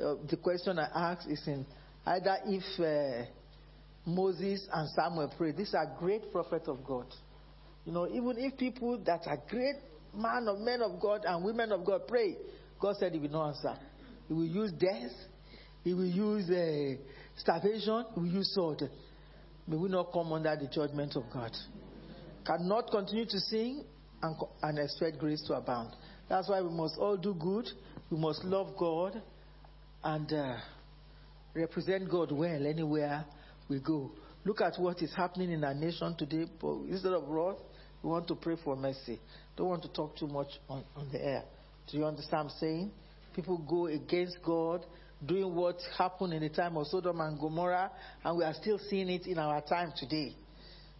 uh, 0.00 0.14
the 0.28 0.36
question 0.36 0.78
I 0.78 1.12
asked 1.12 1.28
is 1.28 1.42
in 1.46 1.64
either 2.04 2.36
if 2.46 2.80
uh, 2.80 3.26
Moses 4.06 4.66
and 4.72 4.88
Samuel 4.90 5.32
prayed. 5.36 5.56
These 5.56 5.74
are 5.74 5.96
great 5.98 6.30
prophets 6.30 6.68
of 6.68 6.84
God. 6.84 7.06
You 7.84 7.92
know, 7.92 8.06
even 8.06 8.34
if 8.38 8.56
people 8.56 8.98
that 9.04 9.26
are 9.26 9.38
great 9.48 9.76
man 10.16 10.48
of 10.48 10.58
men 10.58 10.82
of 10.82 11.00
God 11.00 11.22
and 11.26 11.44
women 11.44 11.72
of 11.72 11.84
God 11.84 12.02
pray, 12.08 12.36
God 12.80 12.96
said 12.98 13.12
He 13.12 13.18
will 13.18 13.30
not 13.30 13.48
answer. 13.48 13.76
He 14.28 14.34
will 14.34 14.46
use 14.46 14.72
death. 14.72 15.12
He 15.84 15.94
will 15.94 16.04
use 16.06 16.50
uh, 16.50 17.00
starvation. 17.36 18.04
He 18.14 18.20
will 18.20 18.26
use 18.26 18.52
sword. 18.54 18.82
May 19.68 19.76
we 19.76 19.88
not 19.88 20.12
come 20.12 20.32
under 20.32 20.54
the 20.56 20.68
judgment 20.68 21.16
of 21.16 21.24
God. 21.32 21.52
Cannot 22.44 22.90
continue 22.90 23.26
to 23.26 23.40
sing 23.40 23.84
and, 24.22 24.36
and 24.62 24.78
expect 24.78 25.18
grace 25.18 25.42
to 25.48 25.54
abound. 25.54 25.94
That's 26.28 26.48
why 26.48 26.60
we 26.60 26.70
must 26.70 26.96
all 26.98 27.16
do 27.16 27.34
good. 27.34 27.68
We 28.10 28.18
must 28.18 28.44
love 28.44 28.76
God 28.76 29.20
and 30.04 30.32
uh, 30.32 30.56
represent 31.54 32.08
God 32.08 32.30
well 32.32 32.66
anywhere 32.66 33.24
we 33.68 33.80
go. 33.80 34.12
Look 34.44 34.60
at 34.60 34.74
what 34.78 35.02
is 35.02 35.12
happening 35.16 35.50
in 35.50 35.64
our 35.64 35.74
nation 35.74 36.14
today. 36.16 36.44
Instead 36.88 37.12
of 37.12 37.26
wrath, 37.28 37.56
we 38.02 38.10
want 38.10 38.28
to 38.28 38.36
pray 38.36 38.56
for 38.62 38.76
mercy. 38.76 39.18
Don't 39.56 39.68
want 39.68 39.82
to 39.82 39.88
talk 39.88 40.16
too 40.16 40.26
much 40.26 40.48
on, 40.68 40.84
on 40.94 41.08
the 41.10 41.24
air. 41.24 41.44
Do 41.90 41.96
you 41.96 42.04
understand 42.04 42.44
what 42.46 42.52
I'm 42.52 42.58
saying? 42.58 42.90
People 43.34 43.58
go 43.58 43.86
against 43.86 44.38
God, 44.44 44.84
doing 45.24 45.54
what 45.54 45.76
happened 45.96 46.32
in 46.32 46.42
the 46.42 46.48
time 46.48 46.76
of 46.76 46.86
Sodom 46.88 47.20
and 47.20 47.38
Gomorrah, 47.38 47.90
and 48.24 48.38
we 48.38 48.44
are 48.44 48.54
still 48.54 48.78
seeing 48.90 49.08
it 49.08 49.26
in 49.26 49.38
our 49.38 49.60
time 49.62 49.92
today. 49.96 50.34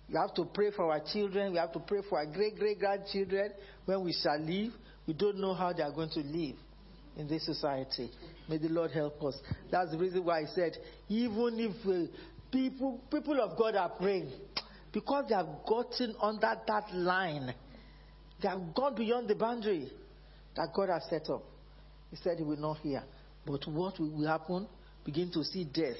We 0.08 0.16
have 0.16 0.34
to 0.34 0.44
pray 0.44 0.70
for 0.70 0.92
our 0.92 1.00
children. 1.12 1.52
We 1.52 1.58
have 1.58 1.72
to 1.72 1.80
pray 1.80 2.00
for 2.08 2.18
our 2.18 2.26
great 2.26 2.56
great 2.58 2.78
grandchildren 2.78 3.52
when 3.84 4.04
we 4.04 4.12
shall 4.12 4.38
live. 4.38 4.72
We 5.06 5.14
don't 5.14 5.38
know 5.38 5.54
how 5.54 5.72
they 5.72 5.82
are 5.82 5.90
going 5.92 6.10
to 6.10 6.20
live 6.20 6.56
in 7.16 7.26
this 7.26 7.44
society. 7.44 8.10
May 8.48 8.58
the 8.58 8.68
Lord 8.68 8.92
help 8.92 9.22
us. 9.24 9.36
That's 9.70 9.90
the 9.90 9.98
reason 9.98 10.24
why 10.24 10.40
I 10.40 10.44
said, 10.54 10.76
even 11.08 11.58
if 11.58 11.86
uh, 11.86 12.12
people 12.52 13.00
people 13.10 13.40
of 13.40 13.58
God 13.58 13.74
are 13.74 13.88
praying, 13.88 14.30
because 14.92 15.24
they 15.28 15.34
have 15.34 15.48
gotten 15.66 16.14
under 16.20 16.54
that 16.66 16.94
line, 16.94 17.54
they 18.46 18.50
have 18.50 18.74
gone 18.76 18.94
beyond 18.94 19.26
the 19.26 19.34
boundary 19.34 19.90
that 20.54 20.68
God 20.72 20.88
has 20.88 21.02
set 21.10 21.28
up. 21.28 21.42
He 22.10 22.16
said 22.16 22.38
He 22.38 22.44
will 22.44 22.56
not 22.56 22.78
hear. 22.78 23.02
But 23.44 23.66
what 23.66 23.98
will 23.98 24.24
happen? 24.24 24.68
Begin 25.04 25.32
to 25.32 25.42
see 25.42 25.64
death, 25.64 25.96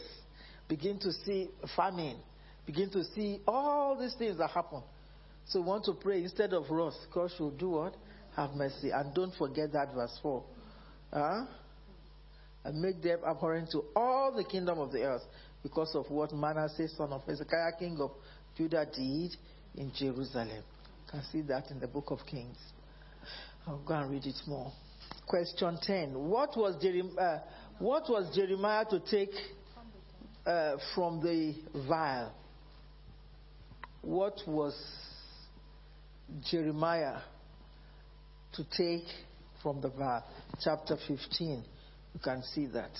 begin 0.68 1.00
to 1.00 1.10
see 1.12 1.48
famine, 1.74 2.18
begin 2.64 2.88
to 2.90 3.02
see 3.16 3.40
all 3.48 3.98
these 4.00 4.14
things 4.16 4.38
that 4.38 4.50
happen. 4.50 4.80
So 5.46 5.60
we 5.60 5.66
want 5.66 5.84
to 5.86 5.94
pray 5.94 6.22
instead 6.22 6.52
of 6.52 6.70
wrath, 6.70 6.94
God 7.12 7.32
should 7.36 7.58
do 7.58 7.70
what? 7.70 7.94
Have 8.36 8.50
mercy. 8.54 8.90
And 8.90 9.12
don't 9.12 9.34
forget 9.34 9.72
that 9.72 9.92
verse 9.92 10.16
4. 10.22 10.44
Huh? 11.12 11.46
And 12.64 12.80
make 12.80 13.02
them 13.02 13.20
abhorrent 13.26 13.70
to 13.72 13.82
all 13.96 14.32
the 14.36 14.44
kingdom 14.44 14.78
of 14.78 14.92
the 14.92 15.02
earth 15.02 15.22
because 15.64 15.92
of 15.96 16.08
what 16.10 16.32
Manasseh, 16.32 16.88
son 16.96 17.12
of 17.12 17.22
Hezekiah, 17.26 17.72
king 17.78 17.98
of 18.00 18.12
Judah, 18.56 18.86
did 18.86 19.36
in 19.76 19.90
Jerusalem. 19.96 20.62
Can 21.16 21.24
see 21.32 21.40
that 21.48 21.70
in 21.70 21.80
the 21.80 21.86
book 21.86 22.10
of 22.10 22.18
Kings. 22.30 22.58
I'll 23.66 23.78
go 23.78 23.94
and 23.94 24.10
read 24.10 24.26
it 24.26 24.36
more. 24.46 24.70
Question 25.26 25.78
10. 25.80 26.12
What 26.12 26.54
was, 26.58 26.76
Jeremiah, 26.82 27.18
uh, 27.18 27.40
what 27.78 28.02
was 28.10 28.36
Jeremiah 28.36 28.84
to 28.90 29.00
take 29.00 29.30
uh, 30.44 30.76
from 30.94 31.22
the 31.22 31.54
vile? 31.88 32.34
What 34.02 34.42
was 34.46 34.78
Jeremiah 36.50 37.20
to 38.52 38.64
take 38.76 39.06
from 39.62 39.80
the 39.80 39.88
vile? 39.88 40.22
Chapter 40.62 40.98
15. 41.08 41.64
You 42.12 42.20
can 42.22 42.42
see 42.42 42.66
that. 42.66 42.90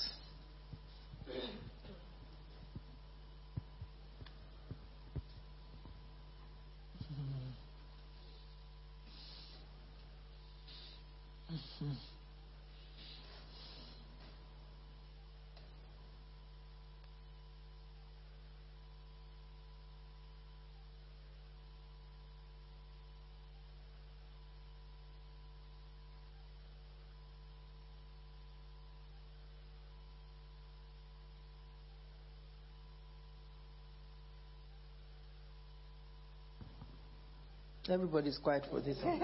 Everybody's 37.88 38.36
quiet 38.38 38.64
for 38.68 38.80
this 38.80 38.98
one. 39.02 39.20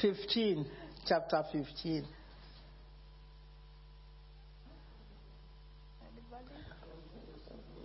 Fifteen, 0.00 0.66
chapter 1.06 1.42
fifteen. 1.52 2.06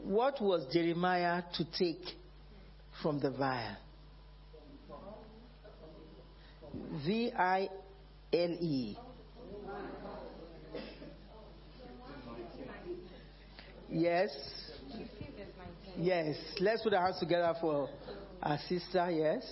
What 0.03 0.41
was 0.41 0.65
Jeremiah 0.71 1.43
to 1.55 1.65
take 1.77 2.03
from 3.01 3.19
the 3.19 3.31
vile? 3.31 3.77
V 7.05 7.31
I 7.37 7.69
L 8.31 8.57
E. 8.61 8.97
Yes. 13.89 14.31
Yes. 15.97 16.35
Let's 16.59 16.81
put 16.81 16.93
our 16.93 17.05
hands 17.05 17.19
together 17.19 17.53
for 17.59 17.89
our 18.41 18.57
sister. 18.67 19.09
Yes. 19.11 19.43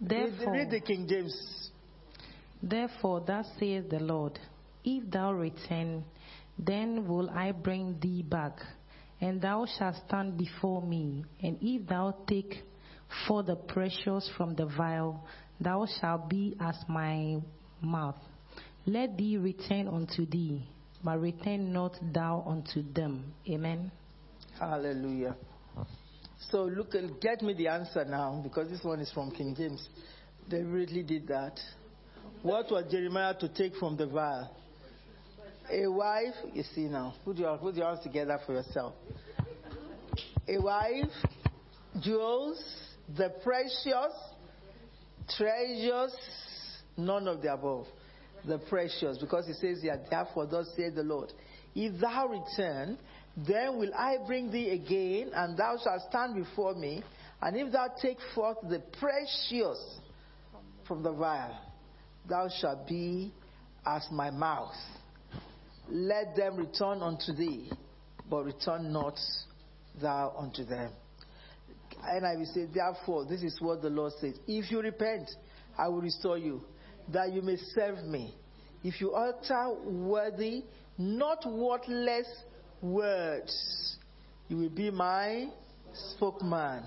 Therefore, 0.00 0.52
read 0.52 0.70
the 0.70 0.80
King 0.80 1.06
James. 1.08 1.70
Therefore, 2.60 3.22
thus 3.24 3.46
saith 3.58 3.88
the 3.88 4.00
Lord, 4.00 4.38
If 4.84 5.08
thou 5.10 5.32
return, 5.32 6.04
then 6.58 7.06
will 7.06 7.30
I 7.30 7.52
bring 7.52 7.98
thee 8.00 8.22
back, 8.22 8.58
and 9.20 9.40
thou 9.40 9.64
shalt 9.78 9.96
stand 10.08 10.36
before 10.36 10.82
me. 10.82 11.24
And 11.40 11.56
if 11.60 11.86
thou 11.86 12.16
take 12.26 12.64
for 13.28 13.44
the 13.44 13.54
precious 13.54 14.28
from 14.36 14.56
the 14.56 14.66
vile, 14.66 15.24
thou 15.60 15.86
shalt 16.00 16.28
be 16.28 16.56
as 16.60 16.76
my 16.88 17.36
mouth. 17.80 18.18
Let 18.86 19.16
thee 19.16 19.36
return 19.36 19.86
unto 19.86 20.26
thee, 20.26 20.66
but 21.04 21.20
return 21.20 21.72
not 21.72 21.96
thou 22.12 22.44
unto 22.46 22.82
them. 22.92 23.32
Amen. 23.48 23.90
Hallelujah. 24.58 25.36
So 26.50 26.64
look, 26.64 26.94
and 26.94 27.20
get 27.20 27.42
me 27.42 27.54
the 27.54 27.68
answer 27.68 28.04
now 28.04 28.40
because 28.42 28.68
this 28.68 28.82
one 28.82 29.00
is 29.00 29.10
from 29.12 29.30
King 29.30 29.54
James. 29.56 29.88
They 30.50 30.62
really 30.62 31.02
did 31.02 31.28
that. 31.28 31.58
What 32.42 32.70
was 32.70 32.84
Jeremiah 32.90 33.34
to 33.38 33.48
take 33.48 33.76
from 33.76 33.96
the 33.96 34.06
vile? 34.06 34.56
A 35.70 35.86
wife, 35.86 36.34
you 36.52 36.64
see 36.74 36.82
now, 36.82 37.14
put 37.24 37.36
your, 37.36 37.56
put 37.58 37.76
your 37.76 37.86
hands 37.86 38.00
together 38.02 38.38
for 38.44 38.54
yourself. 38.54 38.94
A 40.48 40.60
wife, 40.60 41.10
jewels, 42.00 42.62
the 43.16 43.32
precious, 43.44 44.12
treasures, 45.36 46.14
none 46.96 47.28
of 47.28 47.40
the 47.42 47.52
above. 47.52 47.86
The 48.44 48.58
precious, 48.58 49.18
because 49.18 49.46
he 49.46 49.52
says 49.52 49.82
here, 49.82 50.00
therefore, 50.10 50.46
thus 50.46 50.66
saith 50.76 50.94
the 50.96 51.04
Lord, 51.04 51.32
if 51.74 52.00
thou 52.00 52.26
return, 52.26 52.98
Then 53.36 53.78
will 53.78 53.94
I 53.94 54.18
bring 54.26 54.50
thee 54.50 54.70
again, 54.70 55.30
and 55.34 55.56
thou 55.56 55.78
shalt 55.82 56.02
stand 56.08 56.34
before 56.34 56.74
me. 56.74 57.02
And 57.40 57.56
if 57.56 57.72
thou 57.72 57.88
take 58.00 58.18
forth 58.34 58.58
the 58.62 58.82
precious 59.00 59.98
from 60.86 61.02
the 61.02 61.12
vile, 61.12 61.58
thou 62.28 62.48
shalt 62.60 62.86
be 62.86 63.32
as 63.86 64.06
my 64.12 64.30
mouth. 64.30 64.74
Let 65.88 66.36
them 66.36 66.56
return 66.56 67.02
unto 67.02 67.32
thee, 67.32 67.70
but 68.30 68.44
return 68.44 68.92
not 68.92 69.18
thou 70.00 70.34
unto 70.38 70.64
them. 70.64 70.92
And 72.04 72.26
I 72.26 72.36
will 72.36 72.46
say, 72.46 72.66
therefore, 72.72 73.24
this 73.24 73.42
is 73.42 73.56
what 73.60 73.82
the 73.82 73.90
Lord 73.90 74.12
says. 74.20 74.34
If 74.46 74.70
you 74.70 74.80
repent, 74.80 75.30
I 75.76 75.88
will 75.88 76.00
restore 76.00 76.38
you, 76.38 76.62
that 77.12 77.32
you 77.32 77.42
may 77.42 77.56
serve 77.74 78.04
me. 78.04 78.34
If 78.84 79.00
you 79.00 79.12
utter 79.12 79.74
worthy, 79.84 80.64
not 80.98 81.44
worthless 81.46 82.26
words, 82.80 83.96
you 84.48 84.56
will 84.56 84.70
be 84.70 84.90
my 84.90 85.48
spokesman. 86.16 86.84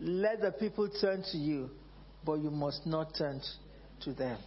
Let 0.00 0.40
the 0.40 0.52
people 0.52 0.88
turn 1.00 1.24
to 1.32 1.38
you, 1.38 1.70
but 2.24 2.34
you 2.34 2.50
must 2.50 2.86
not 2.86 3.14
turn 3.16 3.40
to 4.02 4.12
them. 4.12 4.38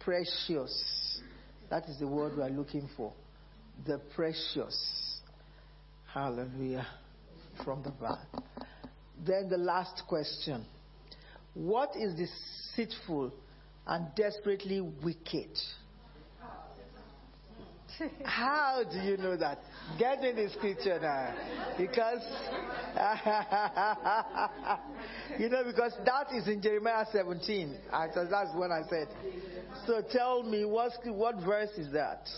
Precious. 0.00 1.20
That 1.70 1.84
is 1.84 1.98
the 1.98 2.08
word 2.08 2.36
we 2.36 2.42
are 2.42 2.50
looking 2.50 2.88
for. 2.96 3.12
The 3.86 4.00
precious. 4.16 5.20
Hallelujah. 6.12 6.86
From 7.64 7.82
the 7.82 7.90
back. 7.90 8.26
Then 9.24 9.48
the 9.48 9.58
last 9.58 10.02
question 10.08 10.64
What 11.54 11.90
is 11.96 12.14
deceitful 12.78 13.32
and 13.86 14.06
desperately 14.14 14.80
wicked? 14.80 15.50
How 18.24 18.84
do 18.90 18.98
you 18.98 19.16
know 19.16 19.36
that? 19.36 19.58
Get 19.98 20.22
in 20.22 20.36
the 20.36 20.48
scripture 20.50 21.00
now. 21.00 21.34
Because, 21.76 22.22
you 25.38 25.48
know, 25.48 25.64
because 25.64 25.94
that 26.04 26.32
is 26.32 26.46
in 26.46 26.62
Jeremiah 26.62 27.06
17. 27.10 27.76
So 28.14 28.24
that's 28.30 28.54
what 28.54 28.70
I 28.70 28.82
said. 28.88 29.08
So 29.86 30.02
tell 30.12 30.44
me, 30.44 30.64
what, 30.64 30.92
what 31.06 31.36
verse 31.44 31.70
is 31.76 31.92
that? 31.92 32.28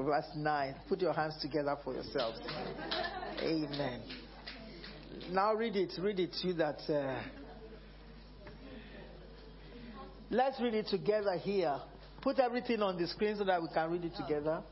Verse 0.00 0.26
9. 0.34 0.74
Put 0.88 1.00
your 1.00 1.12
hands 1.12 1.36
together 1.40 1.76
for 1.84 1.94
yourselves. 1.94 2.40
Amen. 3.40 4.00
Now 5.30 5.54
read 5.54 5.76
it. 5.76 5.92
Read 6.00 6.18
it. 6.18 6.32
To 6.40 6.48
you 6.48 6.54
that. 6.54 6.80
Uh, 6.88 7.22
let's 10.32 10.58
read 10.60 10.74
it 10.74 10.86
together 10.88 11.36
here. 11.36 11.78
Put 12.22 12.38
everything 12.38 12.82
on 12.82 12.96
the 13.00 13.06
screen 13.06 13.36
so 13.36 13.44
that 13.44 13.60
we 13.60 13.68
can 13.72 13.90
read 13.90 14.04
it 14.04 14.14
together. 14.16 14.62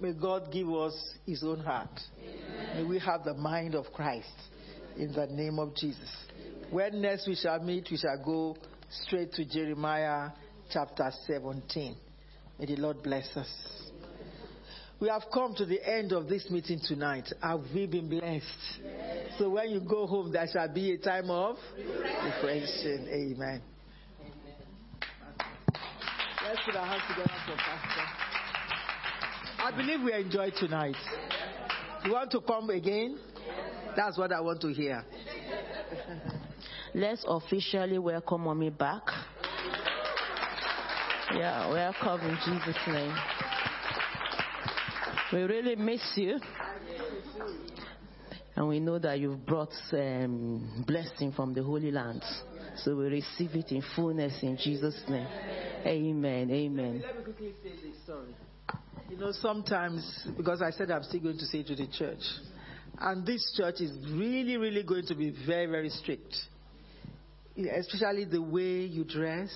May 0.00 0.12
God 0.12 0.52
give 0.52 0.68
us 0.70 0.94
His 1.26 1.42
own 1.42 1.58
heart. 1.58 1.90
May 2.76 2.84
we 2.84 3.00
have 3.00 3.24
the 3.24 3.34
mind 3.34 3.74
of 3.74 3.86
Christ 3.92 4.28
in 4.96 5.12
the 5.12 5.26
name 5.26 5.58
of 5.58 5.74
Jesus. 5.74 6.08
When 6.70 7.02
next 7.02 7.26
we 7.26 7.34
shall 7.34 7.58
meet, 7.58 7.88
we 7.90 7.96
shall 7.96 8.22
go 8.24 8.56
straight 8.90 9.32
to 9.32 9.44
Jeremiah 9.44 10.30
chapter 10.70 11.10
17. 11.26 11.96
May 12.60 12.66
the 12.66 12.76
Lord 12.76 13.02
bless 13.02 13.36
us. 13.36 13.87
We 15.00 15.08
have 15.08 15.22
come 15.32 15.54
to 15.54 15.64
the 15.64 15.80
end 15.88 16.10
of 16.10 16.28
this 16.28 16.50
meeting 16.50 16.80
tonight. 16.84 17.32
Have 17.40 17.60
we 17.72 17.86
been 17.86 18.08
blessed? 18.08 18.44
Yes. 18.84 19.32
So 19.38 19.48
when 19.50 19.70
you 19.70 19.80
go 19.80 20.08
home, 20.08 20.32
there 20.32 20.46
shall 20.52 20.72
be 20.72 20.92
a 20.92 20.98
time 20.98 21.30
of 21.30 21.56
reflection. 21.76 23.06
Amen. 23.08 23.62
Amen. 24.20 24.58
Let's 26.44 26.60
put 26.66 26.74
our 26.74 26.86
hands 26.86 27.02
together 27.08 27.32
for 27.46 27.56
Pastor. 27.56 28.28
I 29.60 29.72
believe 29.76 30.02
we 30.02 30.12
enjoyed 30.12 30.54
tonight. 30.58 30.96
You 32.04 32.12
want 32.12 32.32
to 32.32 32.40
come 32.40 32.70
again? 32.70 33.20
That's 33.94 34.18
what 34.18 34.32
I 34.32 34.40
want 34.40 34.60
to 34.62 34.72
hear. 34.72 35.04
Let's 36.94 37.24
officially 37.28 37.98
welcome 37.98 38.40
mommy 38.40 38.70
back. 38.70 39.02
Yeah, 41.34 41.70
welcome 41.70 42.28
in 42.28 42.36
Jesus' 42.44 42.76
name. 42.88 43.14
We 45.32 45.42
really 45.42 45.76
miss 45.76 46.00
you. 46.16 46.38
And 48.56 48.66
we 48.66 48.80
know 48.80 48.98
that 48.98 49.20
you've 49.20 49.44
brought 49.44 49.72
um, 49.92 50.84
blessing 50.86 51.32
from 51.32 51.52
the 51.52 51.62
Holy 51.62 51.90
Land. 51.90 52.24
So 52.78 52.96
we 52.96 53.06
receive 53.06 53.54
it 53.54 53.70
in 53.70 53.82
fullness 53.94 54.42
in 54.42 54.56
Jesus' 54.56 55.00
name. 55.08 55.26
Amen. 55.86 56.50
Amen. 56.50 57.02
Let 57.04 57.18
me 57.18 57.24
quickly 57.24 57.52
say 57.62 57.70
this. 57.70 57.96
Sorry. 58.06 58.34
You 59.10 59.18
know, 59.18 59.32
sometimes, 59.32 60.28
because 60.36 60.62
I 60.62 60.70
said 60.70 60.90
I'm 60.90 61.02
still 61.02 61.20
going 61.20 61.38
to 61.38 61.46
say 61.46 61.62
to 61.62 61.74
the 61.74 61.86
church, 61.86 62.22
and 62.98 63.26
this 63.26 63.54
church 63.56 63.80
is 63.80 63.92
really, 64.12 64.56
really 64.56 64.82
going 64.82 65.06
to 65.06 65.14
be 65.14 65.34
very, 65.46 65.66
very 65.66 65.90
strict. 65.90 66.34
Especially 67.56 68.24
the 68.24 68.42
way 68.42 68.86
you 68.86 69.04
dress, 69.04 69.50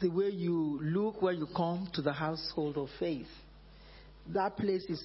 the 0.00 0.08
way 0.08 0.30
you 0.30 0.80
look 0.82 1.20
when 1.20 1.36
you 1.36 1.48
come 1.54 1.88
to 1.94 2.02
the 2.02 2.12
household 2.12 2.78
of 2.78 2.88
faith 2.98 3.26
that 4.34 4.56
place 4.56 4.84
is 4.88 5.02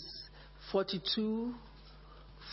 42, 0.72 1.54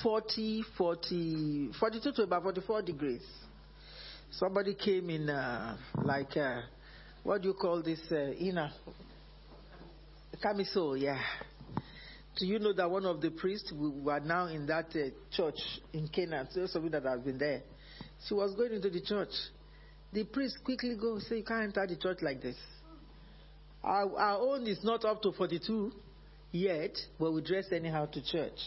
40, 0.02 0.64
40, 0.78 1.70
42 1.78 2.12
to 2.12 2.22
about 2.22 2.42
44 2.42 2.82
degrees. 2.82 3.22
Somebody 4.32 4.74
came 4.74 5.10
in 5.10 5.28
uh, 5.28 5.76
like, 6.04 6.36
uh, 6.36 6.60
what 7.24 7.42
do 7.42 7.48
you 7.48 7.54
call 7.54 7.82
this 7.82 8.00
uh, 8.12 8.32
inner? 8.32 8.70
Camisole, 10.40 10.96
yeah. 10.96 11.20
Do 12.36 12.46
you 12.46 12.58
know 12.58 12.72
that 12.72 12.88
one 12.88 13.04
of 13.04 13.20
the 13.20 13.30
priests 13.30 13.70
who 13.70 13.90
were 13.90 14.20
now 14.20 14.46
in 14.46 14.66
that 14.66 14.86
uh, 14.94 15.10
church 15.36 15.58
in 15.92 16.08
Canaan, 16.08 16.48
those 16.54 16.74
of 16.76 16.84
you 16.84 16.90
that 16.90 17.02
have 17.04 17.24
been 17.24 17.38
there, 17.38 17.62
she 18.26 18.34
was 18.34 18.54
going 18.54 18.72
into 18.72 18.88
the 18.88 19.00
church. 19.00 19.32
The 20.12 20.24
priest 20.24 20.58
quickly 20.64 20.96
go 20.98 21.18
say, 21.18 21.38
you 21.38 21.44
can't 21.44 21.64
enter 21.64 21.86
the 21.86 21.96
church 21.96 22.18
like 22.22 22.40
this. 22.40 22.56
Our, 23.82 24.16
our 24.18 24.38
own 24.38 24.66
is 24.66 24.82
not 24.84 25.04
up 25.04 25.22
to 25.22 25.32
42 25.32 25.92
yet, 26.52 26.96
we 27.18 27.42
dress 27.42 27.66
anyhow 27.72 28.06
to 28.06 28.22
church. 28.24 28.58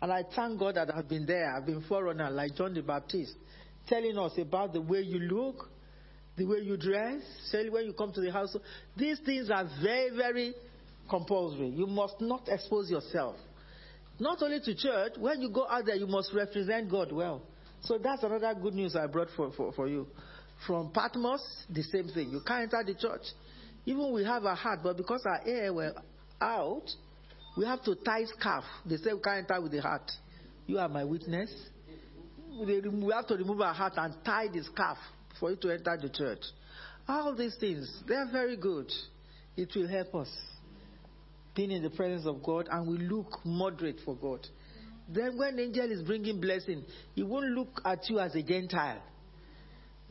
And 0.00 0.12
I 0.12 0.22
thank 0.34 0.58
God 0.58 0.76
that 0.76 0.94
I've 0.94 1.08
been 1.08 1.26
there. 1.26 1.54
I've 1.56 1.66
been 1.66 1.82
forerunner 1.82 2.30
like 2.30 2.54
John 2.54 2.74
the 2.74 2.82
Baptist, 2.82 3.34
telling 3.88 4.16
us 4.16 4.32
about 4.38 4.72
the 4.72 4.80
way 4.80 5.00
you 5.00 5.18
look, 5.18 5.68
the 6.36 6.44
way 6.44 6.58
you 6.58 6.76
dress, 6.76 7.20
especially 7.44 7.70
when 7.70 7.86
you 7.86 7.92
come 7.92 8.12
to 8.12 8.20
the 8.20 8.30
house. 8.30 8.56
These 8.96 9.18
things 9.26 9.50
are 9.50 9.68
very, 9.82 10.16
very 10.16 10.54
compulsory. 11.10 11.68
You 11.70 11.86
must 11.86 12.20
not 12.20 12.48
expose 12.48 12.90
yourself. 12.90 13.36
Not 14.20 14.42
only 14.42 14.60
to 14.60 14.74
church, 14.74 15.12
when 15.18 15.40
you 15.40 15.50
go 15.50 15.66
out 15.68 15.86
there, 15.86 15.96
you 15.96 16.06
must 16.06 16.32
represent 16.34 16.90
God 16.90 17.12
well. 17.12 17.42
So 17.82 17.98
that's 17.98 18.22
another 18.22 18.54
good 18.60 18.74
news 18.74 18.96
I 18.96 19.06
brought 19.06 19.28
for, 19.36 19.52
for, 19.52 19.72
for 19.72 19.88
you. 19.88 20.06
From 20.66 20.90
Patmos, 20.90 21.40
the 21.70 21.82
same 21.84 22.08
thing. 22.08 22.30
You 22.30 22.40
can't 22.44 22.72
enter 22.72 22.82
the 22.84 22.98
church. 22.98 23.22
Even 23.86 24.12
we 24.12 24.24
have 24.24 24.44
a 24.44 24.54
heart, 24.54 24.80
but 24.82 24.96
because 24.96 25.24
our 25.24 25.46
ear 25.48 25.72
were 25.72 25.94
out, 26.40 26.84
we 27.56 27.64
have 27.64 27.82
to 27.84 27.94
tie 27.96 28.24
scarf. 28.38 28.64
They 28.86 28.96
say 28.96 29.12
we 29.12 29.20
can't 29.20 29.50
enter 29.50 29.60
with 29.60 29.72
the 29.72 29.82
heart. 29.82 30.10
You 30.66 30.78
are 30.78 30.88
my 30.88 31.04
witness. 31.04 31.50
We 32.60 33.12
have 33.12 33.26
to 33.28 33.36
remove 33.36 33.60
our 33.60 33.74
heart 33.74 33.94
and 33.96 34.14
tie 34.24 34.48
the 34.48 34.62
scarf 34.64 34.98
for 35.38 35.50
you 35.50 35.56
to 35.56 35.70
enter 35.70 35.98
the 36.00 36.08
church. 36.08 36.42
All 37.08 37.34
these 37.34 37.56
things, 37.58 38.02
they 38.06 38.14
are 38.14 38.28
very 38.30 38.56
good. 38.56 38.90
It 39.56 39.70
will 39.74 39.88
help 39.88 40.14
us 40.14 40.28
being 41.54 41.72
in 41.72 41.82
the 41.82 41.90
presence 41.90 42.26
of 42.26 42.42
God 42.42 42.68
and 42.70 42.86
we 42.86 42.98
look 42.98 43.44
moderate 43.44 43.98
for 44.04 44.14
God. 44.14 44.46
Then 45.08 45.38
when 45.38 45.58
angel 45.58 45.90
is 45.90 46.02
bringing 46.02 46.40
blessing, 46.40 46.84
he 47.14 47.22
won't 47.22 47.46
look 47.46 47.80
at 47.84 48.08
you 48.08 48.20
as 48.20 48.34
a 48.34 48.42
Gentile. 48.42 49.02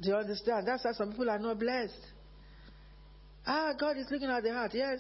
Do 0.01 0.09
you 0.09 0.15
understand? 0.15 0.67
That's 0.67 0.84
why 0.84 0.91
some 0.93 1.11
people 1.11 1.30
are 1.30 1.39
not 1.39 1.59
blessed. 1.59 1.93
Ah, 3.45 3.73
God 3.80 3.97
is 3.97 4.07
looking 4.11 4.30
at 4.30 4.43
the 4.43 4.51
heart. 4.51 4.71
Yes. 4.73 4.99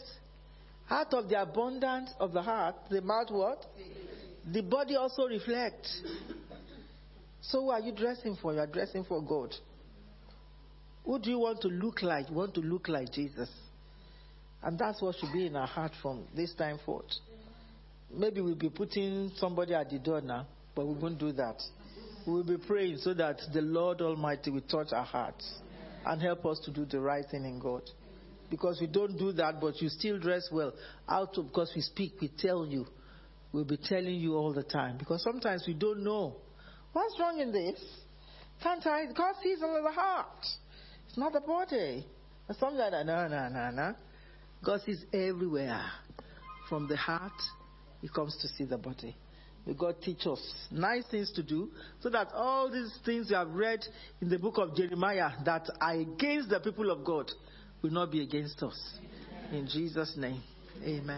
Out 0.89 1.13
of 1.13 1.27
the 1.27 1.41
abundance 1.41 2.11
of 2.19 2.31
the 2.31 2.41
heart, 2.41 2.75
the 2.89 3.01
mouth 3.01 3.29
what? 3.29 3.65
The 4.51 4.61
body 4.61 4.95
also 4.95 5.27
reflects. 5.27 6.01
So 7.41 7.61
who 7.61 7.69
are 7.71 7.81
you 7.81 7.91
dressing 7.91 8.37
for? 8.41 8.53
You 8.53 8.59
are 8.59 8.67
dressing 8.67 9.03
for 9.03 9.21
God. 9.21 9.53
Who 11.05 11.19
do 11.19 11.29
you 11.29 11.39
want 11.39 11.61
to 11.61 11.67
look 11.67 12.01
like? 12.01 12.29
You 12.29 12.35
want 12.35 12.53
to 12.55 12.61
look 12.61 12.87
like 12.87 13.11
Jesus. 13.11 13.49
And 14.63 14.79
that's 14.79 15.01
what 15.01 15.15
should 15.15 15.31
be 15.33 15.45
in 15.47 15.55
our 15.55 15.67
heart 15.67 15.91
from 16.01 16.25
this 16.35 16.53
time 16.53 16.79
forth. 16.85 17.05
Maybe 18.13 18.39
we'll 18.39 18.55
be 18.55 18.69
putting 18.69 19.31
somebody 19.35 19.73
at 19.73 19.89
the 19.89 19.99
door 19.99 20.21
now, 20.21 20.47
but 20.73 20.87
we 20.87 20.93
won't 20.93 21.19
do 21.19 21.33
that. 21.33 21.61
We'll 22.25 22.43
be 22.43 22.57
praying 22.57 22.97
so 22.99 23.13
that 23.13 23.41
the 23.53 23.61
Lord 23.61 24.01
Almighty 24.01 24.51
will 24.51 24.61
touch 24.61 24.87
our 24.93 25.05
hearts 25.05 25.59
and 26.05 26.21
help 26.21 26.45
us 26.45 26.59
to 26.65 26.71
do 26.71 26.85
the 26.85 26.99
right 26.99 27.25
thing 27.29 27.45
in 27.45 27.59
God 27.59 27.83
because 28.49 28.79
we 28.79 28.87
don't 28.87 29.17
do 29.17 29.31
that, 29.33 29.59
but 29.59 29.81
you 29.81 29.89
still 29.89 30.19
dress 30.19 30.47
well. 30.51 30.73
Out 31.07 31.33
because 31.35 31.71
we 31.75 31.81
speak, 31.81 32.13
we 32.21 32.29
tell 32.37 32.65
you. 32.65 32.85
We'll 33.51 33.65
be 33.65 33.77
telling 33.77 34.15
you 34.15 34.35
all 34.35 34.53
the 34.53 34.63
time 34.63 34.97
because 34.97 35.23
sometimes 35.23 35.63
we 35.65 35.73
don't 35.73 36.03
know 36.03 36.35
What's 36.97 37.19
wrong 37.19 37.39
in 37.39 37.51
this? 37.51 37.79
Can't 38.63 38.83
I? 38.87 39.05
God 39.15 39.35
sees 39.43 39.59
all 39.61 39.83
the 39.83 39.91
heart. 39.91 40.43
It's 41.07 41.15
not 41.15 41.31
the 41.31 41.41
body. 41.41 42.03
Or 42.49 42.55
something 42.59 42.79
like 42.79 42.89
that. 42.89 43.05
No, 43.05 43.27
no, 43.27 43.49
no, 43.49 43.69
no. 43.69 43.93
God 44.65 44.81
sees 44.83 45.05
everywhere. 45.13 45.79
From 46.67 46.87
the 46.87 46.97
heart, 46.97 47.39
He 48.01 48.09
comes 48.09 48.35
to 48.41 48.47
see 48.47 48.63
the 48.63 48.79
body. 48.79 49.15
May 49.67 49.73
God 49.75 49.97
teach 50.01 50.25
us 50.25 50.41
nice 50.71 51.03
things 51.11 51.31
to 51.33 51.43
do 51.43 51.69
so 51.99 52.09
that 52.09 52.29
all 52.33 52.71
these 52.71 52.97
things 53.05 53.29
you 53.29 53.35
have 53.35 53.51
read 53.51 53.85
in 54.19 54.29
the 54.29 54.39
book 54.39 54.57
of 54.57 54.75
Jeremiah 54.75 55.29
that 55.45 55.69
are 55.79 55.93
against 55.93 56.49
the 56.49 56.59
people 56.59 56.89
of 56.89 57.03
God 57.03 57.29
will 57.81 57.91
not 57.91 58.11
be 58.11 58.21
against 58.21 58.61
us. 58.63 58.99
In 59.51 59.67
Jesus' 59.67 60.15
name, 60.17 60.41
amen. 60.83 61.15